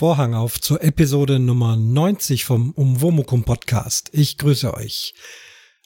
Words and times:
Vorhang 0.00 0.32
auf 0.32 0.58
zur 0.58 0.82
Episode 0.82 1.38
Nummer 1.38 1.76
90 1.76 2.46
vom 2.46 2.70
Umwomukum 2.70 3.44
Podcast. 3.44 4.08
Ich 4.14 4.38
grüße 4.38 4.72
euch. 4.72 5.12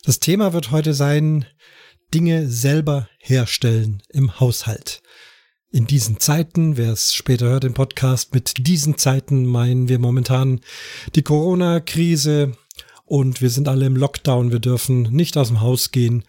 Das 0.04 0.20
Thema 0.20 0.52
wird 0.52 0.70
heute 0.70 0.94
sein, 0.94 1.46
Dinge 2.14 2.48
selber 2.48 3.08
herstellen 3.18 4.04
im 4.10 4.38
Haushalt. 4.38 5.02
In 5.72 5.88
diesen 5.88 6.20
Zeiten, 6.20 6.76
wer 6.76 6.92
es 6.92 7.12
später 7.12 7.46
hört, 7.46 7.64
den 7.64 7.74
Podcast, 7.74 8.32
mit 8.32 8.64
diesen 8.68 8.98
Zeiten 8.98 9.46
meinen 9.46 9.88
wir 9.88 9.98
momentan 9.98 10.60
die 11.16 11.22
Corona-Krise 11.22 12.56
und 13.06 13.42
wir 13.42 13.50
sind 13.50 13.66
alle 13.66 13.86
im 13.86 13.96
Lockdown, 13.96 14.52
wir 14.52 14.60
dürfen 14.60 15.02
nicht 15.10 15.36
aus 15.36 15.48
dem 15.48 15.60
Haus 15.60 15.90
gehen. 15.90 16.22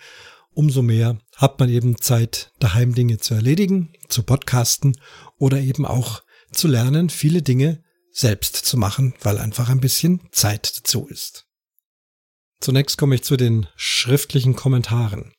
Umso 0.56 0.82
mehr 0.82 1.20
hat 1.36 1.60
man 1.60 1.70
eben 1.70 2.02
Zeit, 2.02 2.52
daheim 2.58 2.96
Dinge 2.96 3.20
zu 3.20 3.36
erledigen, 3.36 3.94
zu 4.10 4.24
podcasten 4.24 4.98
oder 5.38 5.60
eben 5.60 5.86
auch 5.86 6.25
zu 6.56 6.68
lernen, 6.68 7.10
viele 7.10 7.42
Dinge 7.42 7.84
selbst 8.12 8.56
zu 8.56 8.78
machen, 8.78 9.14
weil 9.22 9.38
einfach 9.38 9.70
ein 9.70 9.82
bisschen 9.82 10.22
Zeit 10.32 10.78
dazu 10.78 11.08
ist. 11.08 11.46
Zunächst 12.62 12.98
komme 12.98 13.16
ich 13.16 13.24
zu 13.24 13.38
den 13.38 13.68
schriftlichen 13.76 14.56
Kommentaren. 14.56 15.34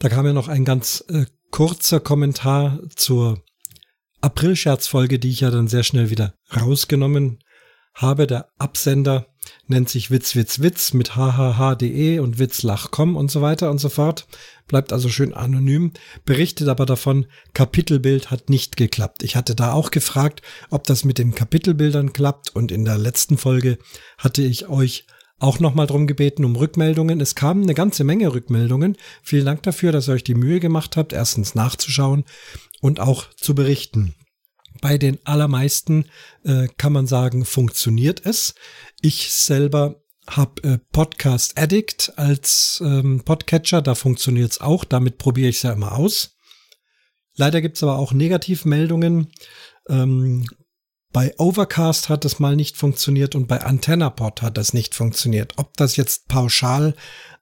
Da 0.00 0.08
kam 0.08 0.26
ja 0.26 0.32
noch 0.32 0.48
ein 0.48 0.64
ganz 0.64 1.04
äh, 1.08 1.26
kurzer 1.50 2.00
Kommentar 2.00 2.80
zur 2.96 3.42
April-Scherzfolge, 4.20 5.18
die 5.18 5.30
ich 5.30 5.40
ja 5.40 5.50
dann 5.50 5.68
sehr 5.68 5.84
schnell 5.84 6.10
wieder 6.10 6.34
rausgenommen 6.54 7.38
habe. 7.94 8.26
Der 8.26 8.48
Absender 8.58 9.33
nennt 9.68 9.88
sich 9.88 10.10
Witz, 10.10 10.36
Witz, 10.36 10.60
Witz 10.60 10.92
mit 10.92 11.16
hhh.de 11.16 12.18
und 12.18 12.38
witzlach.com 12.38 13.16
und 13.16 13.30
so 13.30 13.42
weiter 13.42 13.70
und 13.70 13.78
so 13.78 13.88
fort. 13.88 14.26
Bleibt 14.66 14.92
also 14.92 15.08
schön 15.08 15.34
anonym, 15.34 15.92
berichtet 16.24 16.68
aber 16.68 16.86
davon, 16.86 17.26
Kapitelbild 17.52 18.30
hat 18.30 18.50
nicht 18.50 18.76
geklappt. 18.76 19.22
Ich 19.22 19.36
hatte 19.36 19.54
da 19.54 19.72
auch 19.72 19.90
gefragt, 19.90 20.42
ob 20.70 20.84
das 20.84 21.04
mit 21.04 21.18
den 21.18 21.34
Kapitelbildern 21.34 22.12
klappt 22.12 22.54
und 22.54 22.72
in 22.72 22.84
der 22.84 22.98
letzten 22.98 23.36
Folge 23.36 23.78
hatte 24.18 24.42
ich 24.42 24.68
euch 24.68 25.06
auch 25.38 25.60
nochmal 25.60 25.86
drum 25.86 26.06
gebeten 26.06 26.44
um 26.44 26.56
Rückmeldungen. 26.56 27.20
Es 27.20 27.34
kamen 27.34 27.64
eine 27.64 27.74
ganze 27.74 28.04
Menge 28.04 28.32
Rückmeldungen. 28.32 28.96
Vielen 29.22 29.44
Dank 29.44 29.62
dafür, 29.62 29.92
dass 29.92 30.08
ihr 30.08 30.14
euch 30.14 30.24
die 30.24 30.34
Mühe 30.34 30.60
gemacht 30.60 30.96
habt, 30.96 31.12
erstens 31.12 31.54
nachzuschauen 31.54 32.24
und 32.80 33.00
auch 33.00 33.30
zu 33.34 33.54
berichten. 33.54 34.14
Bei 34.84 34.98
den 34.98 35.18
allermeisten 35.24 36.10
äh, 36.44 36.68
kann 36.76 36.92
man 36.92 37.06
sagen, 37.06 37.46
funktioniert 37.46 38.26
es. 38.26 38.54
Ich 39.00 39.32
selber 39.32 40.02
habe 40.28 40.62
äh, 40.62 40.78
Podcast 40.92 41.58
Addict 41.58 42.12
als 42.16 42.82
ähm, 42.84 43.22
Podcatcher, 43.24 43.80
da 43.80 43.94
funktioniert 43.94 44.52
es 44.52 44.60
auch, 44.60 44.84
damit 44.84 45.16
probiere 45.16 45.48
ich 45.48 45.56
es 45.56 45.62
ja 45.62 45.72
immer 45.72 45.92
aus. 45.92 46.36
Leider 47.34 47.62
gibt 47.62 47.78
es 47.78 47.82
aber 47.82 47.96
auch 47.96 48.12
Negativmeldungen. 48.12 49.32
Ähm, 49.88 50.44
bei 51.14 51.32
Overcast 51.38 52.10
hat 52.10 52.26
es 52.26 52.38
mal 52.38 52.54
nicht 52.54 52.76
funktioniert 52.76 53.34
und 53.34 53.46
bei 53.46 53.62
AntennaPod 53.62 54.42
hat 54.42 54.58
das 54.58 54.74
nicht 54.74 54.94
funktioniert. 54.94 55.54
Ob 55.56 55.74
das 55.78 55.96
jetzt 55.96 56.28
pauschal 56.28 56.94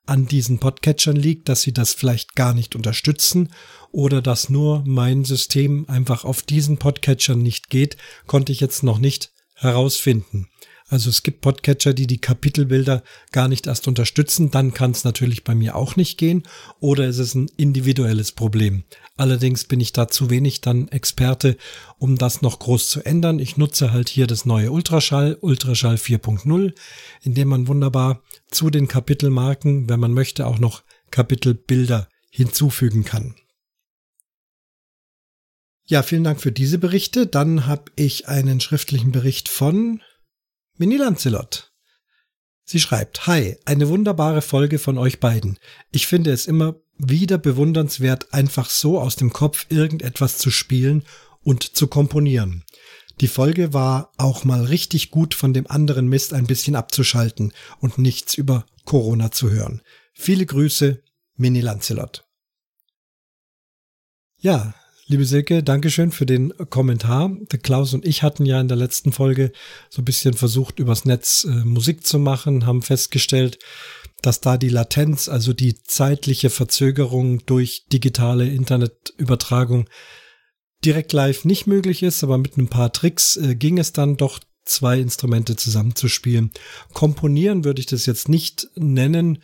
an 0.07 0.27
diesen 0.27 0.59
Podcatchern 0.59 1.17
liegt, 1.17 1.49
dass 1.49 1.63
sie 1.63 1.73
das 1.73 1.95
vielleicht 1.95 2.35
gar 2.35 2.55
nicht 2.55 2.75
unterstützen 2.75 3.53
oder 3.91 4.21
dass 4.21 4.49
nur 4.49 4.83
mein 4.87 5.25
System 5.25 5.89
einfach 5.89 6.25
auf 6.25 6.43
diesen 6.43 6.79
Podcatchern 6.79 7.41
nicht 7.41 7.71
geht, 7.71 7.97
konnte 8.27 8.53
ich 8.53 8.61
jetzt 8.61 8.83
noch 8.83 8.99
nicht 8.99 9.33
herausfinden. 9.55 10.49
Also 10.93 11.09
es 11.09 11.23
gibt 11.23 11.41
Podcatcher, 11.41 11.95
die 11.95 12.07
die 12.07 12.19
Kapitelbilder 12.19 13.03
gar 13.31 13.49
nicht 13.49 13.67
erst 13.67 13.89
unterstützen. 13.89 14.51
Dann 14.51 14.75
kann 14.75 14.91
es 14.91 15.05
natürlich 15.05 15.43
bei 15.43 15.55
mir 15.55 15.75
auch 15.75 15.97
nicht 15.97 16.19
gehen. 16.19 16.43
Oder 16.81 17.09
es 17.09 17.17
ist 17.17 17.35
ein 17.35 17.49
individuelles 17.57 18.33
Problem. 18.33 18.85
Allerdings 19.17 19.65
bin 19.65 19.81
ich 19.81 19.95
da 19.95 20.09
zu 20.09 20.29
wenig 20.29 20.61
dann 20.61 20.89
Experte, 20.89 21.57
um 21.97 22.19
das 22.19 22.43
noch 22.43 22.59
groß 22.59 22.91
zu 22.91 23.07
ändern. 23.07 23.39
Ich 23.39 23.57
nutze 23.57 23.91
halt 23.91 24.11
hier 24.11 24.27
das 24.27 24.45
neue 24.45 24.71
Ultraschall, 24.71 25.39
Ultraschall 25.41 25.95
4.0, 25.95 26.75
in 27.23 27.33
dem 27.33 27.49
man 27.49 27.69
wunderbar 27.69 28.23
zu 28.51 28.69
den 28.69 28.87
Kapitelmarken, 28.87 29.89
wenn 29.89 29.99
man 29.99 30.13
möchte, 30.13 30.47
auch 30.47 30.59
noch 30.59 30.83
Kapitelbilder 31.11 32.07
hinzufügen 32.29 33.05
kann. 33.05 33.35
Ja, 35.87 36.03
vielen 36.03 36.25
Dank 36.25 36.43
für 36.43 36.53
diese 36.53 36.77
Berichte. 36.77 37.27
Dann 37.27 37.67
habe 37.67 37.91
ich 37.97 38.29
einen 38.29 38.61
schriftlichen 38.61 39.11
Bericht 39.11 39.49
von 39.49 40.03
Mini 40.79 40.97
Lancelot. 40.97 41.73
Sie 42.65 42.81
schreibt, 42.81 43.27
Hi, 43.27 43.59
eine 43.65 43.89
wunderbare 43.89 44.41
Folge 44.41 44.79
von 44.79 44.97
euch 44.97 45.21
beiden. 45.21 45.59
Ich 45.91 46.07
finde 46.07 46.33
es 46.33 46.47
immer 46.47 46.77
wieder 46.97 47.39
bewundernswert, 47.39 48.33
einfach 48.33 48.71
so 48.71 49.01
aus 49.01 49.17
dem 49.17 49.33
Kopf 49.33 49.67
irgendetwas 49.69 50.39
zu 50.39 50.51
spielen 50.51 51.05
und 51.43 51.77
zu 51.77 51.89
komponieren. 51.89 52.65
Die 53.21 53.29
Folge 53.29 53.75
war 53.75 54.13
auch 54.17 54.45
mal 54.45 54.65
richtig 54.65 55.11
gut 55.11 55.35
von 55.35 55.53
dem 55.53 55.67
anderen 55.67 56.09
Mist 56.09 56.33
ein 56.33 56.47
bisschen 56.47 56.75
abzuschalten 56.75 57.53
und 57.81 57.99
nichts 57.99 58.35
über 58.35 58.65
Corona 58.85 59.31
zu 59.31 59.51
hören. 59.51 59.83
Viele 60.15 60.47
Grüße, 60.47 61.03
Mini 61.37 61.61
Lancelot. 61.61 62.25
Ja, 64.39 64.75
Liebe 65.13 65.27
Silke, 65.27 65.63
Dankeschön 65.63 66.11
für 66.11 66.25
den 66.25 66.55
Kommentar. 66.71 67.37
Der 67.53 67.59
Klaus 67.59 67.93
und 67.93 68.07
ich 68.07 68.23
hatten 68.23 68.47
ja 68.47 68.59
in 68.59 68.69
der 68.69 68.79
letzten 68.79 69.13
Folge 69.13 69.53
so 69.91 70.01
ein 70.01 70.07
bisschen 70.07 70.33
versucht, 70.33 70.79
übers 70.79 71.05
Netz 71.05 71.45
äh, 71.45 71.51
Musik 71.67 72.07
zu 72.07 72.19
machen, 72.19 72.65
haben 72.65 72.81
festgestellt, 72.81 73.59
dass 74.23 74.41
da 74.41 74.57
die 74.57 74.71
Latenz, 74.71 75.29
also 75.29 75.53
die 75.53 75.75
zeitliche 75.83 76.49
Verzögerung 76.49 77.45
durch 77.45 77.85
digitale 77.93 78.49
Internetübertragung 78.49 79.87
direkt 80.83 81.13
live 81.13 81.45
nicht 81.45 81.67
möglich 81.67 82.03
ist, 82.03 82.25
aber 82.25 82.39
mit 82.39 82.57
ein 82.57 82.69
paar 82.69 82.91
Tricks 82.91 83.37
äh, 83.37 83.55
ging 83.55 83.77
es 83.77 83.93
dann 83.93 84.17
doch 84.17 84.41
zwei 84.65 85.01
Instrumente 85.01 85.57
zusammenzuspielen. 85.57 86.51
Komponieren 86.93 87.65
würde 87.65 87.81
ich 87.81 87.87
das 87.87 88.07
jetzt 88.07 88.29
nicht 88.29 88.69
nennen. 88.77 89.43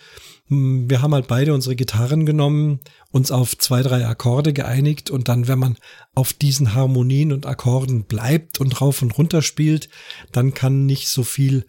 Hm, 0.49 0.89
wir 0.89 1.03
haben 1.03 1.15
halt 1.15 1.27
beide 1.27 1.55
unsere 1.55 1.77
Gitarren 1.77 2.27
genommen, 2.27 2.81
uns 3.11 3.31
auf 3.31 3.57
zwei, 3.59 3.83
drei 3.83 4.07
Akkorde 4.07 4.53
geeinigt 4.53 5.11
und 5.11 5.29
dann, 5.29 5.49
wenn 5.49 5.59
man 5.59 5.77
auf 6.15 6.33
diesen 6.33 6.75
Harmonien 6.75 7.33
und 7.33 7.47
Akkorden 7.47 8.05
bleibt 8.05 8.61
und 8.61 8.81
rauf 8.81 9.03
und 9.03 9.17
runter 9.19 9.43
spielt, 9.43 9.89
dann 10.33 10.55
kann 10.55 10.87
nicht 10.87 11.09
so 11.09 11.23
viel 11.23 11.65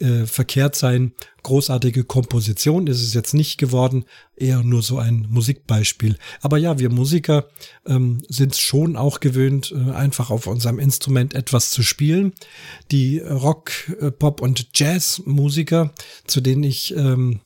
äh, 0.00 0.26
verkehrt 0.26 0.76
sein. 0.76 1.12
Großartige 1.42 2.04
Komposition 2.04 2.86
ist 2.86 3.02
es 3.02 3.14
jetzt 3.14 3.34
nicht 3.34 3.58
geworden, 3.58 4.04
eher 4.36 4.62
nur 4.62 4.82
so 4.82 4.98
ein 4.98 5.26
Musikbeispiel. 5.28 6.16
Aber 6.40 6.56
ja, 6.58 6.78
wir 6.78 6.90
Musiker 6.90 7.48
ähm, 7.86 8.22
sind 8.28 8.56
schon 8.56 8.96
auch 8.96 9.20
gewöhnt, 9.20 9.72
äh, 9.72 9.90
einfach 9.92 10.30
auf 10.30 10.46
unserem 10.46 10.78
Instrument 10.78 11.34
etwas 11.34 11.70
zu 11.70 11.82
spielen. 11.82 12.32
Die 12.90 13.18
Rock, 13.18 13.72
äh, 14.00 14.10
Pop 14.10 14.40
und 14.40 14.68
Jazz-Musiker, 14.74 15.92
zu 16.26 16.40
denen 16.40 16.62
ich 16.62 16.96
ähm, 16.96 17.40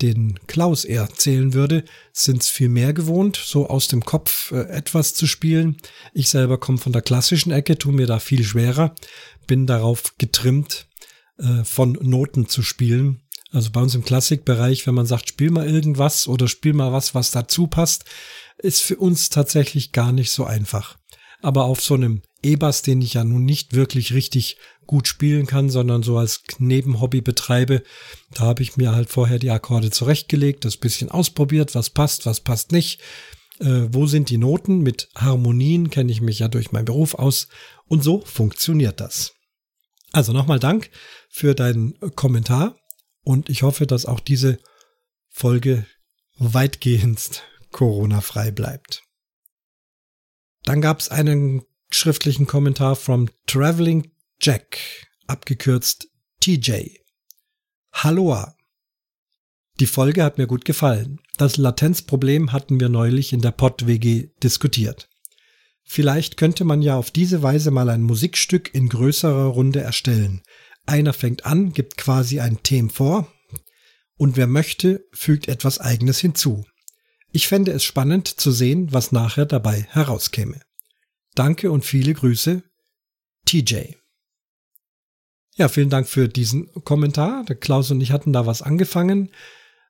den 0.00 0.38
Klaus 0.46 0.84
eher 0.84 1.08
zählen 1.10 1.52
würde, 1.52 1.84
sind 2.12 2.42
es 2.42 2.48
viel 2.48 2.68
mehr 2.68 2.92
gewohnt, 2.92 3.36
so 3.36 3.68
aus 3.68 3.88
dem 3.88 4.04
Kopf 4.04 4.52
äh, 4.52 4.62
etwas 4.70 5.14
zu 5.14 5.26
spielen. 5.26 5.76
Ich 6.14 6.28
selber 6.30 6.58
komme 6.58 6.78
von 6.78 6.92
der 6.92 7.02
klassischen 7.02 7.52
Ecke, 7.52 7.76
tu 7.76 7.92
mir 7.92 8.06
da 8.06 8.18
viel 8.18 8.44
schwerer, 8.44 8.94
bin 9.46 9.66
darauf 9.66 10.14
getrimmt, 10.18 10.86
äh, 11.40 11.64
von 11.64 11.98
Noten 12.00 12.48
zu 12.48 12.62
spielen. 12.62 13.22
Also 13.52 13.70
bei 13.70 13.80
uns 13.80 13.94
im 13.94 14.04
Klassikbereich, 14.04 14.86
wenn 14.86 14.94
man 14.94 15.06
sagt, 15.06 15.28
spiel 15.28 15.50
mal 15.50 15.68
irgendwas 15.68 16.28
oder 16.28 16.46
spiel 16.46 16.72
mal 16.72 16.92
was, 16.92 17.14
was 17.14 17.32
dazu 17.32 17.66
passt, 17.66 18.04
ist 18.58 18.82
für 18.82 18.96
uns 18.96 19.28
tatsächlich 19.28 19.92
gar 19.92 20.12
nicht 20.12 20.30
so 20.30 20.44
einfach. 20.44 20.96
Aber 21.42 21.64
auf 21.64 21.80
so 21.80 21.94
einem 21.94 22.22
E-Bass, 22.42 22.82
den 22.82 23.02
ich 23.02 23.14
ja 23.14 23.24
nun 23.24 23.44
nicht 23.44 23.74
wirklich 23.74 24.12
richtig 24.12 24.56
gut 24.86 25.08
spielen 25.08 25.46
kann, 25.46 25.70
sondern 25.70 26.02
so 26.02 26.18
als 26.18 26.42
Nebenhobby 26.58 27.20
betreibe. 27.20 27.82
Da 28.34 28.44
habe 28.44 28.62
ich 28.62 28.76
mir 28.76 28.92
halt 28.92 29.08
vorher 29.08 29.38
die 29.38 29.50
Akkorde 29.50 29.90
zurechtgelegt, 29.90 30.64
das 30.64 30.76
bisschen 30.76 31.10
ausprobiert, 31.10 31.74
was 31.74 31.90
passt, 31.90 32.26
was 32.26 32.40
passt 32.40 32.72
nicht. 32.72 33.00
Äh, 33.60 33.88
wo 33.92 34.06
sind 34.06 34.30
die 34.30 34.38
Noten? 34.38 34.78
Mit 34.78 35.08
Harmonien 35.14 35.90
kenne 35.90 36.12
ich 36.12 36.20
mich 36.20 36.40
ja 36.40 36.48
durch 36.48 36.72
meinen 36.72 36.86
Beruf 36.86 37.14
aus. 37.14 37.48
Und 37.86 38.02
so 38.02 38.22
funktioniert 38.24 39.00
das. 39.00 39.34
Also 40.12 40.32
nochmal 40.32 40.58
Dank 40.58 40.90
für 41.28 41.54
deinen 41.54 41.98
Kommentar 42.16 42.76
und 43.22 43.48
ich 43.48 43.62
hoffe, 43.62 43.86
dass 43.86 44.06
auch 44.06 44.20
diese 44.20 44.58
Folge 45.28 45.86
weitgehend 46.38 47.44
Corona-frei 47.70 48.50
bleibt. 48.50 49.04
Dann 50.64 50.80
gab 50.80 51.00
es 51.00 51.08
einen 51.08 51.62
schriftlichen 51.90 52.46
Kommentar 52.46 52.96
from 52.96 53.28
Traveling 53.46 54.10
Jack, 54.40 54.78
abgekürzt 55.26 56.08
TJ. 56.40 56.96
Halloa. 57.92 58.56
Die 59.80 59.86
Folge 59.86 60.24
hat 60.24 60.38
mir 60.38 60.46
gut 60.46 60.64
gefallen. 60.64 61.20
Das 61.36 61.56
Latenzproblem 61.56 62.52
hatten 62.52 62.80
wir 62.80 62.88
neulich 62.88 63.32
in 63.32 63.40
der 63.40 63.50
Pod-WG 63.50 64.30
diskutiert. 64.42 65.09
Vielleicht 65.84 66.36
könnte 66.36 66.64
man 66.64 66.82
ja 66.82 66.96
auf 66.96 67.10
diese 67.10 67.42
Weise 67.42 67.70
mal 67.70 67.88
ein 67.90 68.02
Musikstück 68.02 68.74
in 68.74 68.88
größerer 68.88 69.46
Runde 69.46 69.80
erstellen. 69.80 70.42
Einer 70.86 71.12
fängt 71.12 71.46
an, 71.46 71.72
gibt 71.72 71.96
quasi 71.96 72.40
ein 72.40 72.62
Thema 72.62 72.90
vor 72.90 73.32
und 74.16 74.36
wer 74.36 74.46
möchte, 74.46 75.06
fügt 75.12 75.48
etwas 75.48 75.78
eigenes 75.80 76.18
hinzu. 76.18 76.66
Ich 77.32 77.48
fände 77.48 77.72
es 77.72 77.84
spannend 77.84 78.28
zu 78.28 78.52
sehen, 78.52 78.92
was 78.92 79.12
nachher 79.12 79.46
dabei 79.46 79.86
herauskäme. 79.90 80.60
Danke 81.34 81.70
und 81.70 81.84
viele 81.84 82.12
Grüße, 82.12 82.62
TJ. 83.46 83.94
Ja, 85.56 85.68
vielen 85.68 85.90
Dank 85.90 86.08
für 86.08 86.28
diesen 86.28 86.72
Kommentar. 86.84 87.44
Der 87.44 87.56
Klaus 87.56 87.90
und 87.90 88.00
ich 88.00 88.12
hatten 88.12 88.32
da 88.32 88.46
was 88.46 88.62
angefangen. 88.62 89.30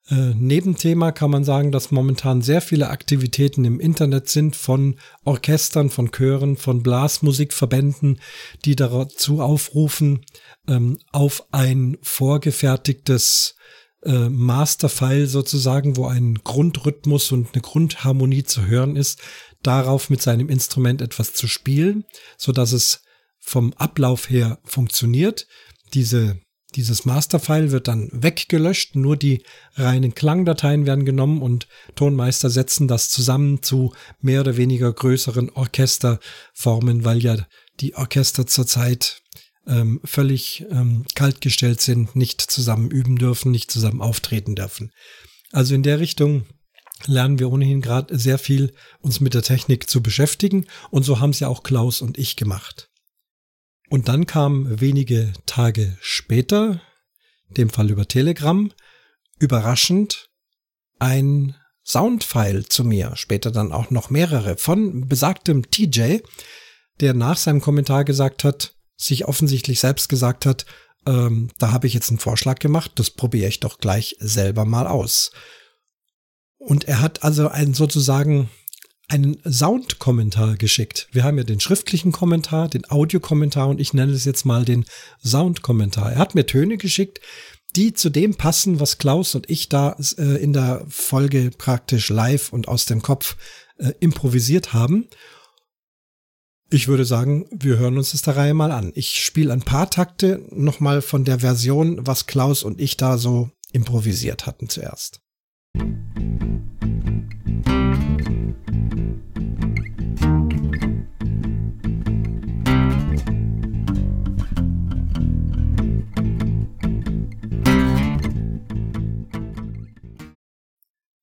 Äh, 0.08 0.34
Nebenthema 0.34 1.12
kann 1.12 1.30
man 1.30 1.44
sagen, 1.44 1.72
dass 1.72 1.90
momentan 1.90 2.42
sehr 2.42 2.60
viele 2.60 2.88
Aktivitäten 2.88 3.64
im 3.64 3.80
Internet 3.80 4.28
sind 4.28 4.56
von 4.56 4.96
Orchestern, 5.24 5.90
von 5.90 6.10
Chören, 6.10 6.56
von 6.56 6.82
Blasmusikverbänden, 6.82 8.20
die 8.64 8.76
dazu 8.76 9.40
aufrufen, 9.40 10.24
ähm, 10.68 10.98
auf 11.12 11.44
ein 11.52 11.96
vorgefertigtes 12.02 13.56
äh, 14.02 14.28
Masterfile 14.28 15.26
sozusagen, 15.26 15.96
wo 15.96 16.06
ein 16.06 16.36
Grundrhythmus 16.42 17.32
und 17.32 17.48
eine 17.52 17.62
Grundharmonie 17.62 18.44
zu 18.44 18.66
hören 18.66 18.96
ist, 18.96 19.20
darauf 19.62 20.08
mit 20.10 20.22
seinem 20.22 20.48
Instrument 20.48 21.02
etwas 21.02 21.34
zu 21.34 21.46
spielen, 21.46 22.04
so 22.38 22.52
dass 22.52 22.72
es 22.72 23.02
vom 23.38 23.72
Ablauf 23.74 24.30
her 24.30 24.58
funktioniert. 24.64 25.46
Diese, 25.92 26.40
dieses 26.72 27.04
Masterfile 27.04 27.70
wird 27.70 27.88
dann 27.88 28.08
weggelöscht, 28.12 28.96
nur 28.96 29.16
die 29.16 29.42
reinen 29.74 30.14
Klangdateien 30.14 30.86
werden 30.86 31.04
genommen 31.04 31.42
und 31.42 31.66
Tonmeister 31.94 32.50
setzen 32.50 32.88
das 32.88 33.10
zusammen 33.10 33.62
zu 33.62 33.92
mehr 34.20 34.40
oder 34.40 34.56
weniger 34.56 34.92
größeren 34.92 35.50
Orchesterformen, 35.50 37.04
weil 37.04 37.22
ja 37.22 37.36
die 37.80 37.94
Orchester 37.94 38.46
zurzeit 38.46 39.22
ähm, 39.66 40.00
völlig 40.04 40.66
ähm, 40.70 41.04
kaltgestellt 41.14 41.80
sind, 41.80 42.16
nicht 42.16 42.40
zusammen 42.40 42.90
üben 42.90 43.16
dürfen, 43.16 43.50
nicht 43.50 43.70
zusammen 43.70 44.00
auftreten 44.00 44.54
dürfen. 44.54 44.92
Also 45.52 45.74
in 45.74 45.82
der 45.82 46.00
Richtung 46.00 46.44
lernen 47.06 47.38
wir 47.38 47.50
ohnehin 47.50 47.80
gerade 47.80 48.18
sehr 48.18 48.38
viel, 48.38 48.74
uns 49.00 49.20
mit 49.20 49.34
der 49.34 49.42
Technik 49.42 49.88
zu 49.88 50.02
beschäftigen. 50.02 50.66
Und 50.90 51.04
so 51.04 51.20
haben 51.20 51.30
es 51.30 51.40
ja 51.40 51.48
auch 51.48 51.62
Klaus 51.62 52.00
und 52.00 52.18
ich 52.18 52.36
gemacht. 52.36 52.89
Und 53.90 54.06
dann 54.06 54.24
kam 54.24 54.80
wenige 54.80 55.32
Tage 55.46 55.98
später, 56.00 56.80
dem 57.48 57.70
Fall 57.70 57.90
über 57.90 58.06
Telegram, 58.06 58.72
überraschend 59.40 60.28
ein 61.00 61.56
Soundfile 61.84 62.64
zu 62.64 62.84
mir, 62.84 63.16
später 63.16 63.50
dann 63.50 63.72
auch 63.72 63.90
noch 63.90 64.08
mehrere 64.08 64.56
von 64.56 65.08
besagtem 65.08 65.68
TJ, 65.72 66.18
der 67.00 67.14
nach 67.14 67.36
seinem 67.36 67.60
Kommentar 67.60 68.04
gesagt 68.04 68.44
hat, 68.44 68.74
sich 68.96 69.26
offensichtlich 69.26 69.80
selbst 69.80 70.08
gesagt 70.08 70.46
hat, 70.46 70.66
ähm, 71.04 71.50
da 71.58 71.72
habe 71.72 71.88
ich 71.88 71.94
jetzt 71.94 72.10
einen 72.10 72.20
Vorschlag 72.20 72.60
gemacht, 72.60 72.92
das 72.94 73.10
probiere 73.10 73.48
ich 73.48 73.58
doch 73.58 73.78
gleich 73.78 74.14
selber 74.20 74.64
mal 74.64 74.86
aus. 74.86 75.32
Und 76.58 76.84
er 76.84 77.00
hat 77.00 77.24
also 77.24 77.48
einen 77.48 77.74
sozusagen 77.74 78.50
einen 79.10 79.38
Sound-Kommentar 79.44 80.56
geschickt. 80.56 81.08
Wir 81.12 81.24
haben 81.24 81.36
ja 81.36 81.44
den 81.44 81.60
schriftlichen 81.60 82.12
Kommentar, 82.12 82.68
den 82.68 82.88
Audiokommentar 82.90 83.68
und 83.68 83.80
ich 83.80 83.92
nenne 83.92 84.12
es 84.12 84.24
jetzt 84.24 84.46
mal 84.46 84.64
den 84.64 84.84
Sound-Kommentar. 85.24 86.12
Er 86.12 86.18
hat 86.18 86.34
mir 86.34 86.46
Töne 86.46 86.76
geschickt, 86.76 87.20
die 87.76 87.92
zu 87.92 88.10
dem 88.10 88.36
passen, 88.36 88.80
was 88.80 88.98
Klaus 88.98 89.34
und 89.34 89.50
ich 89.50 89.68
da 89.68 89.96
äh, 90.16 90.42
in 90.42 90.52
der 90.52 90.84
Folge 90.88 91.50
praktisch 91.56 92.08
live 92.08 92.52
und 92.52 92.68
aus 92.68 92.86
dem 92.86 93.02
Kopf 93.02 93.36
äh, 93.78 93.92
improvisiert 94.00 94.72
haben. 94.72 95.08
Ich 96.70 96.86
würde 96.86 97.04
sagen, 97.04 97.46
wir 97.50 97.78
hören 97.78 97.98
uns 97.98 98.12
das 98.12 98.22
der 98.22 98.36
Reihe 98.36 98.54
mal 98.54 98.70
an. 98.70 98.92
Ich 98.94 99.24
spiele 99.24 99.52
ein 99.52 99.62
paar 99.62 99.90
Takte 99.90 100.46
nochmal 100.50 101.02
von 101.02 101.24
der 101.24 101.40
Version, 101.40 102.06
was 102.06 102.26
Klaus 102.26 102.62
und 102.62 102.80
ich 102.80 102.96
da 102.96 103.18
so 103.18 103.50
improvisiert 103.72 104.46
hatten 104.46 104.68
zuerst. 104.68 105.20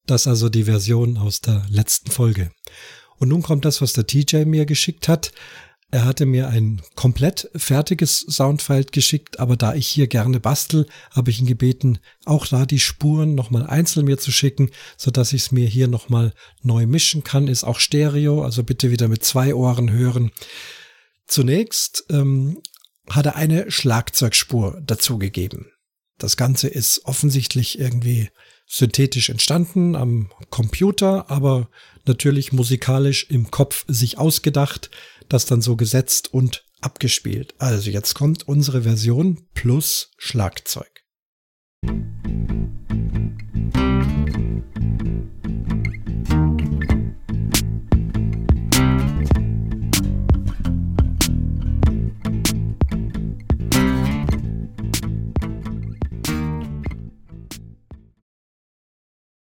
Das 0.08 0.26
also 0.26 0.48
die 0.48 0.64
Version 0.64 1.18
aus 1.18 1.42
der 1.42 1.66
letzten 1.70 2.10
Folge. 2.12 2.52
Und 3.18 3.28
nun 3.28 3.44
kommt 3.44 3.66
das, 3.66 3.82
was 3.82 3.92
der 3.92 4.08
TJ 4.08 4.46
mir 4.46 4.66
geschickt 4.66 5.10
hat. 5.10 5.34
Er 5.92 6.06
hatte 6.06 6.26
mir 6.26 6.48
ein 6.48 6.82
komplett 6.96 7.50
fertiges 7.56 8.20
Soundfile 8.22 8.86
geschickt, 8.86 9.40
aber 9.40 9.58
da 9.58 9.74
ich 9.74 9.88
hier 9.88 10.08
gerne 10.08 10.40
bastel, 10.40 10.88
habe 11.12 11.30
ich 11.30 11.40
ihn 11.40 11.46
gebeten, 11.46 12.00
auch 12.26 12.48
da 12.48 12.66
die 12.66 12.80
Spuren 12.80 13.36
nochmal 13.36 13.68
einzeln 13.68 14.06
mir 14.06 14.18
zu 14.18 14.32
schicken, 14.32 14.70
so 14.98 15.12
dass 15.12 15.34
ich 15.34 15.44
es 15.44 15.52
mir 15.52 15.68
hier 15.68 15.90
nochmal 15.90 16.34
neu 16.62 16.86
mischen 16.88 17.24
kann. 17.24 17.48
Ist 17.48 17.66
auch 17.66 17.80
Stereo, 17.80 18.44
also 18.44 18.64
bitte 18.64 18.92
wieder 18.92 19.10
mit 19.10 19.26
zwei 19.26 19.56
Ohren 19.56 19.92
hören. 19.92 20.32
Zunächst 21.26 22.06
ähm, 22.10 22.62
hat 23.10 23.26
er 23.26 23.36
eine 23.36 23.72
Schlagzeugspur 23.72 24.82
dazugegeben. 24.86 25.68
Das 26.18 26.38
Ganze 26.38 26.70
ist 26.70 27.02
offensichtlich 27.06 27.78
irgendwie 27.78 28.30
synthetisch 28.68 29.30
entstanden 29.30 29.96
am 29.96 30.30
Computer, 30.50 31.32
aber 31.32 31.70
natürlich 32.06 32.52
musikalisch 32.52 33.30
im 33.30 33.50
Kopf 33.50 33.86
sich 33.88 34.18
ausgedacht, 34.18 34.92
das 35.30 35.46
dann 35.46 35.62
so 35.62 35.76
gesetzt 35.76 36.34
und 36.34 36.66
abgespielt. 36.82 37.56
Also 37.58 37.90
jetzt 37.90 38.14
kommt 38.14 38.48
unsere 38.48 38.84
Version 38.84 39.48
plus 39.54 40.12
Schlagzeug. 40.18 40.92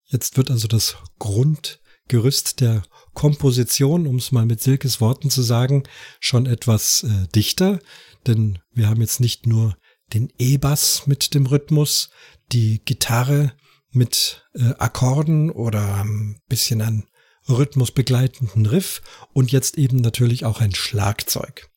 Jetzt 0.07 0.37
wird 0.37 0.51
also 0.51 0.69
das 0.69 0.97
Grundgerüst 1.19 2.61
der 2.61 2.83
Komposition, 3.15 4.07
um 4.07 4.17
es 4.17 4.31
mal 4.31 4.47
mit 4.47 4.63
Silkes 4.63 5.01
Worten 5.01 5.31
zu 5.31 5.43
sagen, 5.43 5.85
schon 6.21 6.47
etwas 6.47 7.03
äh, 7.03 7.27
dichter, 7.35 7.81
denn 8.27 8.61
wir 8.73 8.89
haben 8.89 9.01
jetzt 9.01 9.21
nicht 9.21 9.47
nur 9.47 9.77
den 10.13 10.33
E-Bass 10.39 11.07
mit 11.07 11.35
dem 11.35 11.47
Rhythmus, 11.47 12.11
die 12.53 12.81
Gitarre 12.85 13.53
mit 13.91 14.47
äh, 14.55 14.75
Akkorden 14.79 15.51
oder 15.51 16.05
ein 16.05 16.41
bisschen 16.49 16.83
an 16.83 17.09
Rhythmus 17.49 17.91
begleitenden 17.91 18.67
Riff 18.67 19.03
und 19.33 19.53
jetzt 19.53 19.79
eben 19.79 19.97
natürlich 19.97 20.45
auch 20.45 20.61
ein 20.61 20.75
Schlagzeug. 20.75 21.69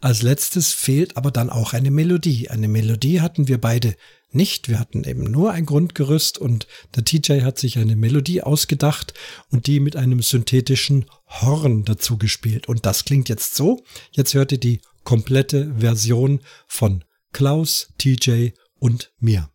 Als 0.00 0.22
letztes 0.22 0.72
fehlt 0.72 1.16
aber 1.16 1.30
dann 1.30 1.50
auch 1.50 1.72
eine 1.72 1.90
Melodie. 1.90 2.50
Eine 2.50 2.68
Melodie 2.68 3.20
hatten 3.20 3.48
wir 3.48 3.60
beide 3.60 3.96
nicht. 4.30 4.68
Wir 4.68 4.78
hatten 4.78 5.04
eben 5.04 5.24
nur 5.24 5.52
ein 5.52 5.66
Grundgerüst 5.66 6.38
und 6.38 6.66
der 6.94 7.04
TJ 7.04 7.42
hat 7.42 7.58
sich 7.58 7.78
eine 7.78 7.96
Melodie 7.96 8.42
ausgedacht 8.42 9.14
und 9.50 9.66
die 9.66 9.80
mit 9.80 9.96
einem 9.96 10.20
synthetischen 10.20 11.06
Horn 11.26 11.84
dazu 11.84 12.18
gespielt. 12.18 12.68
Und 12.68 12.84
das 12.86 13.04
klingt 13.04 13.28
jetzt 13.28 13.54
so. 13.54 13.82
Jetzt 14.12 14.34
hört 14.34 14.52
ihr 14.52 14.58
die 14.58 14.80
komplette 15.04 15.74
Version 15.78 16.40
von 16.66 17.04
Klaus, 17.32 17.88
TJ 17.98 18.50
und 18.78 19.12
mir. 19.18 19.48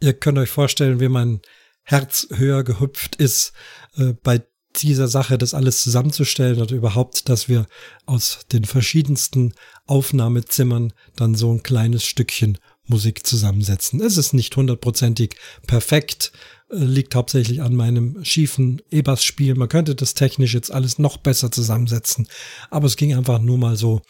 Ihr 0.00 0.14
könnt 0.14 0.38
euch 0.38 0.50
vorstellen, 0.50 1.00
wie 1.00 1.08
mein 1.08 1.40
Herz 1.82 2.28
höher 2.34 2.64
gehüpft 2.64 3.16
ist 3.16 3.52
äh, 3.96 4.12
bei 4.22 4.42
dieser 4.76 5.08
Sache, 5.08 5.38
das 5.38 5.54
alles 5.54 5.82
zusammenzustellen 5.82 6.60
oder 6.60 6.74
überhaupt, 6.74 7.28
dass 7.28 7.48
wir 7.48 7.66
aus 8.04 8.40
den 8.52 8.64
verschiedensten 8.64 9.54
Aufnahmezimmern 9.86 10.92
dann 11.14 11.34
so 11.34 11.52
ein 11.52 11.62
kleines 11.62 12.04
Stückchen 12.04 12.58
Musik 12.84 13.26
zusammensetzen. 13.26 14.00
Es 14.00 14.16
ist 14.16 14.32
nicht 14.32 14.54
hundertprozentig 14.54 15.36
perfekt, 15.66 16.32
äh, 16.70 16.76
liegt 16.76 17.14
hauptsächlich 17.14 17.62
an 17.62 17.74
meinem 17.74 18.24
schiefen 18.24 18.82
E-Bass-Spiel. 18.90 19.54
Man 19.54 19.68
könnte 19.68 19.94
das 19.94 20.14
technisch 20.14 20.54
jetzt 20.54 20.70
alles 20.70 20.98
noch 20.98 21.16
besser 21.16 21.50
zusammensetzen, 21.50 22.28
aber 22.70 22.86
es 22.86 22.96
ging 22.96 23.14
einfach 23.14 23.40
nur 23.40 23.58
mal 23.58 23.76
so 23.76 24.02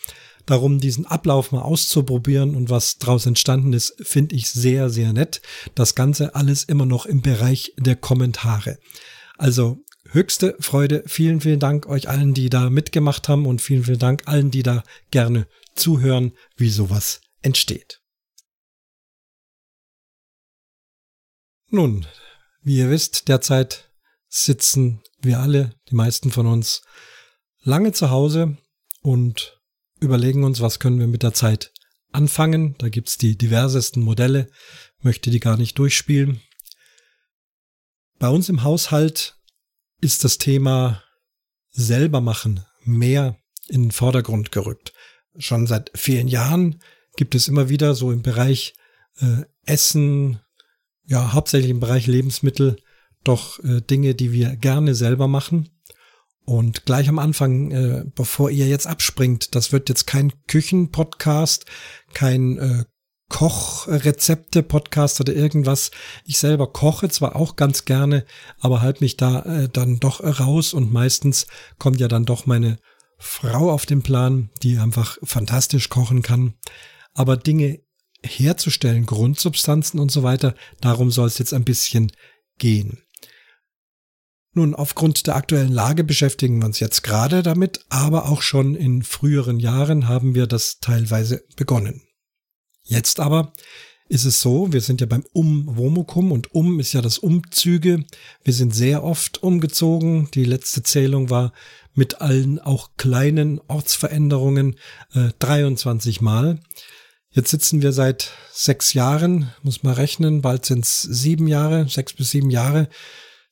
Darum, 0.46 0.78
diesen 0.78 1.06
Ablauf 1.06 1.52
mal 1.52 1.62
auszuprobieren 1.62 2.54
und 2.54 2.70
was 2.70 2.98
daraus 2.98 3.26
entstanden 3.26 3.72
ist, 3.72 3.96
finde 4.00 4.36
ich 4.36 4.48
sehr, 4.48 4.90
sehr 4.90 5.12
nett. 5.12 5.42
Das 5.74 5.94
Ganze 5.94 6.34
alles 6.34 6.64
immer 6.64 6.86
noch 6.86 7.04
im 7.04 7.20
Bereich 7.20 7.74
der 7.76 7.96
Kommentare. 7.96 8.78
Also 9.36 9.84
höchste 10.10 10.56
Freude. 10.60 11.02
Vielen, 11.06 11.40
vielen 11.40 11.60
Dank 11.60 11.86
euch 11.86 12.08
allen, 12.08 12.32
die 12.32 12.48
da 12.48 12.70
mitgemacht 12.70 13.28
haben 13.28 13.46
und 13.46 13.60
vielen, 13.60 13.84
vielen 13.84 13.98
Dank 13.98 14.22
allen, 14.26 14.50
die 14.50 14.62
da 14.62 14.84
gerne 15.10 15.48
zuhören, 15.74 16.32
wie 16.56 16.70
sowas 16.70 17.20
entsteht. 17.42 18.00
Nun, 21.68 22.06
wie 22.62 22.78
ihr 22.78 22.90
wisst, 22.90 23.28
derzeit 23.28 23.90
sitzen 24.28 25.02
wir 25.20 25.40
alle, 25.40 25.74
die 25.90 25.94
meisten 25.94 26.30
von 26.30 26.46
uns, 26.46 26.82
lange 27.62 27.92
zu 27.92 28.10
Hause 28.10 28.56
und 29.02 29.55
überlegen 30.00 30.44
uns, 30.44 30.60
was 30.60 30.78
können 30.78 30.98
wir 30.98 31.06
mit 31.06 31.22
der 31.22 31.34
Zeit 31.34 31.72
anfangen. 32.12 32.74
Da 32.78 32.88
gibt's 32.88 33.18
die 33.18 33.36
diversesten 33.36 34.02
Modelle, 34.02 34.48
möchte 35.00 35.30
die 35.30 35.40
gar 35.40 35.56
nicht 35.56 35.78
durchspielen. 35.78 36.40
Bei 38.18 38.28
uns 38.28 38.48
im 38.48 38.62
Haushalt 38.62 39.36
ist 40.00 40.24
das 40.24 40.38
Thema 40.38 41.02
selber 41.70 42.20
machen 42.20 42.64
mehr 42.82 43.38
in 43.68 43.84
den 43.84 43.90
Vordergrund 43.90 44.52
gerückt. 44.52 44.92
Schon 45.38 45.66
seit 45.66 45.90
vielen 45.94 46.28
Jahren 46.28 46.80
gibt 47.16 47.34
es 47.34 47.48
immer 47.48 47.68
wieder 47.68 47.94
so 47.94 48.12
im 48.12 48.22
Bereich 48.22 48.74
äh, 49.18 49.42
Essen, 49.64 50.40
ja, 51.04 51.32
hauptsächlich 51.32 51.70
im 51.70 51.80
Bereich 51.80 52.06
Lebensmittel, 52.06 52.76
doch 53.24 53.62
äh, 53.64 53.80
Dinge, 53.80 54.14
die 54.14 54.32
wir 54.32 54.56
gerne 54.56 54.94
selber 54.94 55.28
machen. 55.28 55.68
Und 56.46 56.86
gleich 56.86 57.08
am 57.08 57.18
Anfang, 57.18 57.72
äh, 57.72 58.04
bevor 58.14 58.50
ihr 58.50 58.68
jetzt 58.68 58.86
abspringt, 58.86 59.54
das 59.56 59.72
wird 59.72 59.88
jetzt 59.88 60.06
kein 60.06 60.32
Küchenpodcast, 60.46 61.66
kein 62.14 62.58
äh, 62.58 62.84
Kochrezepte-Podcast 63.28 65.20
oder 65.20 65.34
irgendwas. 65.34 65.90
Ich 66.24 66.38
selber 66.38 66.72
koche 66.72 67.08
zwar 67.08 67.34
auch 67.34 67.56
ganz 67.56 67.84
gerne, 67.84 68.24
aber 68.60 68.80
halt 68.80 69.00
mich 69.00 69.16
da 69.16 69.40
äh, 69.40 69.68
dann 69.68 69.98
doch 69.98 70.22
raus 70.22 70.72
und 70.72 70.92
meistens 70.92 71.48
kommt 71.78 71.98
ja 71.98 72.06
dann 72.06 72.24
doch 72.24 72.46
meine 72.46 72.78
Frau 73.18 73.72
auf 73.72 73.84
den 73.84 74.02
Plan, 74.02 74.50
die 74.62 74.78
einfach 74.78 75.18
fantastisch 75.24 75.88
kochen 75.88 76.22
kann. 76.22 76.54
Aber 77.12 77.36
Dinge 77.36 77.80
herzustellen, 78.22 79.06
Grundsubstanzen 79.06 79.98
und 79.98 80.12
so 80.12 80.22
weiter, 80.22 80.54
darum 80.80 81.10
soll 81.10 81.26
es 81.26 81.38
jetzt 81.38 81.54
ein 81.54 81.64
bisschen 81.64 82.12
gehen. 82.58 83.02
Nun, 84.56 84.74
aufgrund 84.74 85.26
der 85.26 85.36
aktuellen 85.36 85.70
Lage 85.70 86.02
beschäftigen 86.02 86.60
wir 86.60 86.64
uns 86.64 86.80
jetzt 86.80 87.02
gerade 87.02 87.42
damit, 87.42 87.84
aber 87.90 88.24
auch 88.24 88.40
schon 88.40 88.74
in 88.74 89.02
früheren 89.02 89.60
Jahren 89.60 90.08
haben 90.08 90.34
wir 90.34 90.46
das 90.46 90.78
teilweise 90.80 91.44
begonnen. 91.56 92.00
Jetzt 92.82 93.20
aber 93.20 93.52
ist 94.08 94.24
es 94.24 94.40
so, 94.40 94.72
wir 94.72 94.80
sind 94.80 95.02
ja 95.02 95.06
beim 95.06 95.26
Um-Womukum 95.34 96.32
und 96.32 96.54
Um 96.54 96.80
ist 96.80 96.94
ja 96.94 97.02
das 97.02 97.18
Umzüge. 97.18 98.06
Wir 98.44 98.54
sind 98.54 98.74
sehr 98.74 99.04
oft 99.04 99.42
umgezogen. 99.42 100.30
Die 100.32 100.44
letzte 100.44 100.82
Zählung 100.82 101.28
war 101.28 101.52
mit 101.92 102.22
allen 102.22 102.58
auch 102.58 102.92
kleinen 102.96 103.60
Ortsveränderungen 103.68 104.76
äh, 105.12 105.32
23 105.38 106.22
Mal. 106.22 106.60
Jetzt 107.28 107.50
sitzen 107.50 107.82
wir 107.82 107.92
seit 107.92 108.32
sechs 108.54 108.94
Jahren, 108.94 109.52
muss 109.62 109.82
man 109.82 109.92
rechnen, 109.92 110.40
bald 110.40 110.64
sind 110.64 110.86
es 110.86 111.02
sieben 111.02 111.46
Jahre, 111.46 111.90
sechs 111.90 112.14
bis 112.14 112.30
sieben 112.30 112.48
Jahre, 112.48 112.88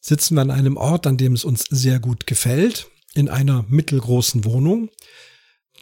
sitzen 0.04 0.34
wir 0.34 0.42
an 0.42 0.50
einem 0.50 0.76
Ort, 0.76 1.06
an 1.06 1.16
dem 1.16 1.32
es 1.32 1.44
uns 1.44 1.64
sehr 1.70 1.98
gut 1.98 2.26
gefällt, 2.26 2.90
in 3.14 3.28
einer 3.30 3.64
mittelgroßen 3.68 4.44
Wohnung, 4.44 4.90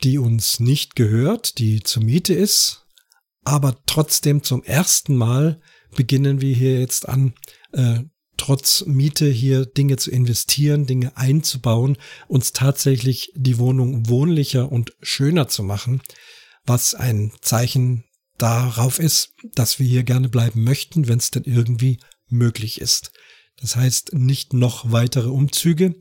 die 0.04 0.18
uns 0.18 0.60
nicht 0.60 0.94
gehört, 0.94 1.58
die 1.58 1.82
zur 1.82 2.04
Miete 2.04 2.32
ist, 2.32 2.86
aber 3.42 3.82
trotzdem 3.86 4.44
zum 4.44 4.62
ersten 4.62 5.16
Mal 5.16 5.60
beginnen 5.96 6.40
wir 6.40 6.54
hier 6.54 6.78
jetzt 6.78 7.08
an, 7.08 7.34
äh, 7.72 8.00
trotz 8.36 8.84
Miete 8.86 9.28
hier 9.28 9.66
Dinge 9.66 9.96
zu 9.96 10.10
investieren, 10.12 10.86
Dinge 10.86 11.16
einzubauen, 11.16 11.96
uns 12.28 12.52
tatsächlich 12.52 13.32
die 13.34 13.58
Wohnung 13.58 14.08
wohnlicher 14.08 14.70
und 14.70 14.92
schöner 15.02 15.48
zu 15.48 15.64
machen, 15.64 16.00
was 16.64 16.94
ein 16.94 17.32
Zeichen 17.40 18.04
darauf 18.38 19.00
ist, 19.00 19.34
dass 19.54 19.80
wir 19.80 19.86
hier 19.86 20.04
gerne 20.04 20.28
bleiben 20.28 20.62
möchten, 20.62 21.08
wenn 21.08 21.18
es 21.18 21.32
denn 21.32 21.44
irgendwie 21.44 21.98
möglich 22.28 22.80
ist. 22.80 23.12
Das 23.62 23.76
heißt 23.76 24.12
nicht 24.12 24.52
noch 24.52 24.92
weitere 24.92 25.28
Umzüge 25.28 25.94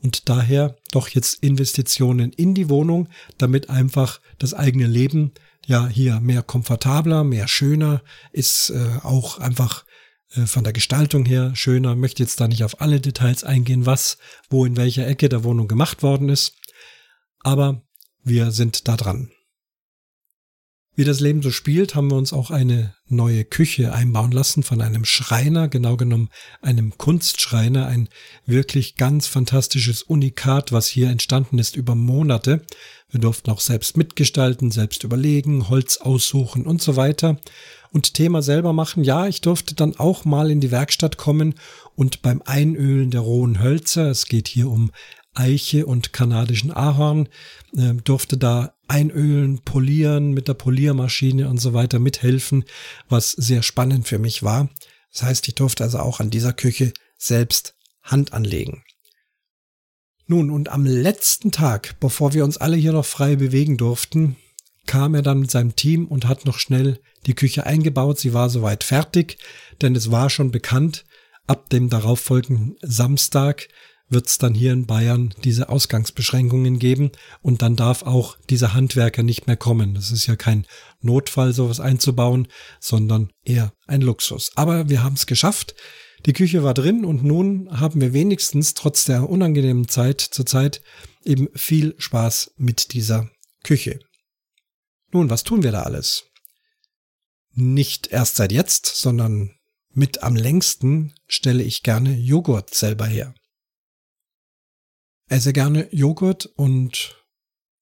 und 0.00 0.28
daher 0.28 0.76
doch 0.92 1.08
jetzt 1.08 1.42
Investitionen 1.42 2.32
in 2.32 2.54
die 2.54 2.68
Wohnung, 2.68 3.08
damit 3.36 3.68
einfach 3.68 4.20
das 4.38 4.54
eigene 4.54 4.86
Leben 4.86 5.32
ja 5.66 5.86
hier 5.88 6.20
mehr 6.20 6.42
komfortabler, 6.42 7.24
mehr 7.24 7.48
schöner, 7.48 8.02
ist 8.32 8.70
äh, 8.70 9.00
auch 9.02 9.38
einfach 9.38 9.84
äh, 10.30 10.46
von 10.46 10.64
der 10.64 10.72
Gestaltung 10.72 11.26
her 11.26 11.54
schöner. 11.54 11.96
Möchte 11.96 12.22
jetzt 12.22 12.40
da 12.40 12.48
nicht 12.48 12.64
auf 12.64 12.80
alle 12.80 13.00
Details 13.00 13.44
eingehen, 13.44 13.84
was, 13.84 14.18
wo 14.48 14.64
in 14.64 14.76
welcher 14.76 15.06
Ecke 15.06 15.28
der 15.28 15.44
Wohnung 15.44 15.68
gemacht 15.68 16.02
worden 16.02 16.28
ist. 16.28 16.54
Aber 17.40 17.82
wir 18.22 18.52
sind 18.52 18.88
da 18.88 18.96
dran. 18.96 19.30
Wie 20.98 21.04
das 21.04 21.20
Leben 21.20 21.42
so 21.42 21.52
spielt, 21.52 21.94
haben 21.94 22.10
wir 22.10 22.16
uns 22.16 22.32
auch 22.32 22.50
eine 22.50 22.92
neue 23.06 23.44
Küche 23.44 23.92
einbauen 23.92 24.32
lassen 24.32 24.64
von 24.64 24.82
einem 24.82 25.04
Schreiner, 25.04 25.68
genau 25.68 25.96
genommen 25.96 26.28
einem 26.60 26.98
Kunstschreiner, 26.98 27.86
ein 27.86 28.08
wirklich 28.46 28.96
ganz 28.96 29.28
fantastisches 29.28 30.02
Unikat, 30.02 30.72
was 30.72 30.88
hier 30.88 31.08
entstanden 31.08 31.60
ist 31.60 31.76
über 31.76 31.94
Monate. 31.94 32.66
Wir 33.10 33.20
durften 33.20 33.48
auch 33.52 33.60
selbst 33.60 33.96
mitgestalten, 33.96 34.72
selbst 34.72 35.04
überlegen, 35.04 35.68
Holz 35.68 35.98
aussuchen 35.98 36.66
und 36.66 36.82
so 36.82 36.96
weiter. 36.96 37.38
Und 37.92 38.14
Thema 38.14 38.42
selber 38.42 38.72
machen, 38.72 39.04
ja, 39.04 39.28
ich 39.28 39.40
durfte 39.40 39.76
dann 39.76 39.94
auch 40.00 40.24
mal 40.24 40.50
in 40.50 40.60
die 40.60 40.72
Werkstatt 40.72 41.16
kommen 41.16 41.54
und 41.94 42.22
beim 42.22 42.42
Einölen 42.44 43.12
der 43.12 43.20
rohen 43.20 43.62
Hölzer, 43.62 44.10
es 44.10 44.26
geht 44.26 44.48
hier 44.48 44.68
um 44.68 44.90
Eiche 45.32 45.86
und 45.86 46.12
kanadischen 46.12 46.72
Ahorn, 46.72 47.28
äh, 47.76 47.94
durfte 47.94 48.36
da 48.36 48.74
einölen, 48.88 49.60
polieren 49.60 50.32
mit 50.32 50.48
der 50.48 50.54
Poliermaschine 50.54 51.48
und 51.48 51.58
so 51.58 51.74
weiter 51.74 51.98
mithelfen, 51.98 52.64
was 53.08 53.30
sehr 53.32 53.62
spannend 53.62 54.08
für 54.08 54.18
mich 54.18 54.42
war. 54.42 54.68
Das 55.12 55.22
heißt, 55.22 55.48
ich 55.48 55.54
durfte 55.54 55.84
also 55.84 55.98
auch 55.98 56.20
an 56.20 56.30
dieser 56.30 56.52
Küche 56.52 56.92
selbst 57.16 57.74
Hand 58.02 58.32
anlegen. 58.32 58.82
Nun, 60.26 60.50
und 60.50 60.68
am 60.68 60.84
letzten 60.84 61.52
Tag, 61.52 61.98
bevor 62.00 62.34
wir 62.34 62.44
uns 62.44 62.58
alle 62.58 62.76
hier 62.76 62.92
noch 62.92 63.06
frei 63.06 63.36
bewegen 63.36 63.76
durften, 63.76 64.36
kam 64.86 65.14
er 65.14 65.22
dann 65.22 65.40
mit 65.40 65.50
seinem 65.50 65.76
Team 65.76 66.06
und 66.06 66.26
hat 66.26 66.44
noch 66.44 66.58
schnell 66.58 67.00
die 67.26 67.34
Küche 67.34 67.64
eingebaut. 67.66 68.18
Sie 68.18 68.34
war 68.34 68.50
soweit 68.50 68.84
fertig, 68.84 69.38
denn 69.80 69.94
es 69.94 70.10
war 70.10 70.30
schon 70.30 70.50
bekannt, 70.50 71.04
ab 71.46 71.70
dem 71.70 71.88
darauffolgenden 71.88 72.76
Samstag 72.82 73.68
wird 74.08 74.26
es 74.26 74.38
dann 74.38 74.54
hier 74.54 74.72
in 74.72 74.86
Bayern 74.86 75.34
diese 75.44 75.68
Ausgangsbeschränkungen 75.68 76.78
geben 76.78 77.12
und 77.42 77.62
dann 77.62 77.76
darf 77.76 78.02
auch 78.02 78.36
dieser 78.48 78.74
Handwerker 78.74 79.22
nicht 79.22 79.46
mehr 79.46 79.56
kommen. 79.56 79.94
Das 79.94 80.10
ist 80.10 80.26
ja 80.26 80.36
kein 80.36 80.66
Notfall, 81.00 81.52
sowas 81.52 81.80
einzubauen, 81.80 82.48
sondern 82.80 83.30
eher 83.44 83.72
ein 83.86 84.00
Luxus. 84.00 84.50
Aber 84.56 84.88
wir 84.88 85.02
haben 85.02 85.14
es 85.14 85.26
geschafft. 85.26 85.74
Die 86.26 86.32
Küche 86.32 86.62
war 86.62 86.74
drin 86.74 87.04
und 87.04 87.22
nun 87.22 87.68
haben 87.70 88.00
wir 88.00 88.12
wenigstens 88.12 88.74
trotz 88.74 89.04
der 89.04 89.28
unangenehmen 89.28 89.88
Zeit 89.88 90.20
zurzeit 90.20 90.82
eben 91.24 91.48
viel 91.54 91.94
Spaß 91.98 92.52
mit 92.56 92.92
dieser 92.92 93.30
Küche. 93.62 94.00
Nun, 95.12 95.30
was 95.30 95.44
tun 95.44 95.62
wir 95.62 95.72
da 95.72 95.82
alles? 95.82 96.24
Nicht 97.52 98.08
erst 98.08 98.36
seit 98.36 98.52
jetzt, 98.52 98.86
sondern 98.86 99.54
mit 99.90 100.22
am 100.22 100.36
längsten 100.36 101.14
stelle 101.26 101.62
ich 101.62 101.82
gerne 101.82 102.14
Joghurt 102.14 102.74
selber 102.74 103.06
her 103.06 103.34
esse 105.28 105.52
gerne 105.52 105.88
Joghurt 105.94 106.46
und 106.46 107.16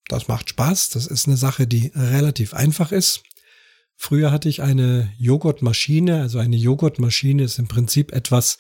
das 0.09 0.29
macht 0.29 0.51
Spaß. 0.51 0.91
Das 0.91 1.07
ist 1.07 1.27
eine 1.27 1.37
Sache, 1.37 1.67
die 1.67 1.93
relativ 1.95 2.55
einfach 2.55 2.93
ist. 2.93 3.23
Früher 3.97 4.31
hatte 4.31 4.49
ich 4.49 4.63
eine 4.63 5.13
Joghurtmaschine. 5.19 6.21
Also 6.21 6.39
eine 6.39 6.57
Joghurtmaschine 6.57 7.43
ist 7.43 7.59
im 7.59 7.67
Prinzip 7.67 8.13
etwas, 8.13 8.59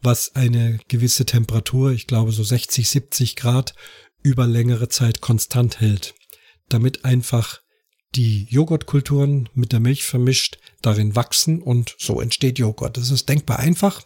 was 0.00 0.34
eine 0.34 0.78
gewisse 0.88 1.26
Temperatur, 1.26 1.90
ich 1.90 2.06
glaube 2.06 2.32
so 2.32 2.44
60, 2.44 2.88
70 2.88 3.36
Grad, 3.36 3.74
über 4.22 4.46
längere 4.46 4.88
Zeit 4.88 5.20
konstant 5.20 5.80
hält. 5.80 6.14
Damit 6.68 7.04
einfach 7.04 7.60
die 8.14 8.46
Joghurtkulturen 8.48 9.48
mit 9.54 9.72
der 9.72 9.80
Milch 9.80 10.04
vermischt 10.04 10.58
darin 10.80 11.16
wachsen 11.16 11.60
und 11.60 11.94
so 11.98 12.20
entsteht 12.20 12.58
Joghurt. 12.58 12.96
Das 12.96 13.10
ist 13.10 13.28
denkbar 13.28 13.58
einfach. 13.58 14.02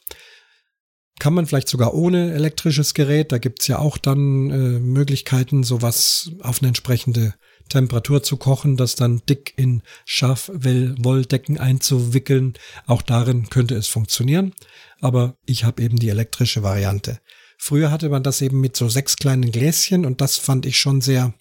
Kann 1.20 1.34
man 1.34 1.46
vielleicht 1.46 1.68
sogar 1.68 1.92
ohne 1.92 2.32
elektrisches 2.32 2.94
Gerät. 2.94 3.30
Da 3.30 3.36
gibt's 3.36 3.66
ja 3.68 3.78
auch 3.78 3.98
dann 3.98 4.50
äh, 4.50 4.78
Möglichkeiten, 4.80 5.62
sowas 5.62 6.32
auf 6.40 6.60
eine 6.60 6.68
entsprechende 6.68 7.34
Temperatur 7.68 8.22
zu 8.22 8.38
kochen, 8.38 8.78
das 8.78 8.94
dann 8.94 9.20
dick 9.28 9.52
in 9.56 9.82
Schafwolldecken 10.06 11.58
einzuwickeln. 11.58 12.54
Auch 12.86 13.02
darin 13.02 13.50
könnte 13.50 13.74
es 13.74 13.86
funktionieren. 13.86 14.54
Aber 15.02 15.36
ich 15.44 15.64
habe 15.64 15.82
eben 15.82 15.98
die 15.98 16.08
elektrische 16.08 16.62
Variante. 16.62 17.20
Früher 17.58 17.90
hatte 17.90 18.08
man 18.08 18.22
das 18.22 18.40
eben 18.40 18.58
mit 18.58 18.74
so 18.74 18.88
sechs 18.88 19.16
kleinen 19.16 19.52
Gläschen 19.52 20.06
und 20.06 20.22
das 20.22 20.38
fand 20.38 20.64
ich 20.64 20.78
schon 20.78 21.02
sehr 21.02 21.34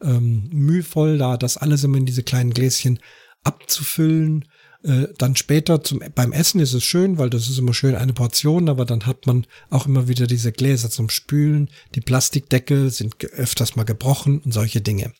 ähm, 0.00 0.48
mühevoll, 0.52 1.18
da 1.18 1.36
das 1.36 1.56
alles 1.56 1.82
immer 1.82 1.98
in 1.98 2.06
diese 2.06 2.22
kleinen 2.22 2.54
Gläschen 2.54 3.00
abzufüllen. 3.42 4.44
Äh, 4.86 5.08
dann 5.18 5.34
später 5.34 5.82
zum, 5.82 6.00
beim 6.14 6.32
Essen 6.32 6.60
ist 6.60 6.72
es 6.72 6.84
schön, 6.84 7.18
weil 7.18 7.28
das 7.28 7.48
ist 7.48 7.58
immer 7.58 7.74
schön 7.74 7.96
eine 7.96 8.12
Portion, 8.12 8.68
aber 8.68 8.84
dann 8.84 9.04
hat 9.04 9.26
man 9.26 9.44
auch 9.68 9.86
immer 9.86 10.06
wieder 10.06 10.28
diese 10.28 10.52
Gläser 10.52 10.90
zum 10.90 11.10
Spülen. 11.10 11.70
Die 11.96 12.00
Plastikdeckel 12.00 12.90
sind 12.90 13.22
öfters 13.24 13.74
mal 13.74 13.82
gebrochen 13.82 14.38
und 14.38 14.52
solche 14.52 14.80
Dinge. 14.80 15.12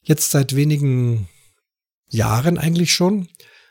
Jetzt 0.00 0.30
seit 0.30 0.56
wenigen 0.56 1.28
Jahren 2.08 2.56
eigentlich 2.56 2.94
schon 2.94 3.28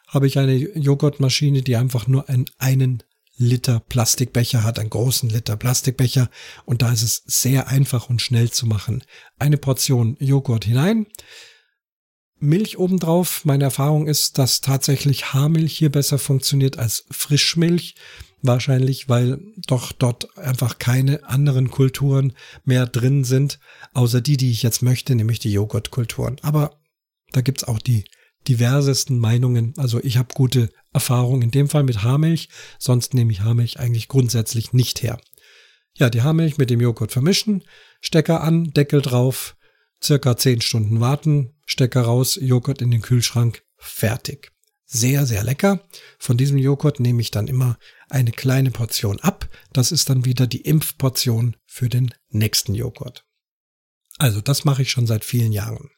habe 0.07 0.27
ich 0.27 0.37
eine 0.37 0.55
Joghurtmaschine, 0.55 1.63
die 1.63 1.77
einfach 1.77 2.05
nur 2.07 2.29
einen, 2.29 2.45
einen 2.59 3.01
Liter 3.35 3.79
Plastikbecher 3.79 4.63
hat, 4.63 4.77
einen 4.77 4.91
großen 4.91 5.29
Liter 5.29 5.57
Plastikbecher 5.57 6.29
und 6.65 6.83
da 6.83 6.91
ist 6.91 7.01
es 7.01 7.23
sehr 7.25 7.69
einfach 7.69 8.07
und 8.07 8.21
schnell 8.21 8.51
zu 8.51 8.67
machen. 8.67 9.03
Eine 9.39 9.57
Portion 9.57 10.15
Joghurt 10.19 10.65
hinein, 10.65 11.07
Milch 12.43 12.77
obendrauf. 12.77 13.45
Meine 13.45 13.63
Erfahrung 13.63 14.07
ist, 14.07 14.37
dass 14.37 14.61
tatsächlich 14.61 15.33
Haarmilch 15.33 15.77
hier 15.77 15.91
besser 15.91 16.19
funktioniert 16.19 16.77
als 16.77 17.05
Frischmilch. 17.09 17.95
Wahrscheinlich, 18.41 19.07
weil 19.07 19.39
doch 19.67 19.93
dort 19.93 20.37
einfach 20.37 20.77
keine 20.77 21.23
anderen 21.27 21.71
Kulturen 21.71 22.33
mehr 22.65 22.85
drin 22.85 23.23
sind, 23.23 23.59
außer 23.93 24.19
die, 24.19 24.35
die 24.35 24.51
ich 24.51 24.63
jetzt 24.63 24.81
möchte, 24.81 25.15
nämlich 25.15 25.39
die 25.39 25.53
Joghurtkulturen. 25.53 26.35
Aber 26.41 26.81
da 27.31 27.39
gibt's 27.39 27.63
auch 27.63 27.79
die 27.79 28.03
diversesten 28.49 29.17
Meinungen. 29.17 29.73
Also 29.77 30.03
ich 30.03 30.17
habe 30.17 30.33
gute 30.33 30.69
Erfahrungen 30.91 31.43
in 31.43 31.51
dem 31.51 31.69
Fall 31.69 31.83
mit 31.83 32.03
Haarmilch, 32.03 32.49
sonst 32.77 33.13
nehme 33.13 33.31
ich 33.31 33.41
Haarmilch 33.41 33.79
eigentlich 33.79 34.09
grundsätzlich 34.09 34.73
nicht 34.73 35.01
her. 35.01 35.17
Ja, 35.97 36.09
die 36.09 36.21
Haarmilch 36.21 36.57
mit 36.57 36.69
dem 36.69 36.81
Joghurt 36.81 37.13
vermischen, 37.13 37.63
Stecker 38.01 38.41
an, 38.41 38.73
Deckel 38.73 39.01
drauf, 39.01 39.55
circa 40.03 40.35
10 40.35 40.59
Stunden 40.59 40.99
warten, 40.99 41.52
Stecker 41.65 42.01
raus, 42.01 42.37
Joghurt 42.41 42.81
in 42.81 42.91
den 42.91 43.01
Kühlschrank, 43.01 43.63
fertig. 43.77 44.51
Sehr, 44.85 45.25
sehr 45.25 45.43
lecker. 45.43 45.87
Von 46.19 46.37
diesem 46.37 46.57
Joghurt 46.57 46.99
nehme 46.99 47.21
ich 47.21 47.31
dann 47.31 47.47
immer 47.47 47.77
eine 48.09 48.31
kleine 48.31 48.69
Portion 48.69 49.19
ab. 49.21 49.49
Das 49.71 49.91
ist 49.91 50.09
dann 50.09 50.25
wieder 50.25 50.45
die 50.45 50.61
Impfportion 50.61 51.55
für 51.65 51.89
den 51.89 52.13
nächsten 52.29 52.75
Joghurt. 52.75 53.25
Also 54.19 54.41
das 54.41 54.65
mache 54.65 54.83
ich 54.83 54.91
schon 54.91 55.07
seit 55.07 55.25
vielen 55.25 55.51
Jahren. 55.51 55.89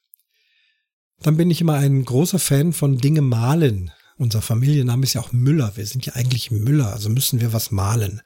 Dann 1.19 1.37
bin 1.37 1.51
ich 1.51 1.61
immer 1.61 1.75
ein 1.75 2.05
großer 2.05 2.39
Fan 2.39 2.73
von 2.73 2.97
Dinge 2.97 3.21
malen. 3.21 3.91
Unser 4.17 4.41
Familienname 4.41 5.03
ist 5.03 5.13
ja 5.13 5.21
auch 5.21 5.33
Müller. 5.33 5.75
Wir 5.75 5.85
sind 5.85 6.05
ja 6.05 6.13
eigentlich 6.13 6.51
Müller, 6.51 6.93
also 6.93 7.09
müssen 7.09 7.41
wir 7.41 7.51
was 7.51 7.71
malen. 7.71 8.21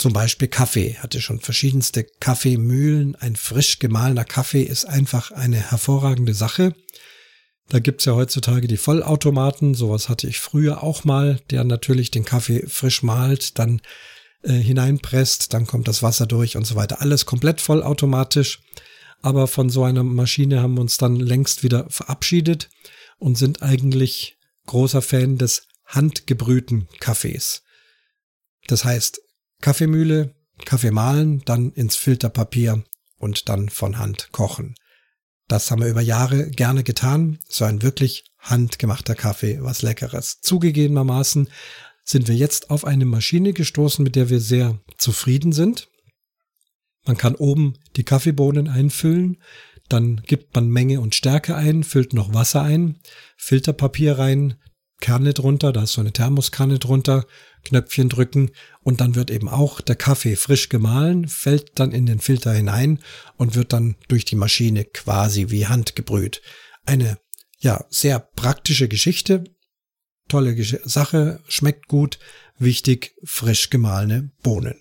Zum 0.00 0.12
Beispiel 0.12 0.48
Kaffee. 0.48 0.96
Hatte 0.98 1.20
schon 1.20 1.40
verschiedenste 1.40 2.04
Kaffeemühlen. 2.04 3.16
Ein 3.16 3.36
frisch 3.36 3.78
gemahlener 3.78 4.24
Kaffee 4.24 4.62
ist 4.62 4.86
einfach 4.86 5.30
eine 5.30 5.58
hervorragende 5.70 6.34
Sache. 6.34 6.74
Da 7.68 7.78
gibt's 7.78 8.06
ja 8.06 8.14
heutzutage 8.14 8.66
die 8.66 8.78
Vollautomaten. 8.78 9.74
Sowas 9.74 10.08
hatte 10.08 10.26
ich 10.26 10.40
früher 10.40 10.82
auch 10.82 11.04
mal, 11.04 11.40
der 11.50 11.64
natürlich 11.64 12.10
den 12.10 12.24
Kaffee 12.24 12.66
frisch 12.66 13.02
malt, 13.02 13.58
dann 13.58 13.80
äh, 14.42 14.54
hineinpresst, 14.54 15.52
dann 15.52 15.66
kommt 15.66 15.86
das 15.86 16.02
Wasser 16.02 16.26
durch 16.26 16.56
und 16.56 16.66
so 16.66 16.74
weiter. 16.74 17.00
Alles 17.00 17.26
komplett 17.26 17.60
vollautomatisch 17.60 18.60
aber 19.22 19.46
von 19.46 19.68
so 19.70 19.84
einer 19.84 20.02
Maschine 20.02 20.62
haben 20.62 20.74
wir 20.74 20.80
uns 20.80 20.96
dann 20.96 21.16
längst 21.16 21.62
wieder 21.62 21.88
verabschiedet 21.90 22.70
und 23.18 23.36
sind 23.36 23.62
eigentlich 23.62 24.36
großer 24.66 25.02
Fan 25.02 25.36
des 25.36 25.66
handgebrühten 25.84 26.88
Kaffees. 27.00 27.62
Das 28.66 28.84
heißt, 28.84 29.20
Kaffeemühle, 29.60 30.34
Kaffee 30.64 30.90
mahlen, 30.90 31.42
dann 31.44 31.72
ins 31.72 31.96
Filterpapier 31.96 32.82
und 33.16 33.48
dann 33.48 33.68
von 33.68 33.98
Hand 33.98 34.30
kochen. 34.32 34.74
Das 35.48 35.70
haben 35.70 35.82
wir 35.82 35.88
über 35.88 36.00
Jahre 36.00 36.48
gerne 36.50 36.84
getan. 36.84 37.38
So 37.48 37.64
ein 37.64 37.82
wirklich 37.82 38.24
handgemachter 38.38 39.14
Kaffee, 39.14 39.58
was 39.62 39.82
Leckeres. 39.82 40.40
Zugegebenermaßen 40.40 41.48
sind 42.04 42.28
wir 42.28 42.36
jetzt 42.36 42.70
auf 42.70 42.84
eine 42.84 43.04
Maschine 43.04 43.52
gestoßen, 43.52 44.02
mit 44.02 44.16
der 44.16 44.30
wir 44.30 44.40
sehr 44.40 44.80
zufrieden 44.96 45.52
sind. 45.52 45.88
Man 47.06 47.16
kann 47.16 47.34
oben 47.34 47.74
die 47.96 48.04
Kaffeebohnen 48.04 48.68
einfüllen, 48.68 49.42
dann 49.88 50.22
gibt 50.24 50.54
man 50.54 50.68
Menge 50.68 51.00
und 51.00 51.14
Stärke 51.14 51.56
ein, 51.56 51.82
füllt 51.82 52.12
noch 52.12 52.32
Wasser 52.32 52.62
ein, 52.62 53.00
Filterpapier 53.36 54.18
rein, 54.18 54.54
Kerne 55.00 55.34
drunter, 55.34 55.72
da 55.72 55.82
ist 55.84 55.92
so 55.92 56.00
eine 56.00 56.12
Thermoskanne 56.12 56.78
drunter, 56.78 57.26
Knöpfchen 57.64 58.08
drücken 58.08 58.50
und 58.82 59.00
dann 59.00 59.14
wird 59.14 59.30
eben 59.30 59.48
auch 59.48 59.80
der 59.80 59.96
Kaffee 59.96 60.36
frisch 60.36 60.68
gemahlen, 60.68 61.28
fällt 61.28 61.78
dann 61.78 61.92
in 61.92 62.06
den 62.06 62.20
Filter 62.20 62.52
hinein 62.52 63.00
und 63.36 63.54
wird 63.54 63.72
dann 63.72 63.96
durch 64.08 64.24
die 64.24 64.36
Maschine 64.36 64.84
quasi 64.84 65.50
wie 65.50 65.66
Hand 65.66 65.96
gebrüht. 65.96 66.42
Eine 66.84 67.18
ja 67.58 67.84
sehr 67.90 68.18
praktische 68.18 68.88
Geschichte, 68.88 69.44
tolle 70.28 70.56
Sache, 70.84 71.40
schmeckt 71.48 71.88
gut, 71.88 72.18
wichtig 72.58 73.14
frisch 73.24 73.70
gemahlene 73.70 74.30
Bohnen. 74.42 74.76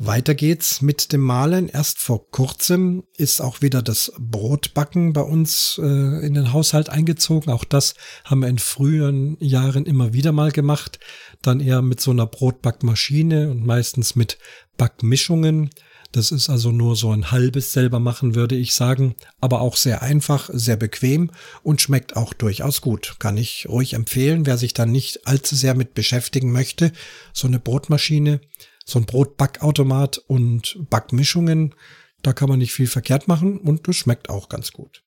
Weiter 0.00 0.36
geht's 0.36 0.80
mit 0.80 1.12
dem 1.12 1.22
Malen. 1.22 1.68
Erst 1.68 1.98
vor 1.98 2.30
kurzem 2.30 3.02
ist 3.16 3.40
auch 3.40 3.62
wieder 3.62 3.82
das 3.82 4.12
Brotbacken 4.16 5.12
bei 5.12 5.22
uns 5.22 5.80
äh, 5.82 6.24
in 6.24 6.34
den 6.34 6.52
Haushalt 6.52 6.88
eingezogen. 6.88 7.52
Auch 7.52 7.64
das 7.64 7.94
haben 8.24 8.42
wir 8.42 8.48
in 8.48 8.60
früheren 8.60 9.36
Jahren 9.40 9.86
immer 9.86 10.12
wieder 10.12 10.30
mal 10.30 10.52
gemacht. 10.52 11.00
Dann 11.42 11.58
eher 11.58 11.82
mit 11.82 12.00
so 12.00 12.12
einer 12.12 12.26
Brotbackmaschine 12.26 13.50
und 13.50 13.66
meistens 13.66 14.14
mit 14.14 14.38
Backmischungen. 14.76 15.70
Das 16.12 16.30
ist 16.30 16.48
also 16.48 16.70
nur 16.70 16.94
so 16.94 17.10
ein 17.10 17.32
halbes 17.32 17.72
selber 17.72 17.98
machen, 17.98 18.36
würde 18.36 18.54
ich 18.54 18.74
sagen. 18.74 19.16
Aber 19.40 19.60
auch 19.60 19.74
sehr 19.74 20.00
einfach, 20.00 20.48
sehr 20.52 20.76
bequem 20.76 21.32
und 21.64 21.80
schmeckt 21.80 22.14
auch 22.16 22.34
durchaus 22.34 22.82
gut. 22.82 23.16
Kann 23.18 23.36
ich 23.36 23.66
ruhig 23.68 23.94
empfehlen, 23.94 24.46
wer 24.46 24.58
sich 24.58 24.74
da 24.74 24.86
nicht 24.86 25.26
allzu 25.26 25.56
sehr 25.56 25.74
mit 25.74 25.94
beschäftigen 25.94 26.52
möchte. 26.52 26.92
So 27.32 27.48
eine 27.48 27.58
Brotmaschine 27.58 28.40
so 28.88 28.98
ein 28.98 29.04
Brotbackautomat 29.04 30.18
und 30.18 30.78
Backmischungen. 30.88 31.74
Da 32.22 32.32
kann 32.32 32.48
man 32.48 32.58
nicht 32.58 32.72
viel 32.72 32.86
verkehrt 32.86 33.28
machen 33.28 33.58
und 33.58 33.86
das 33.86 33.96
schmeckt 33.96 34.30
auch 34.30 34.48
ganz 34.48 34.72
gut. 34.72 35.04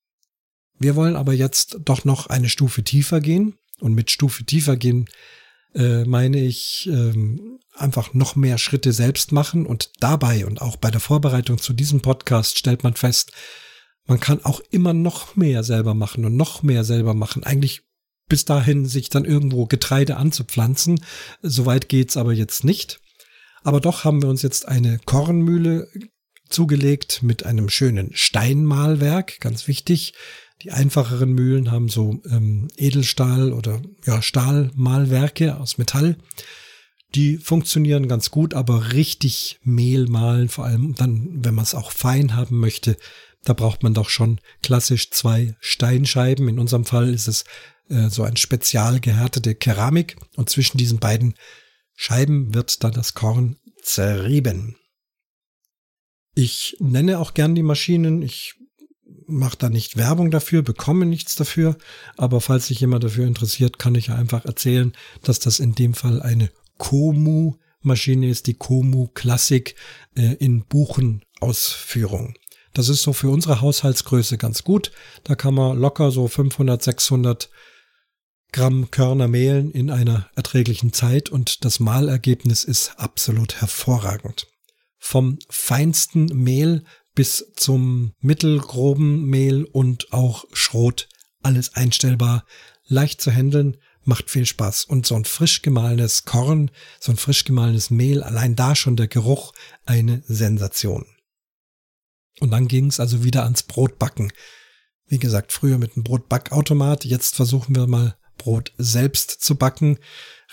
Wir 0.78 0.96
wollen 0.96 1.15
aber 1.15 1.34
jetzt 1.34 1.80
doch 1.84 2.06
noch 2.06 2.28
eine 2.28 2.50
Stufe 2.50 2.84
tiefer 2.84 3.22
gehen. 3.22 3.58
Und 3.80 3.96
mit 3.96 4.12
Stufe 4.12 4.44
tiefer 4.44 4.78
gehen 4.78 5.10
äh, 5.74 6.06
meine 6.06 6.39
ich 6.39 6.88
ähm, 6.91 7.60
einfach 7.74 8.13
noch 8.13 8.36
mehr 8.36 8.60
Schritte 8.60 8.94
selbst 8.94 9.32
machen. 9.32 9.65
Und 9.65 9.91
dabei 10.00 10.46
und 10.46 10.62
auch 10.62 10.76
bei 10.76 10.91
der 10.91 11.02
Vorbereitung 11.02 11.58
zu 11.58 11.74
diesem 11.74 12.02
Podcast 12.02 12.60
stellt 12.60 12.84
man 12.84 12.94
fest, 12.94 13.32
man 14.06 14.20
kann 14.20 14.46
auch 14.46 14.62
immer 14.70 14.94
noch 14.94 15.36
mehr 15.36 15.63
selber 15.63 15.96
machen 15.96 16.24
und 16.26 16.36
noch 16.36 16.62
mehr 16.62 16.84
selber 16.84 17.15
machen. 17.15 17.44
Eigentlich 17.44 17.82
bis 18.30 18.46
dahin 18.46 18.86
sich 18.86 19.10
dann 19.10 19.26
irgendwo 19.26 19.65
Getreide 19.65 20.17
anzupflanzen. 20.17 21.04
Soweit 21.41 21.89
geht's 21.89 22.15
aber 22.15 22.34
jetzt 22.34 22.63
nicht. 22.63 23.00
Aber 23.63 23.80
doch 23.80 24.04
haben 24.04 24.21
wir 24.21 24.30
uns 24.30 24.41
jetzt 24.41 24.67
eine 24.67 25.00
Kornmühle 25.06 25.88
zugelegt 26.50 27.24
mit 27.24 27.45
einem 27.45 27.69
schönen 27.69 28.12
Steinmahlwerk, 28.13 29.39
ganz 29.39 29.67
wichtig. 29.67 30.13
Die 30.63 30.71
einfacheren 30.71 31.32
Mühlen 31.32 31.71
haben 31.71 31.89
so 31.89 32.21
ähm, 32.30 32.67
Edelstahl 32.78 33.52
oder 33.52 33.82
ja, 34.06 34.21
Stahlmahlwerke 34.21 35.58
aus 35.58 35.78
Metall. 35.78 36.17
Die 37.15 37.38
funktionieren 37.38 38.08
ganz 38.08 38.32
gut, 38.32 38.54
aber 38.54 38.93
richtig 38.93 39.60
Mehl 39.63 40.08
mahlen, 40.08 40.50
vor 40.50 40.65
allem 40.65 40.95
dann, 40.95 41.43
wenn 41.43 41.56
man 41.56 41.63
es 41.63 41.76
auch 41.76 41.91
fein 41.91 42.36
haben 42.36 42.60
möchte, 42.60 42.95
da 43.43 43.54
braucht 43.54 43.84
man 43.84 43.93
doch 43.93 44.10
schon 44.10 44.39
klassisch 44.62 45.10
zwei 45.10 45.56
Steinscheiben. 45.60 46.47
In 46.47 46.60
unserem 46.60 46.86
Fall 46.86 47.13
ist 47.13 47.28
es 47.28 47.43
äh, 47.89 48.10
so 48.10 48.24
ein 48.24 48.38
spezial 48.38 49.00
gehärtete 49.00 49.56
Keramik 49.56 50.15
und 50.36 50.50
zwischen 50.50 50.78
diesen 50.78 51.00
beiden 51.00 51.34
Scheiben 52.04 52.56
wird 52.56 52.84
dann 52.84 52.94
das 52.94 53.14
Korn 53.14 53.58
zerrieben. 53.84 54.76
Ich 56.34 56.76
nenne 56.80 57.20
auch 57.20 57.36
gern 57.36 57.54
die 57.54 57.62
Maschinen. 57.62 58.24
Ich 58.24 58.56
mache 59.28 59.56
da 59.56 59.70
nicht 59.70 59.98
Werbung 59.98 60.32
dafür, 60.32 60.64
bekomme 60.64 61.06
nichts 61.06 61.36
dafür. 61.36 61.78
Aber 62.18 62.42
falls 62.42 62.66
sich 62.66 62.80
jemand 62.80 63.04
dafür 63.04 63.28
interessiert, 63.28 63.78
kann 63.78 63.94
ich 63.94 64.10
einfach 64.10 64.46
erzählen, 64.46 64.94
dass 65.22 65.38
das 65.38 65.60
in 65.60 65.76
dem 65.76 65.94
Fall 65.94 66.24
eine 66.24 66.50
Komu 66.80 67.58
Maschine 67.82 68.32
ist, 68.32 68.48
die 68.48 68.56
Komu 68.56 69.10
Classic 69.10 69.76
äh, 70.16 70.34
in 70.40 70.66
Buchenausführung. 70.66 72.34
Das 72.74 72.90
ist 72.90 73.04
so 73.04 73.14
für 73.14 73.30
unsere 73.30 73.62
Haushaltsgröße 73.62 74.40
ganz 74.40 74.64
gut. 74.64 74.92
Da 75.24 75.36
kann 75.36 75.54
man 75.54 75.78
locker 75.78 76.10
so 76.10 76.28
500, 76.28 76.82
600 76.82 77.52
Gramm 78.54 78.92
Körner 78.92 79.30
mehlen 79.30 79.72
in 79.72 79.90
einer 79.90 80.30
erträglichen 80.36 80.92
Zeit 80.92 81.30
und 81.30 81.64
das 81.64 81.80
Mahlergebnis 81.80 82.66
ist 82.66 82.94
absolut 82.98 83.62
hervorragend. 83.62 84.48
Vom 84.98 85.40
feinsten 85.50 86.26
Mehl 86.26 86.84
bis 87.16 87.54
zum 87.56 88.14
mittelgroben 88.20 89.26
Mehl 89.26 89.64
und 89.64 90.12
auch 90.12 90.46
Schrot, 90.52 91.08
alles 91.42 91.76
einstellbar, 91.76 92.46
leicht 92.86 93.22
zu 93.22 93.32
handeln, 93.32 93.78
macht 94.04 94.30
viel 94.30 94.46
Spaß. 94.46 94.86
Und 94.86 95.06
so 95.06 95.16
ein 95.16 95.26
frisch 95.26 95.62
gemahlenes 95.62 96.26
Korn, 96.26 96.72
so 97.00 97.12
ein 97.12 97.18
frisch 97.18 97.46
gemahlenes 97.46 97.90
Mehl, 97.90 98.22
allein 98.22 98.56
da 98.56 98.76
schon 98.76 98.98
der 98.98 99.08
Geruch, 99.08 99.54
eine 99.86 100.24
Sensation. 100.28 101.06
Und 102.40 102.52
dann 102.52 102.68
ging 102.68 102.88
es 102.88 103.00
also 103.00 103.24
wieder 103.24 103.44
ans 103.44 103.64
Brotbacken. 103.64 104.34
Wie 105.06 105.20
gesagt, 105.20 105.54
früher 105.54 105.78
mit 105.78 105.96
einem 105.96 106.04
Brotbackautomat, 106.04 107.06
jetzt 107.06 107.36
versuchen 107.36 107.76
wir 107.76 107.88
mal 107.88 108.18
Brot 108.42 108.74
selbst 108.78 109.30
zu 109.44 109.56
backen. 109.56 110.00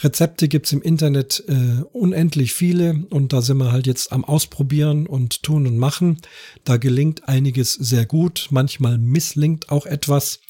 Rezepte 0.00 0.46
gibt's 0.46 0.72
im 0.72 0.82
Internet 0.82 1.42
äh, 1.48 1.82
unendlich 1.92 2.52
viele 2.52 3.06
und 3.10 3.32
da 3.32 3.40
sind 3.40 3.56
wir 3.56 3.72
halt 3.72 3.86
jetzt 3.86 4.12
am 4.12 4.24
Ausprobieren 4.24 5.06
und 5.06 5.42
tun 5.42 5.66
und 5.66 5.78
machen. 5.78 6.18
Da 6.64 6.76
gelingt 6.76 7.28
einiges 7.28 7.72
sehr 7.72 8.04
gut, 8.04 8.48
manchmal 8.50 8.98
misslingt 8.98 9.70
auch 9.70 9.86
etwas. 9.86 10.40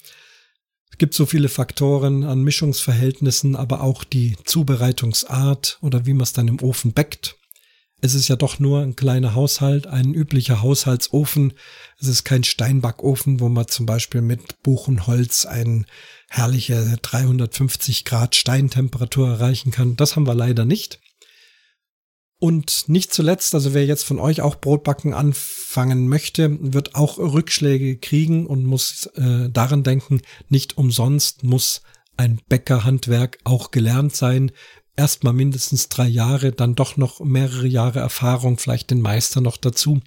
Es 0.91 0.97
gibt 0.97 1.13
so 1.13 1.25
viele 1.25 1.47
Faktoren 1.47 2.25
an 2.25 2.43
Mischungsverhältnissen, 2.43 3.55
aber 3.55 3.81
auch 3.81 4.03
die 4.03 4.35
Zubereitungsart 4.43 5.79
oder 5.81 6.05
wie 6.05 6.13
man 6.13 6.23
es 6.23 6.33
dann 6.33 6.49
im 6.49 6.61
Ofen 6.61 6.93
backt. 6.93 7.37
Es 8.01 8.13
ist 8.13 8.27
ja 8.27 8.35
doch 8.35 8.59
nur 8.59 8.81
ein 8.81 8.95
kleiner 8.95 9.35
Haushalt, 9.35 9.87
ein 9.87 10.13
üblicher 10.13 10.61
Haushaltsofen. 10.61 11.53
Es 11.99 12.07
ist 12.07 12.23
kein 12.23 12.43
Steinbackofen, 12.43 13.39
wo 13.39 13.49
man 13.49 13.67
zum 13.67 13.85
Beispiel 13.85 14.21
mit 14.21 14.61
Buchenholz 14.63 15.45
eine 15.45 15.85
herrliche 16.29 16.97
350 17.01 18.05
Grad 18.05 18.35
Steintemperatur 18.35 19.27
erreichen 19.29 19.71
kann. 19.71 19.95
Das 19.95 20.15
haben 20.15 20.27
wir 20.27 20.35
leider 20.35 20.65
nicht. 20.65 20.99
Und 22.41 22.87
nicht 22.87 23.13
zuletzt, 23.13 23.53
also 23.53 23.73
wer 23.73 23.85
jetzt 23.85 24.05
von 24.05 24.17
euch 24.17 24.41
auch 24.41 24.55
Brotbacken 24.55 25.13
anfangen 25.13 26.07
möchte, 26.07 26.57
wird 26.73 26.95
auch 26.95 27.17
Rückschläge 27.17 27.97
kriegen 27.97 28.47
und 28.47 28.63
muss 28.63 29.07
äh, 29.15 29.49
daran 29.49 29.83
denken, 29.83 30.21
nicht 30.47 30.77
umsonst 30.77 31.43
muss 31.43 31.81
ein 32.15 32.39
Bäckerhandwerk 32.47 33.39
auch 33.43 33.71
gelernt 33.71 34.15
sein. 34.15 34.51
Erstmal 34.99 35.31
mindestens 35.31 35.87
drei 35.87 36.09
Jahre, 36.09 36.51
dann 36.51 36.75
doch 36.75 36.97
noch 36.97 37.21
mehrere 37.21 37.67
Jahre 37.67 37.99
Erfahrung, 37.99 38.57
vielleicht 38.57 38.91
den 38.91 38.99
Meister 38.99 39.39
noch 39.39 39.55
dazu. 39.55 40.01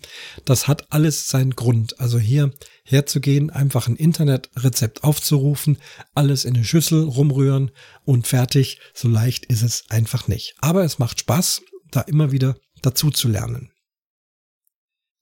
Das 0.45 0.69
hat 0.69 0.93
alles 0.93 1.31
seinen 1.31 1.57
Grund. 1.57 1.99
Also 1.99 2.19
hier 2.19 2.53
herzugehen, 2.85 3.49
einfach 3.49 3.89
ein 3.89 3.97
Internetrezept 3.97 5.03
aufzurufen, 5.03 5.79
alles 6.15 6.45
in 6.45 6.57
eine 6.57 6.65
Schüssel 6.67 7.05
rumrühren 7.05 7.71
und 8.05 8.27
fertig. 8.27 8.81
So 8.93 9.09
leicht 9.09 9.47
ist 9.47 9.63
es 9.63 9.85
einfach 9.89 10.29
nicht. 10.29 10.57
Aber 10.61 10.85
es 10.85 10.99
macht 10.99 11.21
Spaß 11.21 11.63
da 11.91 12.03
immer 12.03 12.31
wieder 12.31 12.59
dazu 12.83 13.11
zu 13.11 13.29
lernen. 13.29 13.71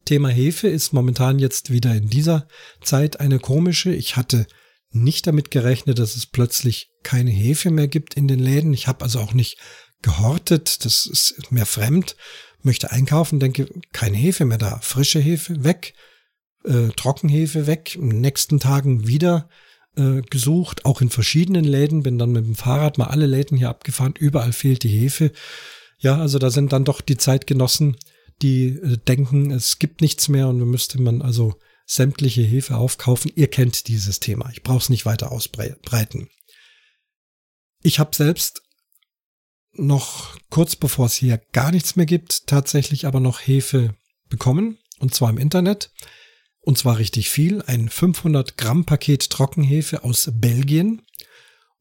Thema 0.05 0.31
Hefe 0.31 0.67
ist 0.67 0.93
momentan 0.93 1.39
jetzt 1.39 1.71
wieder 1.71 1.95
in 1.95 2.09
dieser 2.09 2.49
Zeit 2.83 3.21
eine 3.21 3.39
komische. 3.39 3.95
Ich 3.95 4.17
hatte 4.17 4.49
nicht 4.91 5.27
damit 5.27 5.51
gerechnet, 5.51 5.99
dass 5.99 6.17
es 6.17 6.27
plötzlich 6.27 6.91
keine 7.03 7.31
Hefe 7.31 7.71
mehr 7.71 7.89
gibt 7.89 8.15
in 8.15 8.29
den 8.29 8.41
Läden. 8.41 8.73
Ich 8.73 8.89
habe 8.89 9.05
also 9.05 9.21
auch 9.21 9.33
nicht 9.33 9.59
gehortet, 10.03 10.85
das 10.85 11.07
ist 11.07 11.51
mir 11.51 11.67
fremd, 11.67 12.17
möchte 12.63 12.91
einkaufen, 12.91 13.41
denke, 13.41 13.69
keine 13.93 14.17
Hefe 14.17 14.45
mehr 14.45 14.59
da, 14.59 14.79
frische 14.83 15.21
Hefe 15.21 15.65
weg, 15.65 15.95
äh, 16.65 16.89
Trockenhefe 16.97 17.67
weg, 17.67 17.95
in 17.95 18.11
den 18.11 18.21
nächsten 18.21 18.59
Tagen 18.59 19.07
wieder 19.07 19.49
äh, 19.97 20.23
gesucht, 20.23 20.85
auch 20.85 21.01
in 21.01 21.11
verschiedenen 21.11 21.65
Läden, 21.65 22.03
bin 22.03 22.19
dann 22.19 22.33
mit 22.33 22.45
dem 22.45 22.55
Fahrrad 22.55 22.99
mal 22.99 23.07
alle 23.07 23.27
Läden 23.27 23.57
hier 23.57 23.69
abgefahren, 23.69 24.15
überall 24.19 24.53
fehlt 24.53 24.83
die 24.83 24.89
Hefe. 24.89 25.33
Ja, 25.99 26.19
also 26.19 26.39
da 26.39 26.51
sind 26.51 26.73
dann 26.73 26.85
doch 26.85 27.01
die 27.01 27.17
Zeitgenossen, 27.17 27.97
die 28.43 28.69
äh, 28.69 28.97
denken, 28.97 29.51
es 29.51 29.79
gibt 29.79 30.01
nichts 30.01 30.29
mehr 30.29 30.49
und 30.49 30.59
müsste 30.59 31.01
man 31.01 31.23
also 31.23 31.55
sämtliche 31.91 32.43
Hefe 32.43 32.77
aufkaufen. 32.77 33.33
Ihr 33.35 33.49
kennt 33.49 33.89
dieses 33.89 34.21
Thema. 34.21 34.49
Ich 34.53 34.63
brauche 34.63 34.79
es 34.79 34.91
nicht 34.91 35.07
weiter 35.07 35.33
ausbreiten. 35.33 36.29
Ich 37.83 37.99
habe 37.99 38.15
selbst 38.15 38.63
noch 39.73 40.39
kurz 40.51 40.77
bevor 40.77 41.07
es 41.07 41.15
hier 41.15 41.39
gar 41.53 41.73
nichts 41.73 41.97
mehr 41.97 42.07
gibt, 42.07 42.47
tatsächlich 42.47 43.07
aber 43.07 43.19
noch 43.19 43.41
Hefe 43.41 43.95
bekommen. 44.29 44.79
Und 45.01 45.15
zwar 45.15 45.31
im 45.31 45.39
Internet. 45.39 45.91
Und 46.61 46.79
zwar 46.79 46.99
richtig 46.99 47.29
viel. 47.29 47.63
Ein 47.63 47.89
500 47.89 48.57
Gramm 48.57 48.85
Paket 48.85 49.29
Trockenhefe 49.31 50.05
aus 50.05 50.31
Belgien. 50.33 51.03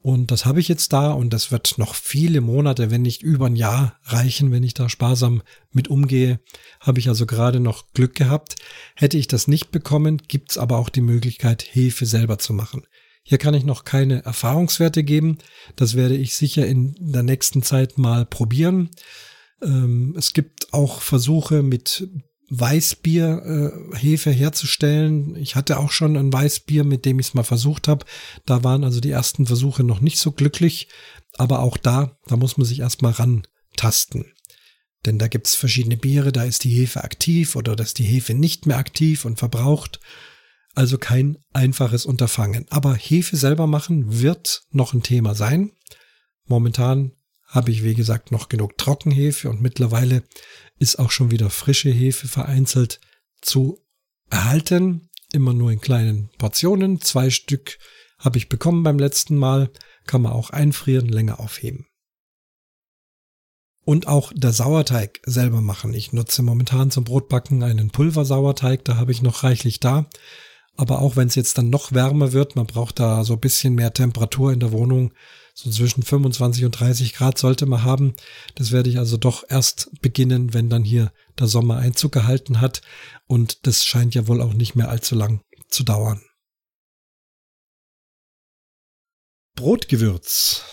Und 0.01 0.31
das 0.31 0.45
habe 0.45 0.61
ich 0.61 0.69
jetzt 0.69 0.93
da 0.93 1.11
und 1.11 1.31
das 1.31 1.51
wird 1.51 1.77
noch 1.77 1.93
viele 1.93 2.39
Monate, 2.39 2.89
wenn 2.89 3.01
nicht 3.01 3.21
über 3.21 3.47
ein 3.47 3.57
Jahr 3.57 3.99
reichen, 4.03 4.49
wenn 4.51 4.63
ich 4.63 4.73
da 4.73 4.87
sparsam 4.87 5.41
mit 5.71 5.89
umgehe. 5.89 6.39
Habe 6.79 6.99
ich 6.99 7.09
also 7.09 7.25
gerade 7.25 7.59
noch 7.59 7.91
Glück 7.91 8.15
gehabt. 8.15 8.55
Hätte 8.95 9.17
ich 9.17 9.27
das 9.27 9.49
nicht 9.49 9.71
bekommen, 9.71 10.21
gibt's 10.27 10.57
aber 10.57 10.77
auch 10.77 10.87
die 10.87 11.01
Möglichkeit, 11.01 11.65
Hefe 11.69 12.05
selber 12.05 12.39
zu 12.39 12.53
machen. 12.53 12.87
Hier 13.23 13.37
kann 13.37 13.53
ich 13.53 13.65
noch 13.65 13.83
keine 13.83 14.23
Erfahrungswerte 14.23 15.03
geben. 15.03 15.37
Das 15.75 15.95
werde 15.95 16.15
ich 16.15 16.35
sicher 16.35 16.65
in 16.65 16.95
der 16.99 17.23
nächsten 17.23 17.61
Zeit 17.61 17.97
mal 17.97 18.25
probieren. 18.25 18.91
Ähm, 19.61 20.15
es 20.17 20.33
gibt 20.33 20.73
auch 20.73 21.01
Versuche 21.01 21.61
mit 21.61 22.07
Weißbier 22.49 23.91
äh, 23.93 24.31
herzustellen. 24.31 25.35
Ich 25.35 25.55
hatte 25.55 25.77
auch 25.77 25.91
schon 25.91 26.17
ein 26.17 26.33
Weißbier, 26.33 26.83
mit 26.83 27.05
dem 27.05 27.19
ich 27.19 27.27
es 27.27 27.33
mal 27.33 27.43
versucht 27.43 27.87
habe. 27.87 28.05
Da 28.45 28.63
waren 28.63 28.83
also 28.83 28.99
die 28.99 29.11
ersten 29.11 29.45
Versuche 29.45 29.83
noch 29.83 30.01
nicht 30.01 30.17
so 30.17 30.31
glücklich, 30.31 30.87
aber 31.37 31.59
auch 31.59 31.77
da, 31.77 32.17
da 32.27 32.37
muss 32.37 32.57
man 32.57 32.65
sich 32.65 32.79
erstmal 32.79 33.13
rantasten. 33.13 34.33
Denn 35.05 35.17
da 35.17 35.27
gibt's 35.27 35.55
verschiedene 35.55 35.97
Biere, 35.97 36.31
da 36.31 36.43
ist 36.43 36.63
die 36.63 36.73
Hefe 36.73 37.03
aktiv 37.03 37.55
oder 37.55 37.75
da 37.75 37.83
ist 37.83 37.99
die 37.99 38.03
Hefe 38.03 38.33
nicht 38.33 38.65
mehr 38.65 38.77
aktiv 38.77 39.25
und 39.25 39.39
verbraucht. 39.39 39.99
Also 40.75 40.97
kein 40.97 41.37
einfaches 41.53 42.05
Unterfangen. 42.05 42.65
Aber 42.69 42.95
Hefe 42.95 43.37
selber 43.37 43.67
machen 43.67 44.21
wird 44.21 44.63
noch 44.71 44.93
ein 44.93 45.03
Thema 45.03 45.35
sein. 45.35 45.71
Momentan 46.45 47.11
habe 47.49 47.71
ich, 47.71 47.83
wie 47.83 47.95
gesagt, 47.95 48.31
noch 48.31 48.47
genug 48.47 48.77
Trockenhefe 48.77 49.49
und 49.49 49.61
mittlerweile 49.61 50.23
ist 50.77 50.99
auch 50.99 51.11
schon 51.11 51.31
wieder 51.31 51.49
frische 51.49 51.89
Hefe 51.89 52.27
vereinzelt 52.27 53.01
zu 53.41 53.83
erhalten. 54.29 55.09
Immer 55.33 55.53
nur 55.53 55.71
in 55.71 55.81
kleinen 55.81 56.29
Portionen. 56.37 57.01
Zwei 57.01 57.29
Stück 57.29 57.77
habe 58.17 58.37
ich 58.37 58.49
bekommen 58.49 58.83
beim 58.83 58.99
letzten 58.99 59.35
Mal. 59.35 59.71
Kann 60.05 60.21
man 60.21 60.31
auch 60.31 60.51
einfrieren, 60.51 61.07
länger 61.07 61.39
aufheben. 61.39 61.87
Und 63.83 64.07
auch 64.07 64.31
der 64.35 64.53
Sauerteig 64.53 65.19
selber 65.25 65.61
machen. 65.61 65.93
Ich 65.93 66.13
nutze 66.13 66.43
momentan 66.43 66.91
zum 66.91 67.03
Brotbacken 67.03 67.63
einen 67.63 67.89
Pulversauerteig. 67.89 68.85
Da 68.85 68.97
habe 68.97 69.11
ich 69.11 69.21
noch 69.21 69.43
reichlich 69.43 69.79
da. 69.79 70.07
Aber 70.77 70.99
auch 70.99 71.15
wenn 71.15 71.27
es 71.27 71.35
jetzt 71.35 71.57
dann 71.57 71.69
noch 71.69 71.91
wärmer 71.91 72.31
wird, 72.31 72.55
man 72.55 72.67
braucht 72.67 72.99
da 72.99 73.23
so 73.23 73.33
ein 73.33 73.39
bisschen 73.39 73.75
mehr 73.75 73.93
Temperatur 73.93 74.53
in 74.53 74.59
der 74.59 74.71
Wohnung, 74.71 75.13
so 75.59 75.69
zwischen 75.69 76.03
25 76.03 76.63
und 76.63 76.71
30 76.71 77.13
Grad 77.13 77.37
sollte 77.37 77.65
man 77.65 77.83
haben. 77.83 78.15
Das 78.55 78.71
werde 78.71 78.89
ich 78.89 78.97
also 78.97 79.17
doch 79.17 79.43
erst 79.49 79.89
beginnen, 80.01 80.53
wenn 80.53 80.69
dann 80.69 80.85
hier 80.85 81.11
der 81.37 81.47
Sommer 81.47 81.77
Einzug 81.77 82.13
gehalten 82.13 82.61
hat. 82.61 82.81
Und 83.27 83.67
das 83.67 83.85
scheint 83.85 84.15
ja 84.15 84.27
wohl 84.27 84.41
auch 84.41 84.53
nicht 84.53 84.75
mehr 84.75 84.89
allzu 84.89 85.15
lang 85.15 85.41
zu 85.67 85.83
dauern. 85.83 86.21
Brotgewürz. 89.55 90.63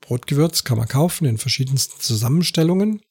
Brotgewürz 0.00 0.62
kann 0.62 0.78
man 0.78 0.86
kaufen 0.86 1.24
in 1.24 1.38
verschiedensten 1.38 2.00
Zusammenstellungen. 2.00 3.02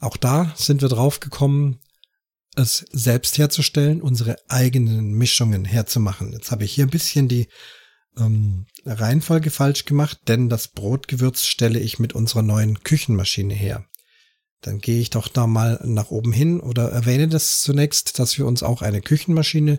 Auch 0.00 0.18
da 0.18 0.52
sind 0.56 0.82
wir 0.82 0.90
drauf 0.90 1.20
gekommen, 1.20 1.80
es 2.56 2.84
selbst 2.92 3.38
herzustellen, 3.38 4.02
unsere 4.02 4.36
eigenen 4.48 5.12
Mischungen 5.14 5.64
herzumachen. 5.64 6.32
Jetzt 6.32 6.50
habe 6.50 6.64
ich 6.64 6.74
hier 6.74 6.84
ein 6.84 6.90
bisschen 6.90 7.28
die 7.28 7.48
ähm, 8.18 8.66
Reihenfolge 8.84 9.50
falsch 9.50 9.84
gemacht, 9.84 10.18
denn 10.28 10.48
das 10.48 10.68
Brotgewürz 10.68 11.44
stelle 11.44 11.78
ich 11.78 11.98
mit 11.98 12.12
unserer 12.12 12.42
neuen 12.42 12.82
Küchenmaschine 12.82 13.54
her. 13.54 13.84
Dann 14.60 14.78
gehe 14.78 15.00
ich 15.00 15.10
doch 15.10 15.28
da 15.28 15.46
mal 15.46 15.80
nach 15.84 16.10
oben 16.10 16.32
hin 16.32 16.60
oder 16.60 16.90
erwähne 16.90 17.28
das 17.28 17.60
zunächst, 17.60 18.18
dass 18.18 18.38
wir 18.38 18.46
uns 18.46 18.62
auch 18.62 18.80
eine 18.80 19.02
Küchenmaschine 19.02 19.78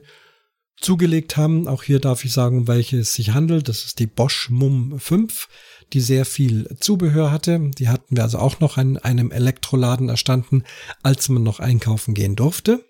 zugelegt 0.80 1.38
haben. 1.38 1.68
Auch 1.68 1.84
hier 1.84 2.00
darf 2.00 2.26
ich 2.26 2.34
sagen, 2.34 2.60
um 2.60 2.68
welche 2.68 3.00
es 3.00 3.14
sich 3.14 3.32
handelt. 3.32 3.68
Das 3.68 3.86
ist 3.86 4.00
die 4.00 4.08
Bosch 4.08 4.50
Mum 4.50 5.00
5, 5.00 5.48
die 5.94 6.02
sehr 6.02 6.26
viel 6.26 6.68
Zubehör 6.80 7.32
hatte. 7.32 7.72
Die 7.78 7.90
hatten 7.90 8.16
wir 8.16 8.24
also 8.24 8.38
auch 8.38 8.60
noch 8.60 8.78
an 8.78 8.98
einem 8.98 9.32
Elektroladen 9.32 10.10
erstanden, 10.10 10.64
als 11.02 11.30
man 11.30 11.44
noch 11.44 11.60
einkaufen 11.60 12.14
gehen 12.14 12.36
durfte. 12.36 12.86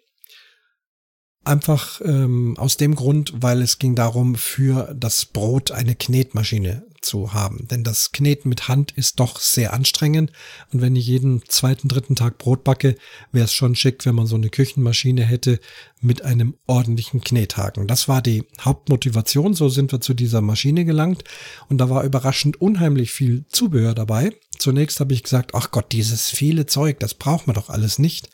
Einfach 1.46 2.02
ähm, 2.04 2.56
aus 2.58 2.78
dem 2.78 2.96
Grund, 2.96 3.34
weil 3.36 3.62
es 3.62 3.78
ging 3.78 3.94
darum, 3.96 4.36
für 4.36 4.94
das 4.98 5.26
Brot 5.26 5.72
eine 5.72 5.96
Knetmaschine 5.96 6.84
zu 7.06 7.34
haben. 7.34 7.68
Denn 7.70 7.84
das 7.84 8.12
Kneten 8.12 8.50
mit 8.50 8.68
Hand 8.68 8.92
ist 8.92 9.20
doch 9.20 9.40
sehr 9.40 9.72
anstrengend. 9.74 10.32
Und 10.74 10.82
wenn 10.82 10.96
ich 10.96 11.06
jeden 11.06 11.44
zweiten, 11.48 11.88
dritten 11.88 12.16
Tag 12.16 12.38
Brot 12.40 12.64
backe, 12.64 12.96
wäre 13.32 13.46
es 13.46 13.54
schon 13.54 13.76
schick, 13.76 14.06
wenn 14.06 14.16
man 14.16 14.26
so 14.26 14.36
eine 14.36 14.50
Küchenmaschine 14.50 15.24
hätte 15.24 15.60
mit 16.02 16.24
einem 16.24 16.56
ordentlichen 16.66 17.22
Knethaken. 17.22 17.88
Das 17.88 18.08
war 18.08 18.22
die 18.22 18.44
Hauptmotivation. 18.60 19.54
So 19.54 19.70
sind 19.70 19.92
wir 19.92 20.02
zu 20.02 20.14
dieser 20.14 20.42
Maschine 20.42 20.84
gelangt. 20.84 21.24
Und 21.70 21.78
da 21.78 21.90
war 21.90 22.04
überraschend 22.04 22.60
unheimlich 22.60 23.12
viel 23.12 23.46
Zubehör 23.50 23.94
dabei. 23.94 24.32
Zunächst 24.58 25.00
habe 25.00 25.14
ich 25.14 25.24
gesagt, 25.24 25.52
ach 25.54 25.72
Gott, 25.72 25.92
dieses 25.92 26.30
viele 26.30 26.66
Zeug, 26.66 27.00
das 27.00 27.14
braucht 27.14 27.48
man 27.48 27.54
doch 27.54 27.70
alles 27.70 28.00
nicht. 28.00 28.30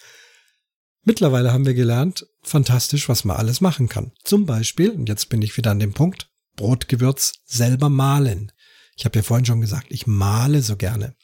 Mittlerweile 1.03 1.51
haben 1.51 1.65
wir 1.65 1.73
gelernt, 1.73 2.27
fantastisch, 2.43 3.09
was 3.09 3.23
man 3.25 3.37
alles 3.37 3.59
machen 3.59 3.89
kann. 3.89 4.11
Zum 4.23 4.45
Beispiel, 4.45 4.91
und 4.91 5.09
jetzt 5.09 5.29
bin 5.29 5.41
ich 5.41 5.57
wieder 5.57 5.71
an 5.71 5.79
dem 5.79 5.93
Punkt, 5.93 6.29
Brotgewürz 6.55 7.33
selber 7.45 7.89
mahlen. 7.89 8.51
Ich 8.95 9.05
habe 9.05 9.17
ja 9.17 9.23
vorhin 9.23 9.45
schon 9.45 9.61
gesagt, 9.61 9.87
ich 9.89 10.05
male 10.05 10.61
so 10.61 10.75
gerne. 10.75 11.15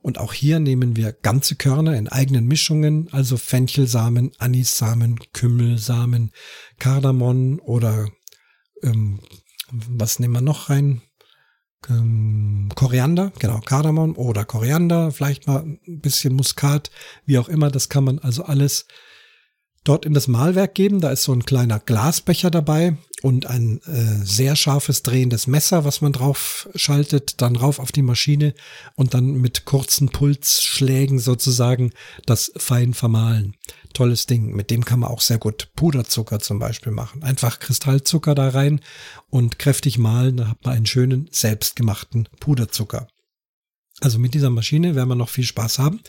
Und 0.00 0.18
auch 0.18 0.32
hier 0.32 0.60
nehmen 0.60 0.94
wir 0.94 1.12
ganze 1.12 1.56
Körner 1.56 1.96
in 1.96 2.08
eigenen 2.08 2.46
Mischungen, 2.46 3.08
also 3.10 3.36
Fenchelsamen, 3.36 4.30
Anissamen, 4.38 5.18
Kümmelsamen, 5.32 6.30
Kardamom 6.78 7.58
oder 7.60 8.08
ähm, 8.84 9.20
was 9.70 10.20
nehmen 10.20 10.34
wir 10.34 10.40
noch 10.40 10.70
rein? 10.70 11.02
Ähm, 11.88 12.70
Koriander, 12.74 13.32
genau, 13.38 13.60
Kardamom 13.60 14.16
oder 14.16 14.44
Koriander, 14.44 15.10
vielleicht 15.10 15.46
mal 15.46 15.62
ein 15.62 16.00
bisschen 16.00 16.34
Muskat, 16.34 16.90
wie 17.26 17.38
auch 17.38 17.48
immer. 17.48 17.70
Das 17.70 17.88
kann 17.88 18.04
man 18.04 18.18
also 18.20 18.44
alles 18.44 18.86
dort 19.84 20.04
in 20.04 20.14
das 20.14 20.28
Mahlwerk 20.28 20.74
geben. 20.74 21.00
Da 21.00 21.10
ist 21.10 21.22
so 21.22 21.32
ein 21.32 21.44
kleiner 21.44 21.78
Glasbecher 21.78 22.50
dabei 22.50 22.96
und 23.22 23.46
ein 23.46 23.80
äh, 23.82 24.24
sehr 24.24 24.54
scharfes 24.54 25.02
drehendes 25.02 25.46
Messer, 25.46 25.84
was 25.84 26.00
man 26.00 26.12
drauf 26.12 26.68
schaltet, 26.74 27.40
dann 27.40 27.56
rauf 27.56 27.78
auf 27.78 27.90
die 27.90 28.02
Maschine 28.02 28.54
und 28.94 29.14
dann 29.14 29.32
mit 29.34 29.64
kurzen 29.64 30.10
Pulsschlägen 30.10 31.18
sozusagen 31.18 31.92
das 32.26 32.52
fein 32.56 32.94
vermahlen. 32.94 33.56
Tolles 33.92 34.26
Ding. 34.26 34.54
Mit 34.54 34.70
dem 34.70 34.84
kann 34.84 35.00
man 35.00 35.10
auch 35.10 35.20
sehr 35.20 35.38
gut 35.38 35.70
Puderzucker 35.74 36.38
zum 36.38 36.58
Beispiel 36.58 36.92
machen. 36.92 37.22
Einfach 37.22 37.58
Kristallzucker 37.58 38.34
da 38.34 38.50
rein 38.50 38.80
und 39.30 39.58
kräftig 39.58 39.98
mahlen, 39.98 40.36
da 40.36 40.48
hat 40.48 40.64
man 40.64 40.76
einen 40.76 40.86
schönen 40.86 41.28
selbstgemachten 41.32 42.28
Puderzucker. 42.38 43.08
Also 44.00 44.18
mit 44.18 44.34
dieser 44.34 44.50
Maschine 44.50 44.94
werden 44.94 45.08
wir 45.08 45.16
noch 45.16 45.28
viel 45.28 45.44
Spaß 45.44 45.80
haben. 45.80 46.00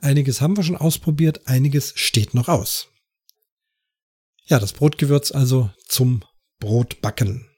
Einiges 0.00 0.40
haben 0.40 0.56
wir 0.56 0.64
schon 0.64 0.76
ausprobiert, 0.76 1.46
einiges 1.46 1.92
steht 1.96 2.34
noch 2.34 2.48
aus. 2.48 2.91
Ja, 4.44 4.58
das 4.58 4.72
Brotgewürz 4.72 5.32
also 5.32 5.70
zum 5.86 6.24
Brotbacken. 6.58 7.48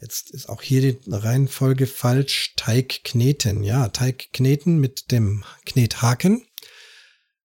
Jetzt 0.00 0.32
ist 0.32 0.48
auch 0.48 0.62
hier 0.62 0.80
die 0.80 0.98
Reihenfolge 1.08 1.86
falsch. 1.86 2.54
Teig 2.56 3.04
kneten. 3.04 3.62
Ja, 3.62 3.88
Teig 3.88 4.32
kneten 4.32 4.78
mit 4.78 5.12
dem 5.12 5.44
Knethaken. 5.64 6.44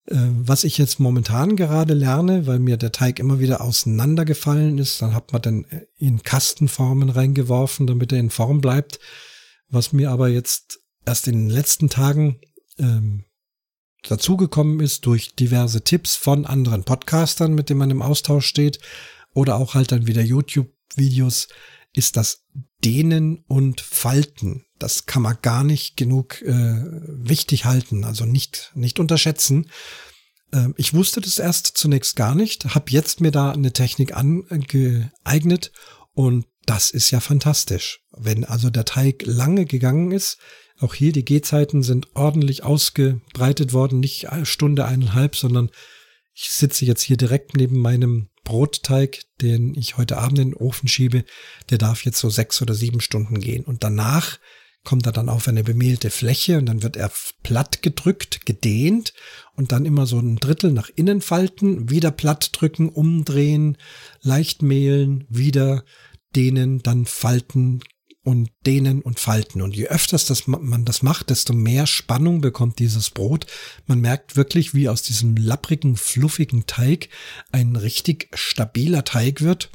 Äh, 0.08 0.16
was 0.16 0.64
ich 0.64 0.78
jetzt 0.80 1.00
momentan 1.00 1.56
gerade 1.56 1.94
lerne, 1.94 2.48
weil 2.48 2.58
mir 2.60 2.78
der 2.78 2.92
Teig 2.92 3.20
immer 3.20 3.40
wieder 3.40 3.62
auseinandergefallen 3.62 4.80
ist, 4.80 5.02
dann 5.02 5.14
hat 5.14 5.34
man 5.34 5.42
dann 5.42 5.66
in 5.98 6.24
Kastenformen 6.24 7.10
reingeworfen, 7.10 7.86
damit 7.86 8.12
er 8.12 8.20
in 8.20 8.32
Form 8.32 8.60
bleibt. 8.60 9.00
Was 9.70 9.94
mir 9.94 10.10
aber 10.10 10.30
jetzt 10.30 10.80
erst 11.06 11.28
in 11.28 11.34
den 11.34 11.50
letzten 11.50 11.90
Tagen 11.90 12.40
ähm, 12.80 13.26
dazugekommen 14.08 14.80
ist 14.80 15.06
durch 15.06 15.36
diverse 15.36 15.84
Tipps 15.84 16.16
von 16.16 16.46
anderen 16.46 16.84
Podcastern, 16.84 17.54
mit 17.54 17.70
denen 17.70 17.80
man 17.80 17.92
im 17.92 18.02
Austausch 18.02 18.46
steht, 18.46 18.80
oder 19.34 19.58
auch 19.58 19.76
halt 19.76 19.92
dann 19.92 20.08
wieder 20.08 20.22
YouTube-Videos, 20.22 21.48
ist 21.94 22.18
das 22.18 22.44
Dehnen 22.84 23.44
und 23.48 23.82
Falten. 23.82 24.66
Das 24.80 25.06
kann 25.06 25.22
man 25.22 25.38
gar 25.42 25.64
nicht 25.64 25.98
genug 25.98 26.42
äh, 26.42 26.52
wichtig 26.54 27.66
halten, 27.66 28.04
also 28.04 28.26
nicht, 28.26 28.72
nicht 28.76 29.00
unterschätzen. 29.00 29.70
Äh, 30.52 30.70
ich 30.78 30.94
wusste 30.94 31.22
das 31.22 31.40
erst 31.40 31.68
zunächst 31.76 32.16
gar 32.16 32.36
nicht, 32.36 32.76
habe 32.76 32.92
jetzt 32.92 33.22
mir 33.22 33.32
da 33.32 33.52
eine 33.52 33.74
Technik 33.74 34.16
angeeignet 34.16 35.72
und 36.14 36.46
das 36.68 36.92
ist 36.92 37.10
ja 37.12 37.20
fantastisch. 37.20 38.02
Wenn 38.12 38.44
also 38.44 38.70
der 38.70 38.86
Teig 38.86 39.24
lange 39.26 39.66
gegangen 39.66 40.12
ist, 40.12 40.38
auch 40.80 40.94
hier 40.94 41.12
die 41.12 41.26
Gehzeiten 41.26 41.82
sind 41.82 42.16
ordentlich 42.16 42.64
ausgebreitet 42.64 43.74
worden, 43.74 44.00
nicht 44.00 44.28
Stunde 44.44 44.86
eineinhalb, 44.86 45.36
sondern 45.36 45.72
ich 46.36 46.52
sitze 46.52 46.86
jetzt 46.86 47.02
hier 47.02 47.18
direkt 47.18 47.56
neben 47.56 47.80
meinem 47.80 48.30
Brotteig, 48.44 49.24
den 49.42 49.74
ich 49.74 49.98
heute 49.98 50.18
Abend 50.18 50.38
in 50.38 50.52
den 50.52 50.58
Ofen 50.58 50.88
schiebe. 50.88 51.26
Der 51.72 51.80
darf 51.80 52.06
jetzt 52.06 52.20
so 52.20 52.30
sechs 52.30 52.62
oder 52.62 52.76
sieben 52.76 53.02
Stunden 53.02 53.40
gehen. 53.40 53.64
Und 53.64 53.84
danach 53.84 54.38
kommt 54.84 55.06
er 55.06 55.12
dann 55.12 55.30
auf 55.30 55.48
eine 55.48 55.64
bemehlte 55.64 56.12
Fläche 56.12 56.60
und 56.60 56.68
dann 56.68 56.84
wird 56.84 56.96
er 56.96 57.12
platt 57.44 57.82
gedrückt, 57.82 58.46
gedehnt 58.46 59.14
und 59.56 59.72
dann 59.72 59.86
immer 59.86 60.06
so 60.06 60.20
ein 60.20 60.38
Drittel 60.38 60.72
nach 60.72 60.90
innen 60.96 61.22
falten, 61.22 61.90
wieder 61.90 62.12
platt 62.12 62.52
drücken, 62.54 62.90
umdrehen, 62.90 63.78
leicht 64.22 64.62
mehlen, 64.62 65.26
wieder 65.30 65.84
dehnen, 66.36 66.80
dann 66.80 67.06
falten, 67.06 67.82
und 68.28 68.50
dehnen 68.66 69.02
und 69.02 69.22
falten. 69.22 69.62
Und 69.62 69.74
je 69.74 69.88
öfters 69.88 70.26
das, 70.26 70.48
man 70.48 70.84
das 70.84 71.02
macht, 71.02 71.30
desto 71.30 71.54
mehr 71.54 71.88
Spannung 71.88 72.42
bekommt 72.42 72.78
dieses 72.80 73.10
Brot. 73.10 73.46
Man 73.86 74.02
merkt 74.02 74.36
wirklich, 74.36 74.74
wie 74.74 74.90
aus 74.90 75.02
diesem 75.02 75.38
lapprigen, 75.38 75.96
fluffigen 75.96 76.66
Teig 76.66 77.08
ein 77.54 77.78
richtig 77.78 78.28
stabiler 78.34 79.06
Teig 79.06 79.40
wird. 79.44 79.70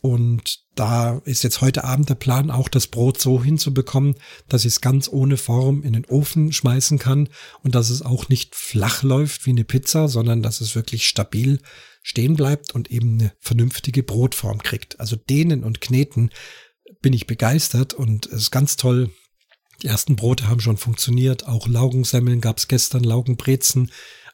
Und 0.00 0.60
da 0.76 1.18
ist 1.24 1.42
jetzt 1.42 1.60
heute 1.60 1.82
Abend 1.82 2.08
der 2.08 2.14
Plan, 2.14 2.50
auch 2.50 2.68
das 2.68 2.86
Brot 2.86 3.20
so 3.20 3.42
hinzubekommen, 3.42 4.14
dass 4.48 4.64
ich 4.64 4.74
es 4.74 4.80
ganz 4.80 5.08
ohne 5.08 5.36
Form 5.36 5.82
in 5.82 5.92
den 5.92 6.04
Ofen 6.06 6.52
schmeißen 6.52 6.98
kann 6.98 7.28
und 7.64 7.74
dass 7.74 7.90
es 7.90 8.02
auch 8.02 8.28
nicht 8.28 8.54
flach 8.54 9.02
läuft 9.02 9.44
wie 9.46 9.50
eine 9.50 9.64
Pizza, 9.64 10.08
sondern 10.08 10.42
dass 10.42 10.60
es 10.60 10.76
wirklich 10.76 11.08
stabil 11.08 11.60
stehen 12.02 12.36
bleibt 12.36 12.74
und 12.74 12.90
eben 12.92 13.18
eine 13.18 13.32
vernünftige 13.40 14.04
Brotform 14.04 14.62
kriegt. 14.62 15.00
Also 15.00 15.16
dehnen 15.16 15.64
und 15.64 15.80
kneten 15.80 16.30
bin 17.02 17.12
ich 17.12 17.26
begeistert 17.26 17.92
und 17.92 18.26
es 18.26 18.42
ist 18.42 18.50
ganz 18.50 18.76
toll. 18.76 19.10
Die 19.82 19.88
ersten 19.88 20.16
Brote 20.16 20.48
haben 20.48 20.60
schon 20.60 20.76
funktioniert. 20.76 21.46
Auch 21.46 21.66
Laugensemmeln 21.66 22.40
gab 22.40 22.58
es 22.58 22.68
gestern, 22.68 23.04
Laugenbrezen 23.04 23.90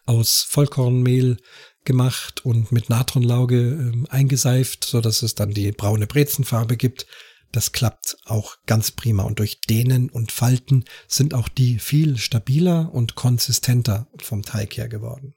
aus 0.06 0.44
Vollkornmehl 0.48 1.38
gemacht 1.84 2.44
und 2.44 2.72
mit 2.72 2.88
Natronlauge 2.90 3.92
äh, 3.94 4.08
eingeseift, 4.10 4.84
so 4.84 5.00
dass 5.00 5.22
es 5.22 5.34
dann 5.34 5.50
die 5.50 5.72
braune 5.72 6.06
Brezenfarbe 6.06 6.76
gibt. 6.76 7.06
Das 7.52 7.72
klappt 7.72 8.16
auch 8.24 8.56
ganz 8.66 8.90
prima 8.90 9.22
und 9.22 9.38
durch 9.38 9.60
Dehnen 9.60 10.10
und 10.10 10.32
Falten 10.32 10.84
sind 11.06 11.34
auch 11.34 11.48
die 11.48 11.78
viel 11.78 12.18
stabiler 12.18 12.92
und 12.92 13.14
konsistenter 13.14 14.08
vom 14.20 14.42
Teig 14.42 14.76
her 14.76 14.88
geworden. 14.88 15.34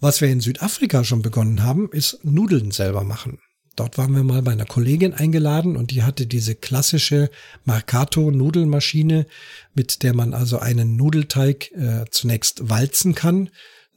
Was 0.00 0.20
wir 0.20 0.28
in 0.28 0.40
Südafrika 0.40 1.02
schon 1.02 1.22
begonnen 1.22 1.64
haben, 1.64 1.90
ist 1.90 2.24
Nudeln 2.24 2.70
selber 2.70 3.02
machen. 3.02 3.40
Dort 3.74 3.98
waren 3.98 4.14
wir 4.14 4.24
mal 4.24 4.42
bei 4.42 4.52
einer 4.52 4.64
Kollegin 4.64 5.14
eingeladen 5.14 5.76
und 5.76 5.90
die 5.92 6.02
hatte 6.02 6.26
diese 6.26 6.54
klassische 6.54 7.30
Marcato-Nudelmaschine, 7.64 9.26
mit 9.74 10.02
der 10.02 10.14
man 10.14 10.34
also 10.34 10.58
einen 10.58 10.96
Nudelteig 10.96 11.70
äh, 11.72 12.04
zunächst 12.10 12.70
walzen 12.70 13.14
kann, 13.14 13.50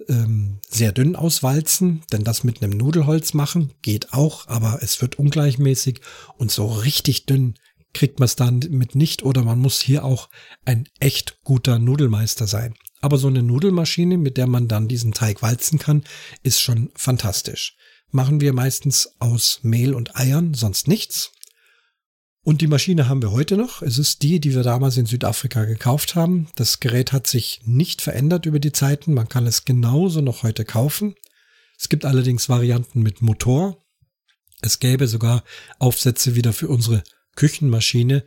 ähm, 0.09 0.59
sehr 0.69 0.91
dünn 0.91 1.15
auswalzen, 1.15 2.03
denn 2.11 2.23
das 2.23 2.43
mit 2.43 2.61
einem 2.61 2.77
Nudelholz 2.77 3.33
machen 3.33 3.73
geht 3.81 4.13
auch, 4.13 4.47
aber 4.47 4.79
es 4.81 5.01
wird 5.01 5.19
ungleichmäßig 5.19 6.01
und 6.37 6.51
so 6.51 6.67
richtig 6.67 7.25
dünn 7.25 7.55
kriegt 7.93 8.19
man 8.19 8.25
es 8.25 8.35
dann 8.37 8.59
mit 8.69 8.95
nicht 8.95 9.23
oder 9.23 9.43
man 9.43 9.59
muss 9.59 9.81
hier 9.81 10.05
auch 10.05 10.29
ein 10.63 10.87
echt 10.99 11.43
guter 11.43 11.77
Nudelmeister 11.77 12.47
sein. 12.47 12.73
Aber 13.01 13.17
so 13.17 13.27
eine 13.27 13.43
Nudelmaschine, 13.43 14.17
mit 14.17 14.37
der 14.37 14.47
man 14.47 14.67
dann 14.67 14.87
diesen 14.87 15.11
Teig 15.11 15.41
walzen 15.41 15.77
kann, 15.77 16.03
ist 16.43 16.61
schon 16.61 16.91
fantastisch 16.95 17.75
machen 18.11 18.41
wir 18.41 18.53
meistens 18.53 19.15
aus 19.19 19.59
Mehl 19.63 19.93
und 19.93 20.15
Eiern, 20.15 20.53
sonst 20.53 20.87
nichts. 20.87 21.31
Und 22.43 22.61
die 22.61 22.67
Maschine 22.67 23.07
haben 23.07 23.21
wir 23.21 23.31
heute 23.31 23.55
noch. 23.55 23.83
Es 23.83 23.99
ist 23.99 24.23
die, 24.23 24.39
die 24.39 24.55
wir 24.55 24.63
damals 24.63 24.97
in 24.97 25.05
Südafrika 25.05 25.65
gekauft 25.65 26.15
haben. 26.15 26.47
Das 26.55 26.79
Gerät 26.79 27.11
hat 27.11 27.27
sich 27.27 27.61
nicht 27.65 28.01
verändert 28.01 28.47
über 28.47 28.59
die 28.59 28.71
Zeiten. 28.71 29.13
Man 29.13 29.29
kann 29.29 29.45
es 29.45 29.63
genauso 29.63 30.21
noch 30.21 30.41
heute 30.41 30.65
kaufen. 30.65 31.15
Es 31.77 31.87
gibt 31.87 32.03
allerdings 32.03 32.49
Varianten 32.49 33.01
mit 33.03 33.21
Motor. 33.21 33.85
Es 34.61 34.79
gäbe 34.79 35.07
sogar 35.07 35.43
Aufsätze 35.77 36.35
wieder 36.35 36.51
für 36.51 36.67
unsere 36.67 37.03
Küchenmaschine. 37.35 38.23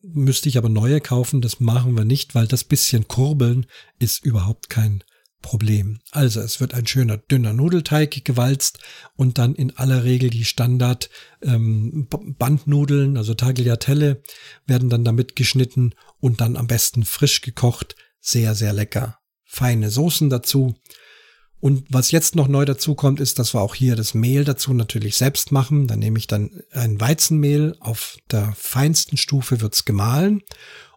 Müsste 0.00 0.48
ich 0.48 0.56
aber 0.56 0.70
neue 0.70 1.02
kaufen. 1.02 1.42
Das 1.42 1.60
machen 1.60 1.96
wir 1.96 2.06
nicht, 2.06 2.34
weil 2.34 2.46
das 2.46 2.64
bisschen 2.64 3.08
Kurbeln 3.08 3.66
ist 3.98 4.24
überhaupt 4.24 4.70
kein 4.70 5.04
Problem. 5.44 6.00
Also 6.10 6.40
es 6.40 6.58
wird 6.58 6.72
ein 6.72 6.86
schöner 6.86 7.18
dünner 7.18 7.52
Nudelteig 7.52 8.24
gewalzt 8.24 8.78
und 9.14 9.36
dann 9.36 9.54
in 9.54 9.76
aller 9.76 10.02
Regel 10.02 10.30
die 10.30 10.46
Standard 10.46 11.10
ähm, 11.42 12.08
Bandnudeln, 12.08 13.18
also 13.18 13.34
Tagliatelle, 13.34 14.22
werden 14.66 14.88
dann 14.88 15.04
damit 15.04 15.36
geschnitten 15.36 15.94
und 16.18 16.40
dann 16.40 16.56
am 16.56 16.66
besten 16.66 17.04
frisch 17.04 17.42
gekocht. 17.42 17.94
Sehr, 18.20 18.54
sehr 18.54 18.72
lecker. 18.72 19.18
Feine 19.44 19.90
Soßen 19.90 20.30
dazu. 20.30 20.76
Und 21.60 21.84
was 21.90 22.10
jetzt 22.10 22.36
noch 22.36 22.48
neu 22.48 22.64
dazu 22.64 22.94
kommt, 22.94 23.20
ist, 23.20 23.38
dass 23.38 23.52
wir 23.52 23.60
auch 23.60 23.74
hier 23.74 23.96
das 23.96 24.14
Mehl 24.14 24.44
dazu 24.44 24.72
natürlich 24.72 25.18
selbst 25.18 25.52
machen. 25.52 25.88
Da 25.88 25.96
nehme 25.96 26.18
ich 26.18 26.26
dann 26.26 26.62
ein 26.70 26.98
Weizenmehl. 26.98 27.76
Auf 27.80 28.16
der 28.30 28.54
feinsten 28.56 29.18
Stufe 29.18 29.60
wird's 29.60 29.84
gemahlen 29.84 30.40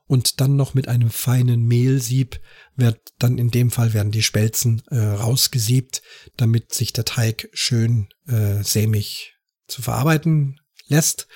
und 0.08 0.40
dann 0.40 0.56
noch 0.56 0.74
mit 0.74 0.88
einem 0.88 1.10
feinen 1.10 1.66
Mehlsieb 1.66 2.40
wird 2.76 3.00
dann 3.20 3.38
in 3.38 3.52
dem 3.52 3.72
Fall 3.72 3.94
werden 3.94 4.12
die 4.12 4.24
Spelzen 4.24 4.82
äh, 4.90 4.98
rausgesiebt, 5.00 6.02
damit 6.38 6.74
sich 6.74 6.94
der 6.94 7.06
Teig 7.06 7.50
schön 7.54 8.08
äh, 8.28 8.64
sämig 8.64 9.36
zu 9.68 9.82
verarbeiten 9.82 10.60
lässt. 10.88 11.28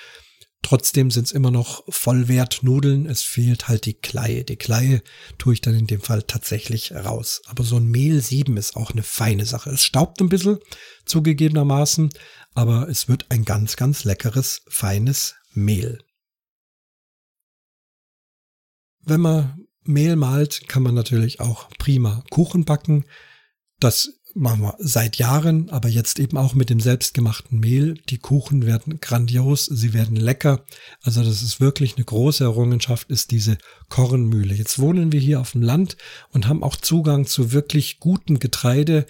Trotzdem 0.63 1.09
sind 1.09 1.25
es 1.25 1.31
immer 1.31 1.49
noch 1.49 1.83
Vollwertnudeln. 1.89 3.07
Es 3.07 3.23
fehlt 3.23 3.67
halt 3.67 3.85
die 3.85 3.95
Kleie. 3.95 4.43
Die 4.43 4.57
Kleie 4.57 5.01
tue 5.39 5.55
ich 5.55 5.61
dann 5.61 5.73
in 5.73 5.87
dem 5.87 6.01
Fall 6.01 6.21
tatsächlich 6.21 6.93
raus. 6.93 7.41
Aber 7.47 7.63
so 7.63 7.77
ein 7.77 7.87
Mehlsieben 7.87 8.57
ist 8.57 8.75
auch 8.75 8.91
eine 8.91 9.03
feine 9.03 9.45
Sache. 9.45 9.71
Es 9.71 9.83
staubt 9.83 10.21
ein 10.21 10.29
bisschen 10.29 10.59
zugegebenermaßen, 11.05 12.11
aber 12.53 12.87
es 12.89 13.07
wird 13.07 13.25
ein 13.29 13.43
ganz, 13.43 13.75
ganz 13.75 14.03
leckeres, 14.03 14.61
feines 14.69 15.33
Mehl. 15.53 15.99
Wenn 19.03 19.21
man 19.21 19.65
Mehl 19.83 20.15
malt, 20.15 20.67
kann 20.67 20.83
man 20.83 20.93
natürlich 20.93 21.39
auch 21.39 21.69
prima 21.77 22.23
Kuchen 22.29 22.65
backen. 22.65 23.05
Das 23.79 24.21
machen 24.35 24.61
wir 24.61 24.75
seit 24.79 25.17
Jahren, 25.17 25.69
aber 25.69 25.89
jetzt 25.89 26.19
eben 26.19 26.37
auch 26.37 26.53
mit 26.53 26.69
dem 26.69 26.79
selbstgemachten 26.79 27.59
Mehl. 27.59 27.95
Die 28.09 28.17
Kuchen 28.17 28.65
werden 28.65 28.99
grandios, 28.99 29.65
sie 29.65 29.93
werden 29.93 30.15
lecker. 30.15 30.65
Also 31.01 31.23
das 31.23 31.41
ist 31.41 31.59
wirklich 31.59 31.95
eine 31.95 32.05
große 32.05 32.43
Errungenschaft, 32.43 33.09
ist 33.09 33.31
diese 33.31 33.57
Kornmühle. 33.89 34.53
Jetzt 34.53 34.79
wohnen 34.79 35.11
wir 35.11 35.19
hier 35.19 35.41
auf 35.41 35.51
dem 35.51 35.61
Land 35.61 35.97
und 36.29 36.47
haben 36.47 36.63
auch 36.63 36.75
Zugang 36.75 37.25
zu 37.25 37.51
wirklich 37.51 37.99
gutem 37.99 38.39
Getreide. 38.39 39.05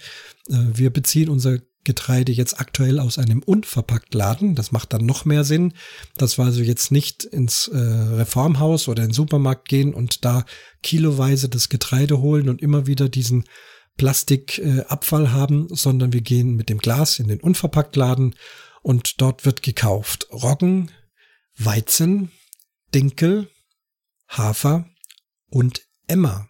Äh, 0.48 0.56
wir 0.74 0.90
beziehen 0.90 1.28
unser 1.28 1.58
Getreide 1.84 2.32
jetzt 2.32 2.60
aktuell 2.60 2.98
aus 2.98 3.18
einem 3.18 3.42
unverpackt 3.42 4.14
Laden. 4.14 4.54
Das 4.54 4.72
macht 4.72 4.92
dann 4.92 5.04
noch 5.04 5.24
mehr 5.24 5.44
Sinn, 5.44 5.74
dass 6.16 6.38
wir 6.38 6.44
also 6.44 6.62
jetzt 6.62 6.92
nicht 6.92 7.24
ins 7.24 7.68
äh, 7.68 7.78
Reformhaus 7.78 8.88
oder 8.88 9.02
in 9.02 9.08
den 9.08 9.14
Supermarkt 9.14 9.68
gehen 9.68 9.92
und 9.94 10.24
da 10.24 10.44
kiloweise 10.82 11.48
das 11.48 11.68
Getreide 11.68 12.20
holen 12.20 12.48
und 12.48 12.62
immer 12.62 12.86
wieder 12.86 13.08
diesen 13.08 13.44
Plastikabfall 13.96 15.24
äh, 15.24 15.28
haben, 15.28 15.68
sondern 15.70 16.12
wir 16.12 16.22
gehen 16.22 16.54
mit 16.54 16.68
dem 16.68 16.78
Glas 16.78 17.18
in 17.18 17.28
den 17.28 17.40
Unverpacktladen 17.40 18.34
und 18.82 19.20
dort 19.20 19.44
wird 19.44 19.62
gekauft 19.62 20.28
Roggen, 20.32 20.90
Weizen, 21.56 22.30
Dinkel, 22.94 23.48
Hafer 24.28 24.86
und 25.48 25.82
Emmer. 26.06 26.48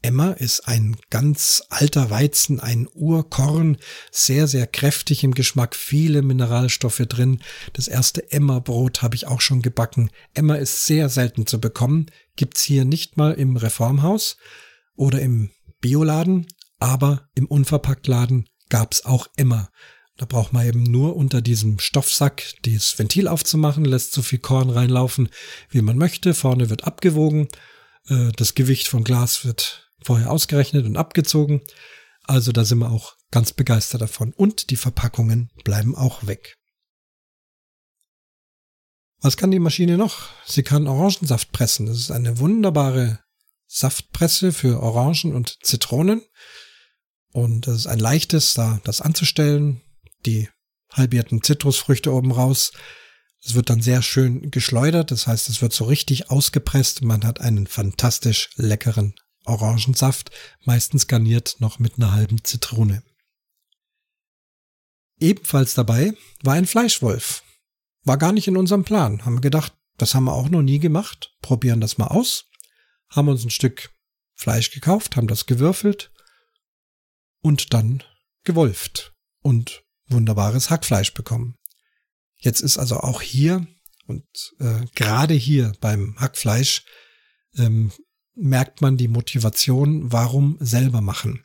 Emmer 0.00 0.40
ist 0.40 0.68
ein 0.68 0.96
ganz 1.10 1.62
alter 1.70 2.10
Weizen, 2.10 2.60
ein 2.60 2.88
Urkorn, 2.94 3.78
sehr, 4.12 4.46
sehr 4.46 4.66
kräftig 4.66 5.24
im 5.24 5.34
Geschmack, 5.34 5.74
viele 5.74 6.22
Mineralstoffe 6.22 7.02
drin. 7.08 7.40
Das 7.72 7.88
erste 7.88 8.30
Emmerbrot 8.30 9.02
habe 9.02 9.16
ich 9.16 9.26
auch 9.26 9.40
schon 9.40 9.60
gebacken. 9.60 10.10
Emmer 10.34 10.58
ist 10.58 10.86
sehr 10.86 11.08
selten 11.08 11.46
zu 11.46 11.60
bekommen, 11.60 12.06
gibt's 12.36 12.62
hier 12.62 12.84
nicht 12.84 13.16
mal 13.16 13.32
im 13.32 13.56
Reformhaus 13.56 14.36
oder 14.94 15.20
im 15.20 15.50
Bioladen, 15.80 16.46
aber 16.78 17.28
im 17.34 17.46
Unverpacktladen 17.46 18.48
gab's 18.68 19.04
auch 19.04 19.26
Emmer. 19.36 19.68
Da 20.16 20.26
braucht 20.26 20.52
man 20.52 20.66
eben 20.66 20.82
nur 20.82 21.16
unter 21.16 21.40
diesem 21.40 21.78
Stoffsack 21.78 22.42
das 22.62 22.98
Ventil 22.98 23.28
aufzumachen, 23.28 23.84
lässt 23.84 24.12
so 24.12 24.22
viel 24.22 24.40
Korn 24.40 24.70
reinlaufen, 24.70 25.28
wie 25.70 25.82
man 25.82 25.96
möchte. 25.96 26.34
Vorne 26.34 26.70
wird 26.70 26.84
abgewogen. 26.84 27.48
Äh, 28.08 28.32
das 28.36 28.54
Gewicht 28.54 28.88
vom 28.88 29.04
Glas 29.04 29.44
wird 29.44 29.87
vorher 30.02 30.30
ausgerechnet 30.30 30.86
und 30.86 30.96
abgezogen. 30.96 31.62
Also 32.24 32.52
da 32.52 32.64
sind 32.64 32.78
wir 32.78 32.90
auch 32.90 33.16
ganz 33.30 33.52
begeistert 33.52 34.02
davon. 34.02 34.32
Und 34.32 34.70
die 34.70 34.76
Verpackungen 34.76 35.50
bleiben 35.64 35.94
auch 35.96 36.26
weg. 36.26 36.56
Was 39.20 39.36
kann 39.36 39.50
die 39.50 39.58
Maschine 39.58 39.96
noch? 39.96 40.28
Sie 40.46 40.62
kann 40.62 40.86
Orangensaft 40.86 41.50
pressen. 41.52 41.86
Das 41.86 41.96
ist 41.96 42.10
eine 42.10 42.38
wunderbare 42.38 43.20
Saftpresse 43.66 44.52
für 44.52 44.80
Orangen 44.80 45.34
und 45.34 45.58
Zitronen. 45.62 46.22
Und 47.32 47.66
es 47.66 47.80
ist 47.80 47.86
ein 47.86 47.98
leichtes, 47.98 48.54
da 48.54 48.80
das 48.84 49.00
anzustellen. 49.00 49.82
Die 50.24 50.48
halbierten 50.92 51.42
Zitrusfrüchte 51.42 52.12
oben 52.12 52.32
raus. 52.32 52.72
Es 53.42 53.54
wird 53.54 53.70
dann 53.70 53.82
sehr 53.82 54.02
schön 54.02 54.50
geschleudert. 54.50 55.10
Das 55.10 55.26
heißt, 55.26 55.48
es 55.48 55.62
wird 55.62 55.72
so 55.72 55.84
richtig 55.84 56.30
ausgepresst. 56.30 57.02
Man 57.02 57.24
hat 57.24 57.40
einen 57.40 57.66
fantastisch 57.66 58.50
leckeren 58.56 59.14
Orangensaft, 59.48 60.30
meistens 60.64 61.06
garniert 61.06 61.56
noch 61.58 61.78
mit 61.78 61.96
einer 61.96 62.12
halben 62.12 62.44
Zitrone. 62.44 63.02
Ebenfalls 65.20 65.74
dabei 65.74 66.14
war 66.42 66.54
ein 66.54 66.66
Fleischwolf. 66.66 67.42
War 68.04 68.18
gar 68.18 68.32
nicht 68.32 68.48
in 68.48 68.56
unserem 68.56 68.84
Plan. 68.84 69.24
Haben 69.24 69.36
wir 69.36 69.40
gedacht, 69.40 69.74
das 69.96 70.14
haben 70.14 70.24
wir 70.24 70.34
auch 70.34 70.48
noch 70.48 70.62
nie 70.62 70.78
gemacht. 70.78 71.34
Probieren 71.42 71.80
das 71.80 71.98
mal 71.98 72.06
aus. 72.06 72.46
Haben 73.10 73.28
uns 73.28 73.44
ein 73.44 73.50
Stück 73.50 73.90
Fleisch 74.34 74.70
gekauft, 74.70 75.16
haben 75.16 75.26
das 75.26 75.46
gewürfelt 75.46 76.12
und 77.40 77.74
dann 77.74 78.04
gewolft 78.44 79.14
und 79.42 79.82
wunderbares 80.06 80.70
Hackfleisch 80.70 81.12
bekommen. 81.12 81.56
Jetzt 82.36 82.60
ist 82.60 82.78
also 82.78 82.98
auch 82.98 83.20
hier 83.20 83.66
und 84.06 84.26
äh, 84.60 84.86
gerade 84.94 85.34
hier 85.34 85.72
beim 85.80 86.14
Hackfleisch 86.20 86.84
ähm, 87.56 87.92
merkt 88.38 88.80
man 88.80 88.96
die 88.96 89.08
Motivation, 89.08 90.12
warum 90.12 90.56
selber 90.60 91.00
machen. 91.00 91.44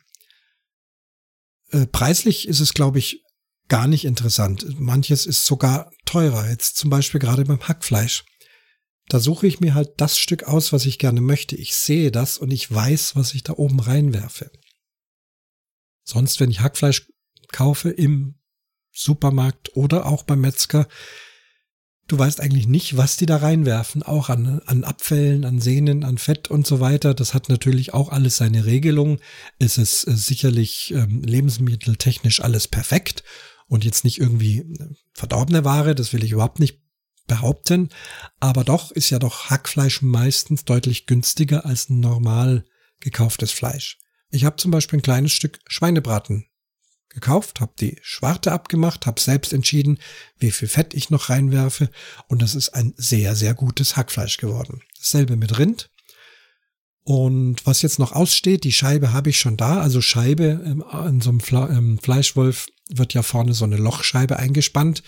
Äh, 1.70 1.86
preislich 1.86 2.48
ist 2.48 2.60
es, 2.60 2.74
glaube 2.74 2.98
ich, 2.98 3.22
gar 3.68 3.86
nicht 3.88 4.04
interessant. 4.04 4.78
Manches 4.78 5.26
ist 5.26 5.44
sogar 5.46 5.90
teurer. 6.04 6.48
Jetzt 6.48 6.76
zum 6.76 6.90
Beispiel 6.90 7.20
gerade 7.20 7.44
beim 7.44 7.66
Hackfleisch. 7.66 8.24
Da 9.08 9.20
suche 9.20 9.46
ich 9.46 9.60
mir 9.60 9.74
halt 9.74 9.92
das 9.98 10.18
Stück 10.18 10.44
aus, 10.44 10.72
was 10.72 10.86
ich 10.86 10.98
gerne 10.98 11.20
möchte. 11.20 11.56
Ich 11.56 11.74
sehe 11.74 12.10
das 12.10 12.38
und 12.38 12.52
ich 12.52 12.72
weiß, 12.72 13.16
was 13.16 13.34
ich 13.34 13.42
da 13.42 13.54
oben 13.54 13.80
reinwerfe. 13.80 14.50
Sonst, 16.04 16.40
wenn 16.40 16.50
ich 16.50 16.60
Hackfleisch 16.60 17.10
kaufe 17.52 17.90
im 17.90 18.38
Supermarkt 18.92 19.76
oder 19.76 20.06
auch 20.06 20.22
beim 20.22 20.40
Metzger, 20.40 20.86
du 22.08 22.18
weißt 22.18 22.40
eigentlich 22.40 22.66
nicht, 22.66 22.96
was 22.96 23.16
die 23.16 23.26
da 23.26 23.38
reinwerfen, 23.38 24.02
auch 24.02 24.28
an, 24.28 24.60
an 24.66 24.84
Abfällen, 24.84 25.44
an 25.44 25.60
Sehnen, 25.60 26.04
an 26.04 26.18
Fett 26.18 26.50
und 26.50 26.66
so 26.66 26.80
weiter. 26.80 27.14
Das 27.14 27.34
hat 27.34 27.48
natürlich 27.48 27.94
auch 27.94 28.10
alles 28.10 28.36
seine 28.36 28.66
Regelung. 28.66 29.18
Es 29.58 29.78
ist 29.78 30.06
äh, 30.06 30.16
sicherlich 30.16 30.92
ähm, 30.94 31.22
lebensmitteltechnisch 31.22 32.40
alles 32.40 32.68
perfekt 32.68 33.24
und 33.66 33.84
jetzt 33.84 34.04
nicht 34.04 34.20
irgendwie 34.20 34.58
äh, 34.58 34.88
verdorbene 35.12 35.64
Ware, 35.64 35.94
das 35.94 36.12
will 36.12 36.24
ich 36.24 36.32
überhaupt 36.32 36.60
nicht 36.60 36.82
behaupten. 37.26 37.88
Aber 38.40 38.64
doch 38.64 38.90
ist 38.90 39.10
ja 39.10 39.18
doch 39.18 39.50
Hackfleisch 39.50 40.02
meistens 40.02 40.64
deutlich 40.64 41.06
günstiger 41.06 41.64
als 41.64 41.88
normal 41.88 42.64
gekauftes 43.00 43.50
Fleisch. 43.50 43.98
Ich 44.30 44.44
habe 44.44 44.56
zum 44.56 44.70
Beispiel 44.70 44.98
ein 44.98 45.02
kleines 45.02 45.32
Stück 45.32 45.60
Schweinebraten 45.68 46.46
gekauft, 47.14 47.60
habe 47.60 47.72
die 47.80 47.98
Schwarte 48.02 48.52
abgemacht, 48.52 49.06
habe 49.06 49.20
selbst 49.20 49.52
entschieden, 49.52 49.98
wie 50.38 50.50
viel 50.50 50.68
Fett 50.68 50.92
ich 50.92 51.10
noch 51.10 51.30
reinwerfe 51.30 51.88
und 52.28 52.42
das 52.42 52.54
ist 52.54 52.70
ein 52.70 52.92
sehr, 52.96 53.34
sehr 53.34 53.54
gutes 53.54 53.96
Hackfleisch 53.96 54.36
geworden. 54.36 54.82
Dasselbe 54.98 55.36
mit 55.36 55.58
Rind. 55.58 55.90
Und 57.04 57.66
was 57.66 57.82
jetzt 57.82 57.98
noch 57.98 58.12
aussteht, 58.12 58.64
die 58.64 58.72
Scheibe 58.72 59.12
habe 59.12 59.28
ich 59.28 59.38
schon 59.38 59.58
da. 59.58 59.80
Also 59.80 60.00
Scheibe 60.00 60.62
ähm, 60.64 60.82
in 61.06 61.20
so 61.20 61.30
einem 61.30 61.40
ähm, 61.70 61.98
Fleischwolf 61.98 62.66
wird 62.88 63.12
ja 63.12 63.22
vorne 63.22 63.52
so 63.52 63.64
eine 63.64 63.76
Lochscheibe 63.76 64.38
eingespannt. 64.38 65.02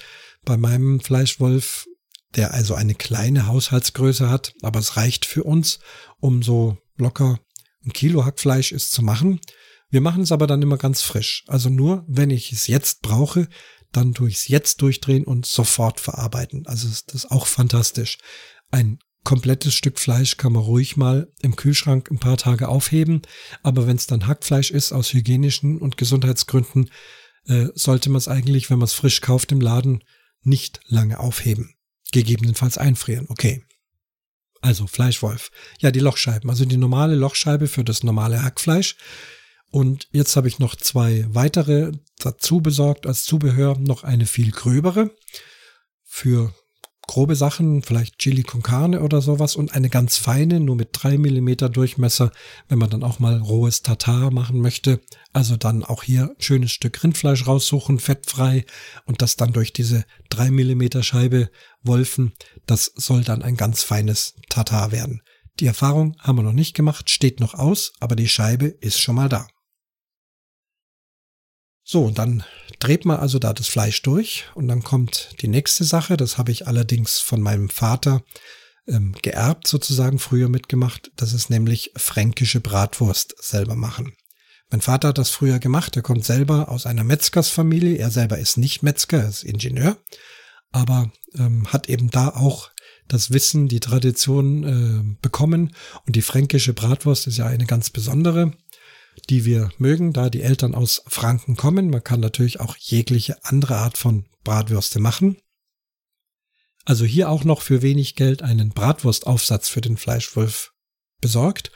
Bei 0.45 0.59
meinem 0.59 1.01
Fleischwolf, 1.01 1.87
der 2.35 2.53
also 2.53 2.75
eine 2.75 2.95
kleine 2.95 3.47
Haushaltsgröße 3.47 4.29
hat, 4.29 4.53
aber 4.61 4.79
es 4.79 4.99
reicht 4.99 5.25
für 5.25 5.45
uns, 5.45 5.79
um 6.21 6.43
so 6.43 6.77
locker 6.97 7.41
ein 7.85 7.93
Kilo 7.93 8.27
Hackfleisch 8.27 8.73
ist 8.73 8.93
zu 8.93 9.03
machen. 9.03 9.41
Wir 9.91 10.01
machen 10.01 10.23
es 10.23 10.33
aber 10.33 10.47
dann 10.47 10.63
immer 10.63 10.79
ganz 10.79 11.03
frisch. 11.03 11.45
Also 11.47 11.69
nur, 11.69 12.05
wenn 12.09 12.31
ich 12.31 12.53
es 12.53 12.67
jetzt 12.67 13.03
brauche, 13.03 13.49
dann 13.93 14.15
tue 14.15 14.29
ich 14.29 14.37
es 14.37 14.49
jetzt 14.49 14.83
durchdrehen 14.83 15.25
und 15.25 15.47
sofort 15.47 16.01
verarbeiten. 16.01 16.67
Also 16.67 16.89
ist 16.89 17.15
das 17.15 17.31
auch 17.31 17.47
fantastisch. 17.47 18.19
Ein 18.71 18.99
komplettes 19.25 19.75
Stück 19.75 19.99
Fleisch 19.99 20.37
kann 20.37 20.53
man 20.53 20.63
ruhig 20.63 20.97
mal 20.97 21.33
im 21.41 21.57
Kühlschrank 21.57 22.11
ein 22.11 22.19
paar 22.19 22.37
Tage 22.37 22.69
aufheben. 22.69 23.23
Aber 23.63 23.87
wenn 23.87 23.97
es 23.97 24.07
dann 24.07 24.27
Hackfleisch 24.27 24.71
ist, 24.71 24.93
aus 24.93 25.13
hygienischen 25.13 25.79
und 25.79 25.97
Gesundheitsgründen, 25.97 26.91
äh, 27.47 27.69
sollte 27.75 28.11
man 28.11 28.19
es 28.19 28.29
eigentlich, 28.29 28.71
wenn 28.71 28.79
man 28.79 28.87
es 28.87 28.93
frisch 28.93 29.21
kauft 29.21 29.53
im 29.53 29.61
Laden, 29.61 30.03
nicht 30.43 30.81
lange 30.87 31.19
aufheben. 31.19 31.75
Gegebenenfalls 32.13 32.79
einfrieren. 32.79 33.27
Okay. 33.29 33.65
Also 34.61 34.87
Fleischwolf. 34.87 35.51
Ja, 35.81 35.91
die 35.91 36.01
Lochscheiben. 36.01 36.51
Also 36.51 36.65
die 36.65 36.77
normale 36.77 37.15
Lochscheibe 37.15 37.67
für 37.69 37.85
das 37.85 38.03
normale 38.03 38.43
Hackfleisch 38.43 38.97
und 39.71 40.09
jetzt 40.13 40.37
habe 40.37 40.49
ich 40.49 40.59
noch 40.59 40.77
zwei 40.77 41.27
weitere 41.29 41.93
dazu 42.19 42.61
besorgt 42.61 43.07
als 43.07 43.25
Zubehör, 43.25 43.79
noch 43.79 44.05
eine 44.05 44.27
viel 44.27 44.51
gröbere 44.51 45.11
für 46.05 46.55
grobe 47.07 47.37
Sachen, 47.37 47.83
vielleicht 47.83 48.19
Chili 48.19 48.43
con 48.43 48.63
Carne 48.63 49.03
oder 49.03 49.21
sowas 49.21 49.57
und 49.57 49.75
eine 49.75 49.89
ganz 49.89 50.17
feine, 50.17 50.61
nur 50.61 50.77
mit 50.77 50.91
drei 50.93 51.19
Millimeter 51.19 51.69
Durchmesser, 51.69 52.33
wenn 52.69 52.79
man 52.79 52.91
dann 52.91 53.03
auch 53.03 53.19
mal 53.19 53.39
rohes 53.39 53.83
Tatar 53.83 54.33
machen 54.33 54.61
möchte. 54.61 55.01
Also 55.33 55.57
dann 55.57 55.85
auch 55.85 56.03
hier 56.03 56.31
ein 56.31 56.43
schönes 56.43 56.73
Stück 56.73 57.03
Rindfleisch 57.03 57.47
raussuchen, 57.47 57.99
fettfrei 57.99 58.65
und 59.05 59.23
das 59.23 59.37
dann 59.37 59.53
durch 59.53 59.73
diese 59.73 60.05
drei 60.31 60.51
Millimeter 60.51 61.03
Scheibe 61.03 61.51
wolfen. 61.83 62.33
Das 62.67 62.93
soll 62.97 63.23
dann 63.23 63.43
ein 63.43 63.57
ganz 63.57 63.83
feines 63.83 64.35
Tatar 64.49 64.91
werden. 64.91 65.23
Die 65.61 65.67
Erfahrung 65.67 66.17
haben 66.21 66.39
wir 66.39 66.43
noch 66.43 66.53
nicht 66.53 66.75
gemacht, 66.75 67.09
steht 67.09 67.41
noch 67.41 67.55
aus, 67.55 67.93
aber 68.01 68.17
die 68.17 68.29
Scheibe 68.29 68.67
ist 68.67 69.01
schon 69.01 69.15
mal 69.15 69.29
da. 69.29 69.47
So, 71.89 72.05
und 72.07 72.19
dann 72.19 72.43
dreht 72.81 73.05
man 73.05 73.19
also 73.19 73.39
da 73.39 73.53
das 73.53 73.69
Fleisch 73.69 74.03
durch 74.03 74.47
und 74.57 74.67
dann 74.67 74.83
kommt 74.83 75.41
die 75.41 75.47
nächste 75.47 75.85
Sache. 75.85 76.17
Das 76.17 76.37
habe 76.37 76.51
ich 76.51 76.67
allerdings 76.67 77.21
von 77.21 77.41
meinem 77.41 77.69
Vater 77.69 78.25
ähm, 78.89 79.15
geerbt, 79.23 79.69
sozusagen 79.69 80.19
früher 80.19 80.49
mitgemacht. 80.49 81.13
Das 81.15 81.33
ist 81.33 81.49
nämlich 81.49 81.93
fränkische 81.95 82.59
Bratwurst 82.59 83.37
selber 83.41 83.77
machen. 83.77 84.17
Mein 84.69 84.81
Vater 84.81 85.09
hat 85.09 85.19
das 85.19 85.31
früher 85.31 85.61
gemacht. 85.61 85.95
Er 85.95 86.03
kommt 86.03 86.25
selber 86.25 86.71
aus 86.71 86.87
einer 86.87 87.05
Metzgersfamilie. 87.05 87.99
Er 87.99 88.11
selber 88.11 88.37
ist 88.37 88.57
nicht 88.57 88.83
Metzger, 88.83 89.23
er 89.23 89.29
ist 89.29 89.45
Ingenieur, 89.45 89.97
aber 90.73 91.13
ähm, 91.39 91.73
hat 91.73 91.89
eben 91.89 92.11
da 92.11 92.31
auch 92.31 92.73
das 93.07 93.31
Wissen, 93.31 93.69
die 93.69 93.79
Tradition 93.79 94.65
äh, 94.65 95.17
bekommen. 95.23 95.73
Und 96.05 96.17
die 96.17 96.23
fränkische 96.23 96.73
Bratwurst 96.73 97.29
ist 97.29 97.37
ja 97.37 97.47
eine 97.47 97.67
ganz 97.67 97.91
besondere, 97.91 98.55
die 99.29 99.45
wir 99.45 99.71
mögen, 99.79 100.13
da 100.13 100.31
die 100.31 100.43
Eltern 100.43 100.75
aus 100.75 101.03
Franken 101.07 101.57
kommen. 101.57 101.91
Man 101.91 102.05
kann 102.05 102.21
natürlich 102.21 102.61
auch 102.61 102.77
jegliche 102.77 103.45
andere 103.45 103.77
Art 103.77 103.99
von 103.99 104.27
Bratwürste 104.45 105.01
machen. 105.01 105.39
Also 106.85 107.05
hier 107.05 107.29
auch 107.29 107.45
noch 107.45 107.63
für 107.63 107.83
wenig 107.83 108.15
Geld 108.15 108.43
einen 108.43 108.71
Bratwurstaufsatz 108.71 109.69
für 109.69 109.81
den 109.81 109.97
Fleischwolf 109.97 110.73
besorgt. 111.21 111.73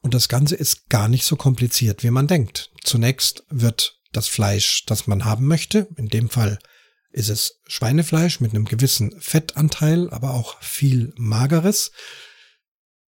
Und 0.00 0.14
das 0.14 0.28
Ganze 0.28 0.54
ist 0.56 0.88
gar 0.88 1.08
nicht 1.08 1.24
so 1.24 1.36
kompliziert, 1.36 2.02
wie 2.02 2.10
man 2.10 2.26
denkt. 2.26 2.70
Zunächst 2.82 3.44
wird 3.48 3.98
das 4.12 4.28
Fleisch, 4.28 4.84
das 4.86 5.06
man 5.06 5.24
haben 5.24 5.46
möchte, 5.46 5.88
in 5.96 6.08
dem 6.08 6.28
Fall 6.28 6.58
ist 7.10 7.28
es 7.28 7.60
Schweinefleisch 7.66 8.40
mit 8.40 8.52
einem 8.52 8.64
gewissen 8.64 9.20
Fettanteil, 9.20 10.10
aber 10.10 10.32
auch 10.32 10.60
viel 10.62 11.12
mageres, 11.16 11.92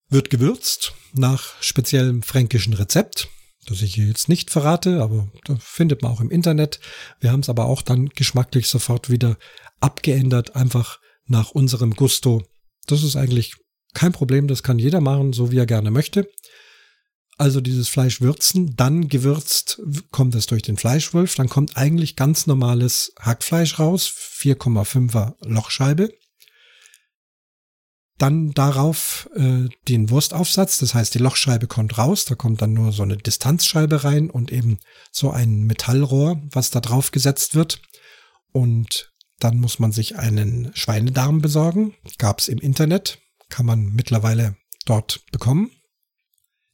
wird 0.09 0.29
gewürzt 0.29 0.93
nach 1.13 1.61
speziellem 1.61 2.21
fränkischen 2.21 2.73
Rezept, 2.73 3.29
das 3.67 3.81
ich 3.81 3.95
hier 3.95 4.07
jetzt 4.07 4.29
nicht 4.29 4.51
verrate, 4.51 5.01
aber 5.01 5.27
das 5.45 5.57
findet 5.61 6.01
man 6.01 6.11
auch 6.11 6.21
im 6.21 6.31
Internet. 6.31 6.79
Wir 7.19 7.31
haben 7.31 7.39
es 7.39 7.49
aber 7.49 7.65
auch 7.65 7.81
dann 7.81 8.09
geschmacklich 8.09 8.67
sofort 8.67 9.09
wieder 9.09 9.37
abgeändert, 9.79 10.55
einfach 10.55 10.99
nach 11.25 11.51
unserem 11.51 11.95
Gusto. 11.95 12.43
Das 12.87 13.03
ist 13.03 13.15
eigentlich 13.15 13.55
kein 13.93 14.11
Problem, 14.11 14.47
das 14.47 14.63
kann 14.63 14.79
jeder 14.79 15.01
machen, 15.01 15.33
so 15.33 15.51
wie 15.51 15.57
er 15.57 15.65
gerne 15.65 15.89
möchte. 15.89 16.27
Also 17.37 17.59
dieses 17.59 17.89
Fleisch 17.89 18.21
würzen, 18.21 18.75
dann 18.77 19.09
gewürzt 19.09 19.81
kommt 20.11 20.35
es 20.35 20.45
durch 20.45 20.61
den 20.61 20.77
Fleischwolf, 20.77 21.35
dann 21.35 21.49
kommt 21.49 21.75
eigentlich 21.75 22.15
ganz 22.15 22.47
normales 22.47 23.13
Hackfleisch 23.19 23.77
raus, 23.77 24.07
4,5er 24.07 25.33
Lochscheibe. 25.45 26.11
Dann 28.17 28.51
darauf 28.51 29.29
äh, 29.35 29.67
den 29.89 30.09
Wurstaufsatz, 30.09 30.77
das 30.77 30.93
heißt 30.93 31.13
die 31.15 31.19
Lochscheibe 31.19 31.67
kommt 31.67 31.97
raus, 31.97 32.23
da 32.23 32.35
kommt 32.35 32.61
dann 32.61 32.73
nur 32.73 32.93
so 32.93 33.03
eine 33.03 33.17
Distanzscheibe 33.17 34.05
rein 34.05 34.29
und 34.29 34.53
eben 34.53 34.77
so 35.11 35.31
ein 35.31 35.63
Metallrohr, 35.63 36.41
was 36.51 36.69
da 36.69 36.79
drauf 36.79 37.11
gesetzt 37.11 37.55
wird. 37.55 37.81
Und 38.53 39.11
dann 39.39 39.57
muss 39.57 39.79
man 39.79 39.91
sich 39.91 40.15
einen 40.15 40.71
Schweinedarm 40.75 41.41
besorgen. 41.41 41.93
Gab 42.17 42.39
es 42.39 42.47
im 42.47 42.59
Internet, 42.59 43.19
kann 43.49 43.65
man 43.65 43.87
mittlerweile 43.93 44.55
dort 44.85 45.25
bekommen. 45.31 45.71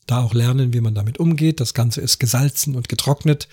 Da 0.05 0.23
auch 0.23 0.35
lernen, 0.35 0.73
wie 0.73 0.81
man 0.81 0.93
damit 0.93 1.19
umgeht. 1.19 1.59
Das 1.59 1.73
Ganze 1.73 2.01
ist 2.01 2.19
gesalzen 2.19 2.75
und 2.75 2.87
getrocknet. 2.87 3.47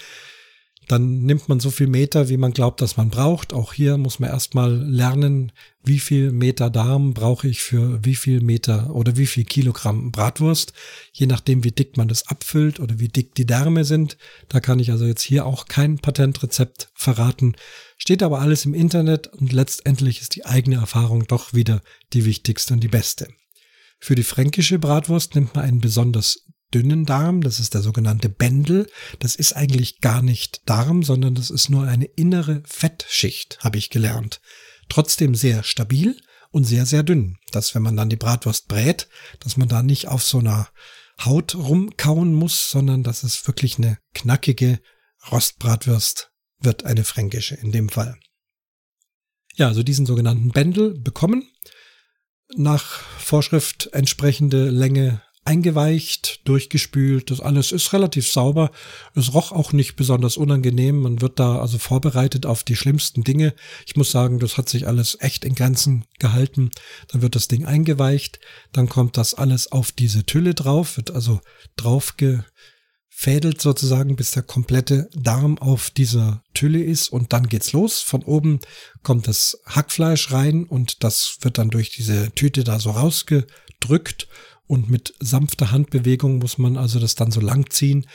Dann 0.89 1.21
nimmt 1.21 1.51
man 1.51 1.61
so 1.61 1.71
viel 1.71 1.87
Meter, 1.87 2.31
wie 2.31 2.39
man 2.39 2.53
glaubt, 2.53 2.81
dass 2.81 2.97
man 2.97 3.11
braucht. 3.11 3.53
Auch 3.53 3.75
hier 3.75 3.99
muss 3.99 4.21
man 4.21 4.31
erstmal 4.31 4.75
lernen, 4.75 5.53
wie 5.85 5.99
viel 5.99 6.33
Meter 6.33 6.71
Darm 6.71 7.13
brauche 7.13 7.47
ich 7.47 7.61
für 7.61 8.03
wie 8.03 8.15
viel 8.15 8.41
Meter 8.41 8.95
oder 8.95 9.19
wie 9.19 9.27
viel 9.27 9.45
Kilogramm 9.45 10.11
Bratwurst. 10.11 10.73
Je 11.13 11.27
nachdem, 11.27 11.63
wie 11.63 11.73
dick 11.73 11.99
man 11.99 12.09
das 12.09 12.29
abfüllt 12.29 12.81
oder 12.81 12.99
wie 12.99 13.09
dick 13.09 13.35
die 13.35 13.45
Därme 13.45 13.85
sind. 13.85 14.17
Da 14.49 14.61
kann 14.61 14.81
ich 14.81 14.91
also 14.91 15.05
jetzt 15.05 15.23
hier 15.23 15.45
auch 15.45 15.67
kein 15.67 15.99
Patentrezept 15.99 16.91
verraten. 16.95 17.55
Steht 17.99 18.23
aber 18.23 18.41
alles 18.41 18.65
im 18.65 18.73
Internet 18.73 19.27
und 19.27 19.53
letztendlich 19.53 20.23
ist 20.23 20.37
die 20.37 20.47
eigene 20.47 20.77
Erfahrung 20.77 21.27
doch 21.27 21.53
wieder 21.53 21.83
die 22.15 22.25
wichtigste 22.25 22.73
und 22.73 22.81
die 22.81 22.89
beste. 22.89 23.29
Für 24.01 24.15
die 24.15 24.23
fränkische 24.23 24.79
Bratwurst 24.79 25.35
nimmt 25.35 25.55
man 25.55 25.65
einen 25.65 25.81
besonders 25.81 26.47
dünnen 26.75 27.07
Darm, 27.07 27.41
das 27.41 27.61
ist 27.61 27.75
der 27.75 27.83
sogenannte 27.83 28.29
Bändel. 28.29 28.89
Das 29.19 29.35
ist 29.35 29.55
eigentlich 29.55 30.01
gar 30.01 30.23
nicht 30.23 30.63
Darm, 30.69 31.03
sondern 31.03 31.35
das 31.35 31.51
ist 31.51 31.69
nur 31.69 31.87
eine 31.87 32.05
innere 32.05 32.63
Fettschicht, 32.67 33.59
habe 33.61 33.79
ich 33.79 33.91
gelernt. 33.91 34.41
Trotzdem 34.89 35.35
sehr 35.35 35.63
stabil 35.63 36.21
und 36.51 36.65
sehr, 36.65 36.87
sehr 36.87 37.03
dünn. 37.03 37.37
Dass 37.53 37.75
wenn 37.75 37.83
man 37.83 37.97
dann 37.97 38.11
die 38.11 38.17
Bratwurst 38.17 38.69
brät, 38.69 39.09
dass 39.41 39.57
man 39.57 39.69
da 39.69 39.83
nicht 39.83 40.09
auf 40.09 40.23
so 40.23 40.39
einer 40.39 40.69
Haut 41.25 41.55
rumkauen 41.55 42.35
muss, 42.35 42.71
sondern 42.71 43.03
dass 43.03 43.23
es 43.23 43.47
wirklich 43.47 43.79
eine 43.79 43.99
knackige 44.15 44.81
Rostbratwurst 45.31 46.31
wird, 46.61 46.85
eine 46.85 47.05
fränkische 47.05 47.57
in 47.57 47.73
dem 47.73 47.89
Fall. 47.89 48.19
Ja, 49.55 49.67
also 49.67 49.83
diesen 49.83 50.07
sogenannten 50.07 50.51
Bändel 50.51 50.99
bekommen. 50.99 51.49
Nach 52.57 52.85
Vorschrift 53.19 53.91
entsprechende 53.93 54.71
Länge 54.71 55.23
eingeweicht, 55.49 56.47
durchgespült. 56.47 57.31
Das 57.31 57.41
alles 57.41 57.73
ist 57.73 57.95
relativ 57.95 58.31
sauber. 58.31 58.71
Es 59.15 59.33
roch 59.33 59.51
auch 59.51 59.73
nicht 59.73 59.97
besonders 59.97 60.37
unangenehm. 60.37 61.01
Man 61.01 61.23
wird 61.23 61.41
da 61.41 61.59
also 61.59 61.79
vorbereitet 61.79 62.45
auf 62.45 62.65
die 62.65 62.77
schlimmsten 62.77 63.25
Dinge. 63.25 63.55
Ich 63.87 63.97
muss 63.97 64.11
sagen, 64.11 64.41
das 64.41 64.59
hat 64.59 64.69
sich 64.69 64.87
alles 64.87 65.17
echt 65.21 65.47
in 65.47 65.55
Grenzen 65.55 66.05
gehalten. 66.19 66.71
Dann 67.09 67.23
wird 67.23 67.35
das 67.35 67.49
Ding 67.49 67.65
eingeweicht. 67.65 68.41
Dann 68.73 68.91
kommt 68.91 69.17
das 69.17 69.33
alles 69.33 69.73
auf 69.73 69.91
diese 69.91 70.25
Tülle 70.25 70.53
drauf, 70.53 70.99
wird 70.99 71.13
also 71.13 71.41
drauf 71.77 72.17
gefädelt 72.19 73.63
sozusagen, 73.63 74.17
bis 74.17 74.33
der 74.33 74.43
komplette 74.43 75.09
Darm 75.15 75.57
auf 75.57 75.89
dieser 75.89 76.43
Tülle 76.53 76.83
ist 76.83 77.09
und 77.09 77.33
dann 77.33 77.49
geht's 77.49 77.73
los. 77.73 78.03
Von 78.03 78.23
oben 78.23 78.61
kommt 79.03 79.27
das 79.27 79.59
Hackfleisch 79.65 80.31
rein 80.31 80.65
und 80.65 81.03
das 81.05 81.39
wird 81.41 81.57
dann 81.57 81.71
durch 81.71 81.89
diese 81.89 82.33
Tüte 82.33 82.65
da 82.65 82.79
so 82.79 82.91
rausgedrückt 82.91 84.29
und 84.69 84.89
mit 84.89 85.15
sanfter 85.19 85.73
Handbewegung 85.73 86.39
muss 86.39 86.59
man 86.59 86.77
also 86.77 87.01
das 87.01 87.17
dann 87.17 87.33
so 87.33 87.41
lang 87.41 87.71
ziehen. 87.71 88.07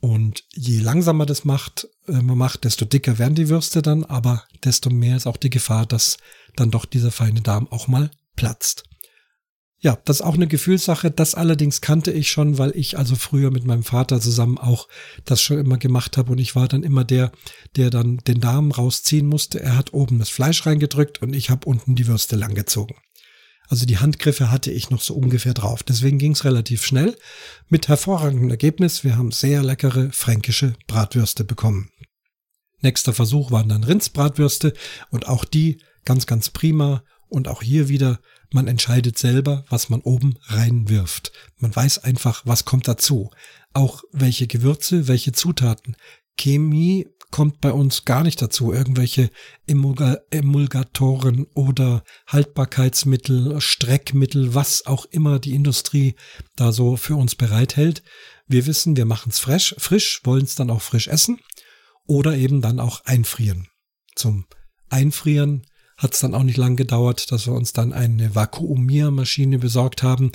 Und 0.00 0.44
je 0.52 0.80
langsamer 0.80 1.24
das 1.24 1.44
macht, 1.44 1.88
äh, 2.06 2.20
man 2.20 2.36
macht, 2.36 2.64
desto 2.64 2.84
dicker 2.84 3.18
werden 3.18 3.34
die 3.34 3.48
Würste 3.48 3.80
dann, 3.80 4.04
aber 4.04 4.44
desto 4.62 4.90
mehr 4.90 5.16
ist 5.16 5.26
auch 5.26 5.38
die 5.38 5.50
Gefahr, 5.50 5.86
dass 5.86 6.18
dann 6.56 6.70
doch 6.70 6.84
dieser 6.84 7.10
feine 7.10 7.40
Darm 7.40 7.66
auch 7.72 7.88
mal 7.88 8.10
platzt. 8.36 8.84
Ja, 9.78 9.98
das 10.04 10.20
ist 10.20 10.26
auch 10.26 10.34
eine 10.34 10.46
Gefühlssache. 10.46 11.10
Das 11.10 11.34
allerdings 11.34 11.80
kannte 11.80 12.10
ich 12.10 12.30
schon, 12.30 12.58
weil 12.58 12.72
ich 12.74 12.96
also 12.98 13.16
früher 13.16 13.50
mit 13.50 13.64
meinem 13.64 13.82
Vater 13.82 14.20
zusammen 14.20 14.56
auch 14.56 14.88
das 15.24 15.42
schon 15.42 15.58
immer 15.58 15.78
gemacht 15.78 16.16
habe 16.16 16.32
und 16.32 16.38
ich 16.38 16.54
war 16.54 16.68
dann 16.68 16.82
immer 16.82 17.04
der, 17.04 17.32
der 17.76 17.90
dann 17.90 18.18
den 18.18 18.40
Darm 18.40 18.72
rausziehen 18.72 19.26
musste. 19.26 19.60
Er 19.60 19.76
hat 19.76 19.92
oben 19.92 20.18
das 20.18 20.30
Fleisch 20.30 20.64
reingedrückt 20.64 21.20
und 21.22 21.34
ich 21.34 21.50
habe 21.50 21.66
unten 21.66 21.96
die 21.96 22.06
Würste 22.06 22.36
langgezogen. 22.36 22.96
Also 23.68 23.86
die 23.86 23.98
Handgriffe 23.98 24.50
hatte 24.50 24.70
ich 24.70 24.90
noch 24.90 25.00
so 25.00 25.14
ungefähr 25.14 25.54
drauf. 25.54 25.82
Deswegen 25.82 26.18
ging 26.18 26.32
es 26.32 26.44
relativ 26.44 26.84
schnell 26.84 27.16
mit 27.68 27.88
hervorragendem 27.88 28.50
Ergebnis. 28.50 29.04
Wir 29.04 29.16
haben 29.16 29.32
sehr 29.32 29.62
leckere 29.62 30.10
fränkische 30.12 30.74
Bratwürste 30.86 31.44
bekommen. 31.44 31.90
Nächster 32.80 33.14
Versuch 33.14 33.50
waren 33.50 33.70
dann 33.70 33.84
Rindsbratwürste 33.84 34.74
und 35.10 35.26
auch 35.26 35.44
die 35.44 35.80
ganz, 36.04 36.26
ganz 36.26 36.50
prima. 36.50 37.02
Und 37.28 37.48
auch 37.48 37.62
hier 37.62 37.88
wieder, 37.88 38.20
man 38.52 38.68
entscheidet 38.68 39.18
selber, 39.18 39.64
was 39.68 39.88
man 39.88 40.02
oben 40.02 40.34
reinwirft. 40.42 41.32
Man 41.56 41.74
weiß 41.74 42.04
einfach, 42.04 42.42
was 42.44 42.64
kommt 42.64 42.86
dazu. 42.86 43.30
Auch 43.72 44.04
welche 44.12 44.46
Gewürze, 44.46 45.08
welche 45.08 45.32
Zutaten. 45.32 45.96
Chemie 46.38 47.06
kommt 47.30 47.60
bei 47.60 47.72
uns 47.72 48.04
gar 48.04 48.22
nicht 48.22 48.40
dazu. 48.40 48.72
Irgendwelche 48.72 49.30
Emulgatoren 49.66 51.46
oder 51.54 52.04
Haltbarkeitsmittel, 52.26 53.60
Streckmittel, 53.60 54.54
was 54.54 54.86
auch 54.86 55.06
immer 55.06 55.38
die 55.38 55.54
Industrie 55.54 56.14
da 56.56 56.72
so 56.72 56.96
für 56.96 57.16
uns 57.16 57.34
bereithält. 57.34 58.02
Wir 58.46 58.66
wissen, 58.66 58.96
wir 58.96 59.06
machen 59.06 59.30
es 59.30 59.38
frisch, 59.38 59.74
frisch, 59.78 60.20
wollen 60.24 60.44
es 60.44 60.54
dann 60.54 60.70
auch 60.70 60.82
frisch 60.82 61.08
essen 61.08 61.40
oder 62.06 62.36
eben 62.36 62.60
dann 62.60 62.80
auch 62.80 63.04
einfrieren. 63.04 63.68
Zum 64.14 64.46
Einfrieren 64.90 65.66
hat 65.96 66.14
es 66.14 66.20
dann 66.20 66.34
auch 66.34 66.42
nicht 66.42 66.58
lang 66.58 66.76
gedauert, 66.76 67.30
dass 67.32 67.46
wir 67.46 67.54
uns 67.54 67.72
dann 67.72 67.92
eine 67.92 68.34
Vakuumiermaschine 68.34 69.58
besorgt 69.58 70.02
haben, 70.02 70.32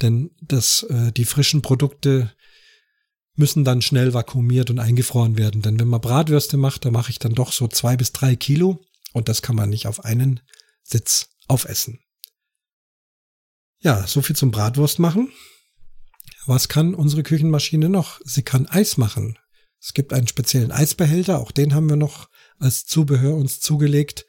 denn 0.00 0.30
das, 0.40 0.84
äh, 0.84 1.12
die 1.12 1.24
frischen 1.24 1.62
Produkte 1.62 2.32
müssen 3.34 3.64
dann 3.64 3.82
schnell 3.82 4.14
vakuumiert 4.14 4.70
und 4.70 4.78
eingefroren 4.78 5.36
werden. 5.36 5.62
Denn 5.62 5.78
wenn 5.80 5.88
man 5.88 6.00
Bratwürste 6.00 6.56
macht, 6.56 6.84
da 6.84 6.90
mache 6.90 7.10
ich 7.10 7.18
dann 7.18 7.34
doch 7.34 7.52
so 7.52 7.68
zwei 7.68 7.96
bis 7.96 8.12
drei 8.12 8.36
Kilo 8.36 8.84
und 9.12 9.28
das 9.28 9.42
kann 9.42 9.56
man 9.56 9.70
nicht 9.70 9.86
auf 9.86 10.04
einen 10.04 10.40
Sitz 10.82 11.28
aufessen. 11.48 12.00
Ja, 13.80 14.06
so 14.06 14.22
viel 14.22 14.36
zum 14.36 14.50
Bratwurst 14.50 14.98
machen. 14.98 15.32
Was 16.46 16.68
kann 16.68 16.94
unsere 16.94 17.22
Küchenmaschine 17.22 17.88
noch? 17.88 18.20
Sie 18.24 18.42
kann 18.42 18.66
Eis 18.66 18.96
machen. 18.96 19.38
Es 19.80 19.94
gibt 19.94 20.12
einen 20.12 20.28
speziellen 20.28 20.70
Eisbehälter, 20.70 21.40
auch 21.40 21.50
den 21.50 21.74
haben 21.74 21.88
wir 21.88 21.96
noch 21.96 22.28
als 22.58 22.84
Zubehör 22.84 23.34
uns 23.34 23.60
zugelegt, 23.60 24.26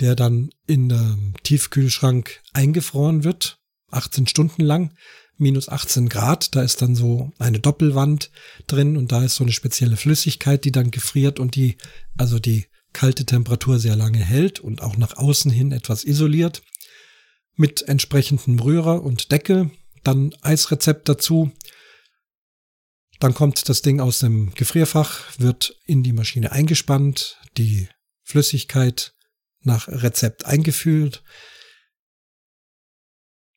der 0.00 0.14
dann 0.14 0.50
in 0.66 0.88
der 0.88 1.18
Tiefkühlschrank 1.42 2.40
eingefroren 2.52 3.24
wird, 3.24 3.58
18 3.90 4.26
Stunden 4.26 4.62
lang 4.62 4.94
minus 5.38 5.68
18 5.68 6.08
Grad. 6.08 6.54
Da 6.54 6.62
ist 6.62 6.82
dann 6.82 6.94
so 6.94 7.32
eine 7.38 7.60
Doppelwand 7.60 8.30
drin 8.66 8.96
und 8.96 9.12
da 9.12 9.24
ist 9.24 9.36
so 9.36 9.44
eine 9.44 9.52
spezielle 9.52 9.96
Flüssigkeit, 9.96 10.64
die 10.64 10.72
dann 10.72 10.90
gefriert 10.90 11.40
und 11.40 11.54
die 11.54 11.76
also 12.16 12.38
die 12.38 12.66
kalte 12.92 13.24
Temperatur 13.24 13.78
sehr 13.78 13.96
lange 13.96 14.18
hält 14.18 14.60
und 14.60 14.82
auch 14.82 14.96
nach 14.96 15.16
außen 15.16 15.50
hin 15.50 15.72
etwas 15.72 16.04
isoliert. 16.04 16.62
Mit 17.54 17.82
entsprechendem 17.82 18.58
Rührer 18.58 19.02
und 19.02 19.32
Deckel. 19.32 19.70
Dann 20.04 20.34
Eisrezept 20.42 21.08
dazu. 21.08 21.50
Dann 23.20 23.34
kommt 23.34 23.68
das 23.68 23.82
Ding 23.82 24.00
aus 24.00 24.20
dem 24.20 24.54
Gefrierfach, 24.54 25.38
wird 25.38 25.76
in 25.84 26.04
die 26.04 26.12
Maschine 26.12 26.52
eingespannt, 26.52 27.38
die 27.56 27.88
Flüssigkeit 28.22 29.14
nach 29.62 29.88
Rezept 29.88 30.46
eingeführt, 30.46 31.22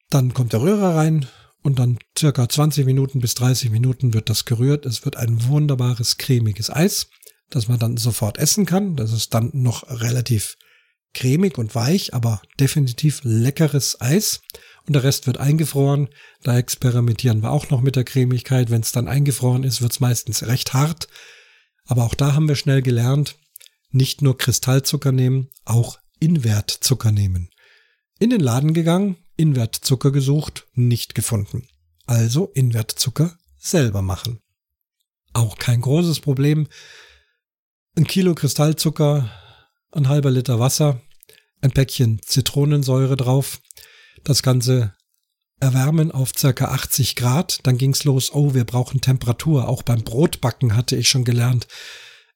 Dann 0.09 0.33
kommt 0.33 0.51
der 0.51 0.61
Rührer 0.61 0.95
rein 0.95 1.27
und 1.63 1.79
dann 1.79 1.99
circa 2.17 2.49
20 2.49 2.85
Minuten 2.85 3.19
bis 3.19 3.35
30 3.35 3.69
Minuten 3.69 4.13
wird 4.13 4.29
das 4.29 4.45
gerührt. 4.45 4.85
Es 4.85 5.05
wird 5.05 5.15
ein 5.15 5.47
wunderbares 5.47 6.17
cremiges 6.17 6.69
Eis, 6.69 7.07
das 7.49 7.67
man 7.67 7.79
dann 7.79 7.97
sofort 7.97 8.37
essen 8.37 8.65
kann. 8.65 8.95
Das 8.95 9.11
ist 9.11 9.33
dann 9.33 9.51
noch 9.53 9.87
relativ 9.89 10.57
cremig 11.13 11.57
und 11.57 11.75
weich, 11.75 12.13
aber 12.13 12.41
definitiv 12.59 13.21
leckeres 13.23 13.99
Eis. 14.01 14.41
Und 14.87 14.93
der 14.93 15.03
Rest 15.03 15.27
wird 15.27 15.37
eingefroren. 15.37 16.09
Da 16.41 16.57
experimentieren 16.57 17.41
wir 17.41 17.51
auch 17.51 17.69
noch 17.69 17.81
mit 17.81 17.95
der 17.95 18.05
Cremigkeit. 18.05 18.71
Wenn 18.71 18.81
es 18.81 18.91
dann 18.91 19.07
eingefroren 19.07 19.63
ist, 19.63 19.81
wird 19.81 19.91
es 19.91 19.99
meistens 19.99 20.43
recht 20.43 20.73
hart. 20.73 21.07
Aber 21.85 22.05
auch 22.05 22.15
da 22.15 22.33
haben 22.33 22.47
wir 22.47 22.55
schnell 22.55 22.81
gelernt, 22.81 23.35
nicht 23.91 24.21
nur 24.21 24.37
Kristallzucker 24.37 25.11
nehmen, 25.11 25.49
auch 25.65 25.99
Invertzucker 26.19 27.11
nehmen. 27.11 27.49
In 28.19 28.29
den 28.29 28.39
Laden 28.39 28.73
gegangen, 28.73 29.17
Invertzucker 29.41 30.11
gesucht, 30.11 30.67
nicht 30.73 31.15
gefunden. 31.15 31.67
Also 32.05 32.51
Invertzucker 32.53 33.37
selber 33.57 34.03
machen. 34.03 34.39
Auch 35.33 35.57
kein 35.57 35.81
großes 35.81 36.19
Problem. 36.19 36.67
Ein 37.97 38.05
Kilo 38.05 38.35
Kristallzucker, 38.35 39.31
ein 39.91 40.07
halber 40.09 40.29
Liter 40.29 40.59
Wasser, 40.59 41.01
ein 41.61 41.71
Päckchen 41.71 42.21
Zitronensäure 42.21 43.17
drauf, 43.17 43.61
das 44.23 44.43
Ganze 44.43 44.93
erwärmen 45.59 46.11
auf 46.11 46.33
circa 46.37 46.65
80 46.65 47.15
Grad, 47.15 47.59
dann 47.63 47.79
ging's 47.79 48.03
los, 48.03 48.31
oh, 48.33 48.53
wir 48.53 48.65
brauchen 48.65 49.01
Temperatur. 49.01 49.67
Auch 49.67 49.81
beim 49.81 50.03
Brotbacken 50.03 50.75
hatte 50.75 50.95
ich 50.95 51.09
schon 51.09 51.23
gelernt, 51.23 51.67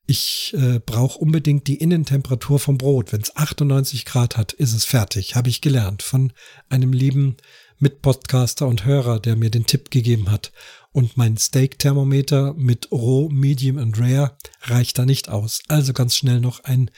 ich 0.07 0.53
äh, 0.55 0.79
brauche 0.79 1.17
unbedingt 1.17 1.67
die 1.67 1.77
Innentemperatur 1.77 2.59
vom 2.59 2.77
Brot. 2.77 3.11
Wenn 3.11 3.21
es 3.21 3.35
98 3.35 4.05
Grad 4.05 4.37
hat, 4.37 4.53
ist 4.53 4.73
es 4.73 4.85
fertig. 4.85 5.35
Habe 5.35 5.49
ich 5.49 5.61
gelernt 5.61 6.03
von 6.03 6.31
einem 6.69 6.93
lieben 6.93 7.37
Mitpodcaster 7.79 8.67
und 8.67 8.85
Hörer, 8.85 9.19
der 9.19 9.35
mir 9.35 9.49
den 9.49 9.65
Tipp 9.65 9.91
gegeben 9.91 10.31
hat. 10.31 10.51
Und 10.91 11.17
mein 11.17 11.37
Steak-Thermometer 11.37 12.53
mit 12.53 12.91
Roh, 12.91 13.29
Medium 13.29 13.77
und 13.77 13.99
Rare 13.99 14.37
reicht 14.61 14.97
da 14.97 15.05
nicht 15.05 15.29
aus. 15.29 15.61
Also 15.67 15.91
ganz 15.91 16.15
schnell 16.15 16.39
noch 16.39 16.63
ein 16.63 16.91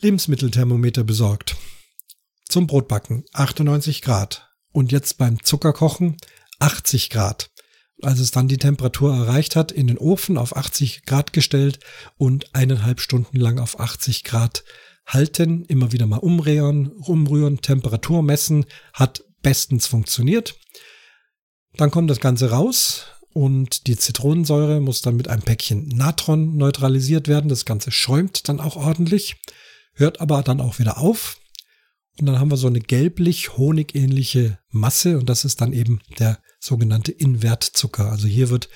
Lebensmittelthermometer 0.00 1.04
besorgt. 1.04 1.56
Zum 2.48 2.66
Brotbacken 2.66 3.24
98 3.32 4.02
Grad. 4.02 4.50
Und 4.72 4.92
jetzt 4.92 5.18
beim 5.18 5.42
Zuckerkochen 5.42 6.16
80 6.60 7.10
Grad 7.10 7.50
als 8.04 8.20
es 8.20 8.30
dann 8.30 8.48
die 8.48 8.58
Temperatur 8.58 9.14
erreicht 9.14 9.56
hat, 9.56 9.72
in 9.72 9.86
den 9.86 9.98
Ofen 9.98 10.38
auf 10.38 10.56
80 10.56 11.04
Grad 11.04 11.32
gestellt 11.32 11.78
und 12.16 12.54
eineinhalb 12.54 13.00
Stunden 13.00 13.38
lang 13.38 13.58
auf 13.58 13.80
80 13.80 14.24
Grad 14.24 14.64
halten, 15.06 15.64
immer 15.66 15.92
wieder 15.92 16.06
mal 16.06 16.18
umrühren, 16.18 16.92
umrühren, 16.92 17.60
Temperatur 17.60 18.22
messen, 18.22 18.66
hat 18.92 19.24
bestens 19.42 19.86
funktioniert. 19.86 20.56
Dann 21.76 21.90
kommt 21.90 22.10
das 22.10 22.20
Ganze 22.20 22.50
raus 22.50 23.06
und 23.32 23.86
die 23.86 23.96
Zitronensäure 23.96 24.80
muss 24.80 25.02
dann 25.02 25.16
mit 25.16 25.28
einem 25.28 25.42
Päckchen 25.42 25.88
Natron 25.88 26.56
neutralisiert 26.56 27.28
werden. 27.28 27.48
Das 27.48 27.64
Ganze 27.64 27.90
schäumt 27.90 28.48
dann 28.48 28.60
auch 28.60 28.76
ordentlich, 28.76 29.36
hört 29.94 30.20
aber 30.20 30.42
dann 30.42 30.60
auch 30.60 30.78
wieder 30.78 30.98
auf. 30.98 31.38
Und 32.18 32.26
dann 32.26 32.38
haben 32.38 32.50
wir 32.50 32.56
so 32.56 32.68
eine 32.68 32.80
gelblich-honigähnliche 32.80 34.58
Masse 34.70 35.18
und 35.18 35.28
das 35.28 35.44
ist 35.44 35.60
dann 35.60 35.72
eben 35.72 36.00
der 36.18 36.38
sogenannte 36.60 37.12
Invertzucker. 37.12 38.10
Also 38.10 38.28
hier 38.28 38.50
wird 38.50 38.68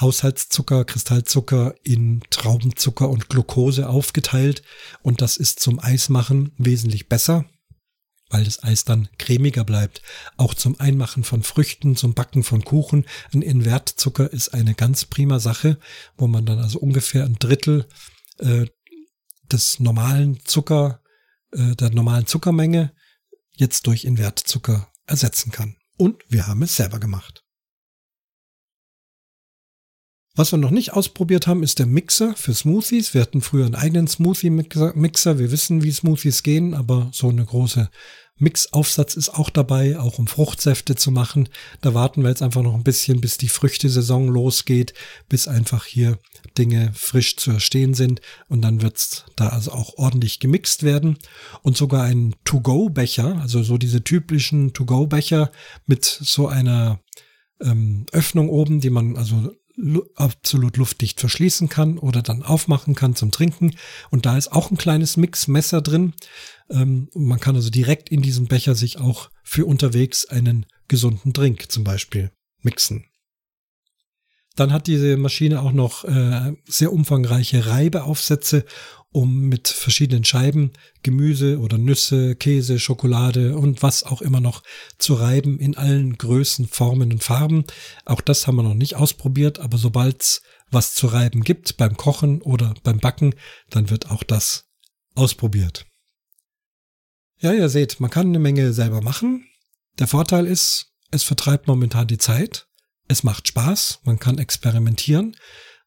Haushaltszucker, 0.00 0.84
Kristallzucker 0.84 1.74
in 1.82 2.22
Traubenzucker 2.30 3.08
und 3.08 3.28
Glucose 3.28 3.88
aufgeteilt 3.88 4.62
und 5.02 5.20
das 5.20 5.36
ist 5.36 5.60
zum 5.60 5.80
Eismachen 5.80 6.52
wesentlich 6.58 7.08
besser, 7.08 7.44
weil 8.30 8.44
das 8.44 8.62
Eis 8.62 8.84
dann 8.84 9.08
cremiger 9.18 9.64
bleibt. 9.64 10.02
Auch 10.36 10.54
zum 10.54 10.78
Einmachen 10.78 11.24
von 11.24 11.42
Früchten, 11.42 11.96
zum 11.96 12.14
Backen 12.14 12.42
von 12.44 12.64
Kuchen. 12.64 13.04
Ein 13.32 13.42
Invertzucker 13.42 14.32
ist 14.32 14.50
eine 14.50 14.74
ganz 14.74 15.04
prima 15.04 15.40
Sache, 15.40 15.78
wo 16.16 16.26
man 16.26 16.46
dann 16.46 16.58
also 16.58 16.78
ungefähr 16.78 17.24
ein 17.24 17.36
Drittel 17.38 17.86
äh, 18.38 18.66
des 19.50 19.80
normalen 19.80 20.40
Zucker, 20.44 21.00
äh, 21.52 21.74
der 21.76 21.90
normalen 21.90 22.26
Zuckermenge 22.26 22.92
jetzt 23.52 23.86
durch 23.86 24.04
Invertzucker 24.04 24.90
ersetzen 25.06 25.52
kann. 25.52 25.76
Und 25.96 26.22
wir 26.28 26.46
haben 26.46 26.62
es 26.62 26.76
selber 26.76 26.98
gemacht. 26.98 27.44
Was 30.34 30.52
wir 30.52 30.58
noch 30.58 30.70
nicht 30.70 30.92
ausprobiert 30.92 31.46
haben, 31.46 31.62
ist 31.62 31.80
der 31.80 31.86
Mixer 31.86 32.34
für 32.36 32.54
Smoothies. 32.54 33.14
Wir 33.14 33.20
hatten 33.20 33.42
früher 33.42 33.66
einen 33.66 33.74
eigenen 33.74 34.06
Smoothie-Mixer. 34.06 35.38
Wir 35.38 35.50
wissen, 35.50 35.82
wie 35.82 35.90
Smoothies 35.90 36.42
gehen, 36.42 36.72
aber 36.72 37.10
so 37.12 37.28
eine 37.28 37.44
große 37.44 37.90
Mixaufsatz 38.40 39.14
ist 39.14 39.28
auch 39.30 39.50
dabei, 39.50 39.98
auch 39.98 40.18
um 40.18 40.26
Fruchtsäfte 40.26 40.96
zu 40.96 41.10
machen. 41.10 41.48
Da 41.80 41.94
warten 41.94 42.22
wir 42.22 42.30
jetzt 42.30 42.42
einfach 42.42 42.62
noch 42.62 42.74
ein 42.74 42.82
bisschen, 42.82 43.20
bis 43.20 43.38
die 43.38 43.48
Früchtesaison 43.48 44.28
losgeht, 44.28 44.94
bis 45.28 45.46
einfach 45.46 45.84
hier 45.84 46.18
Dinge 46.58 46.90
frisch 46.94 47.36
zu 47.36 47.52
erstehen 47.52 47.94
sind 47.94 48.20
und 48.48 48.62
dann 48.62 48.82
wird's 48.82 49.24
da 49.36 49.48
also 49.48 49.72
auch 49.72 49.96
ordentlich 49.96 50.40
gemixt 50.40 50.82
werden 50.82 51.18
und 51.62 51.76
sogar 51.76 52.04
ein 52.04 52.34
To-Go-Becher, 52.44 53.40
also 53.40 53.62
so 53.62 53.78
diese 53.78 54.02
typischen 54.02 54.72
To-Go-Becher 54.72 55.52
mit 55.86 56.04
so 56.04 56.48
einer 56.48 57.00
ähm, 57.60 58.06
Öffnung 58.12 58.48
oben, 58.48 58.80
die 58.80 58.90
man 58.90 59.16
also 59.16 59.52
absolut 60.16 60.76
luftdicht 60.76 61.20
verschließen 61.20 61.68
kann 61.68 61.98
oder 61.98 62.22
dann 62.22 62.42
aufmachen 62.42 62.94
kann 62.94 63.14
zum 63.14 63.30
Trinken. 63.30 63.76
Und 64.10 64.26
da 64.26 64.36
ist 64.36 64.52
auch 64.52 64.70
ein 64.70 64.76
kleines 64.76 65.16
Mixmesser 65.16 65.80
drin. 65.80 66.14
Ähm, 66.70 67.08
man 67.14 67.40
kann 67.40 67.56
also 67.56 67.70
direkt 67.70 68.08
in 68.08 68.22
diesem 68.22 68.46
Becher 68.46 68.74
sich 68.74 68.98
auch 68.98 69.30
für 69.42 69.66
unterwegs 69.66 70.26
einen 70.26 70.66
gesunden 70.88 71.32
Drink 71.32 71.70
zum 71.70 71.84
Beispiel 71.84 72.30
mixen. 72.62 73.04
Dann 74.56 74.72
hat 74.72 74.88
diese 74.88 75.16
Maschine 75.16 75.62
auch 75.62 75.72
noch 75.72 76.04
äh, 76.04 76.52
sehr 76.66 76.92
umfangreiche 76.92 77.66
Reibeaufsätze, 77.66 78.64
um 79.12 79.48
mit 79.48 79.68
verschiedenen 79.68 80.24
Scheiben 80.24 80.72
Gemüse 81.02 81.58
oder 81.58 81.78
Nüsse, 81.78 82.36
Käse, 82.36 82.78
Schokolade 82.78 83.56
und 83.56 83.82
was 83.82 84.02
auch 84.02 84.22
immer 84.22 84.40
noch 84.40 84.62
zu 84.98 85.14
reiben 85.14 85.58
in 85.58 85.76
allen 85.76 86.16
Größen, 86.16 86.66
Formen 86.68 87.12
und 87.12 87.22
Farben. 87.22 87.64
Auch 88.04 88.20
das 88.20 88.46
haben 88.46 88.56
wir 88.56 88.62
noch 88.62 88.74
nicht 88.74 88.96
ausprobiert, 88.96 89.58
aber 89.58 89.78
sobald 89.78 90.22
es 90.22 90.42
was 90.70 90.94
zu 90.94 91.08
reiben 91.08 91.42
gibt 91.42 91.76
beim 91.76 91.96
Kochen 91.96 92.42
oder 92.42 92.74
beim 92.82 92.98
Backen, 92.98 93.34
dann 93.70 93.90
wird 93.90 94.10
auch 94.10 94.22
das 94.22 94.68
ausprobiert. 95.14 95.89
Ja, 97.40 97.54
ihr 97.54 97.70
seht, 97.70 98.00
man 98.00 98.10
kann 98.10 98.28
eine 98.28 98.38
Menge 98.38 98.74
selber 98.74 99.00
machen. 99.00 99.46
Der 99.98 100.06
Vorteil 100.06 100.46
ist, 100.46 100.92
es 101.10 101.22
vertreibt 101.22 101.66
momentan 101.66 102.06
die 102.06 102.18
Zeit. 102.18 102.66
Es 103.08 103.22
macht 103.22 103.48
Spaß, 103.48 104.00
man 104.04 104.18
kann 104.18 104.38
experimentieren, 104.38 105.36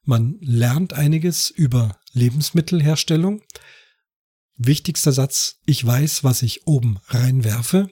man 0.04 0.38
lernt 0.42 0.94
einiges 0.94 1.50
über 1.50 1.98
Lebensmittelherstellung. 2.12 3.42
Wichtigster 4.58 5.14
Satz, 5.14 5.60
ich 5.66 5.86
weiß, 5.86 6.24
was 6.24 6.42
ich 6.42 6.68
oben 6.68 7.00
reinwerfe. 7.08 7.90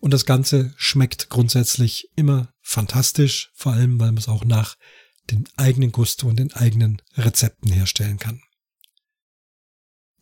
Und 0.00 0.12
das 0.12 0.26
Ganze 0.26 0.74
schmeckt 0.76 1.28
grundsätzlich 1.28 2.08
immer 2.16 2.52
fantastisch, 2.62 3.52
vor 3.54 3.72
allem 3.72 4.00
weil 4.00 4.08
man 4.08 4.18
es 4.18 4.28
auch 4.28 4.44
nach 4.44 4.76
den 5.30 5.48
eigenen 5.56 5.92
Gusto 5.92 6.26
und 6.26 6.38
den 6.38 6.52
eigenen 6.52 7.02
Rezepten 7.16 7.70
herstellen 7.70 8.18
kann. 8.18 8.40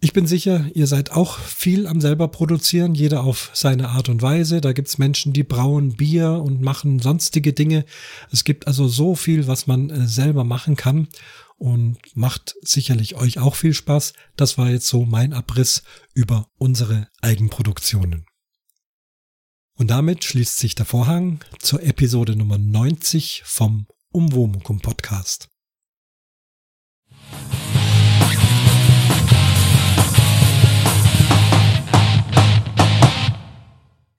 Ich 0.05 0.13
bin 0.13 0.27
sicher, 0.27 0.67
ihr 0.75 0.87
seid 0.87 1.13
auch 1.13 1.39
viel 1.39 1.87
am 1.87 1.99
selber 1.99 2.29
produzieren, 2.29 2.95
jeder 2.95 3.25
auf 3.25 3.51
seine 3.55 3.89
Art 3.89 4.11
und 4.11 4.21
Weise. 4.21 4.61
Da 4.61 4.75
gibt's 4.75 4.99
Menschen, 4.99 5.33
die 5.33 5.45
brauen 5.45 5.97
Bier 5.97 6.43
und 6.45 6.61
machen 6.61 6.99
sonstige 6.99 7.55
Dinge. 7.55 7.87
Es 8.31 8.45
gibt 8.45 8.67
also 8.67 8.87
so 8.87 9.15
viel, 9.15 9.47
was 9.47 9.67
man 9.67 9.89
äh, 9.89 10.07
selber 10.07 10.45
machen 10.45 10.77
kann 10.77 11.09
und 11.57 11.97
macht 12.15 12.55
sicherlich 12.61 13.15
euch 13.15 13.39
auch 13.39 13.55
viel 13.55 13.73
Spaß. 13.73 14.13
Das 14.37 14.59
war 14.59 14.69
jetzt 14.69 14.89
so 14.89 15.07
mein 15.07 15.33
Abriss 15.33 15.85
über 16.13 16.51
unsere 16.59 17.09
Eigenproduktionen. 17.23 18.27
Und 19.79 19.91
damit 19.91 20.23
schließt 20.23 20.59
sich 20.59 20.75
der 20.75 20.85
Vorhang 20.85 21.41
zur 21.61 21.83
Episode 21.83 22.37
Nummer 22.37 22.59
90 22.59 23.41
vom 23.47 23.87
Umwomukum 24.13 24.81
Podcast. 24.81 25.49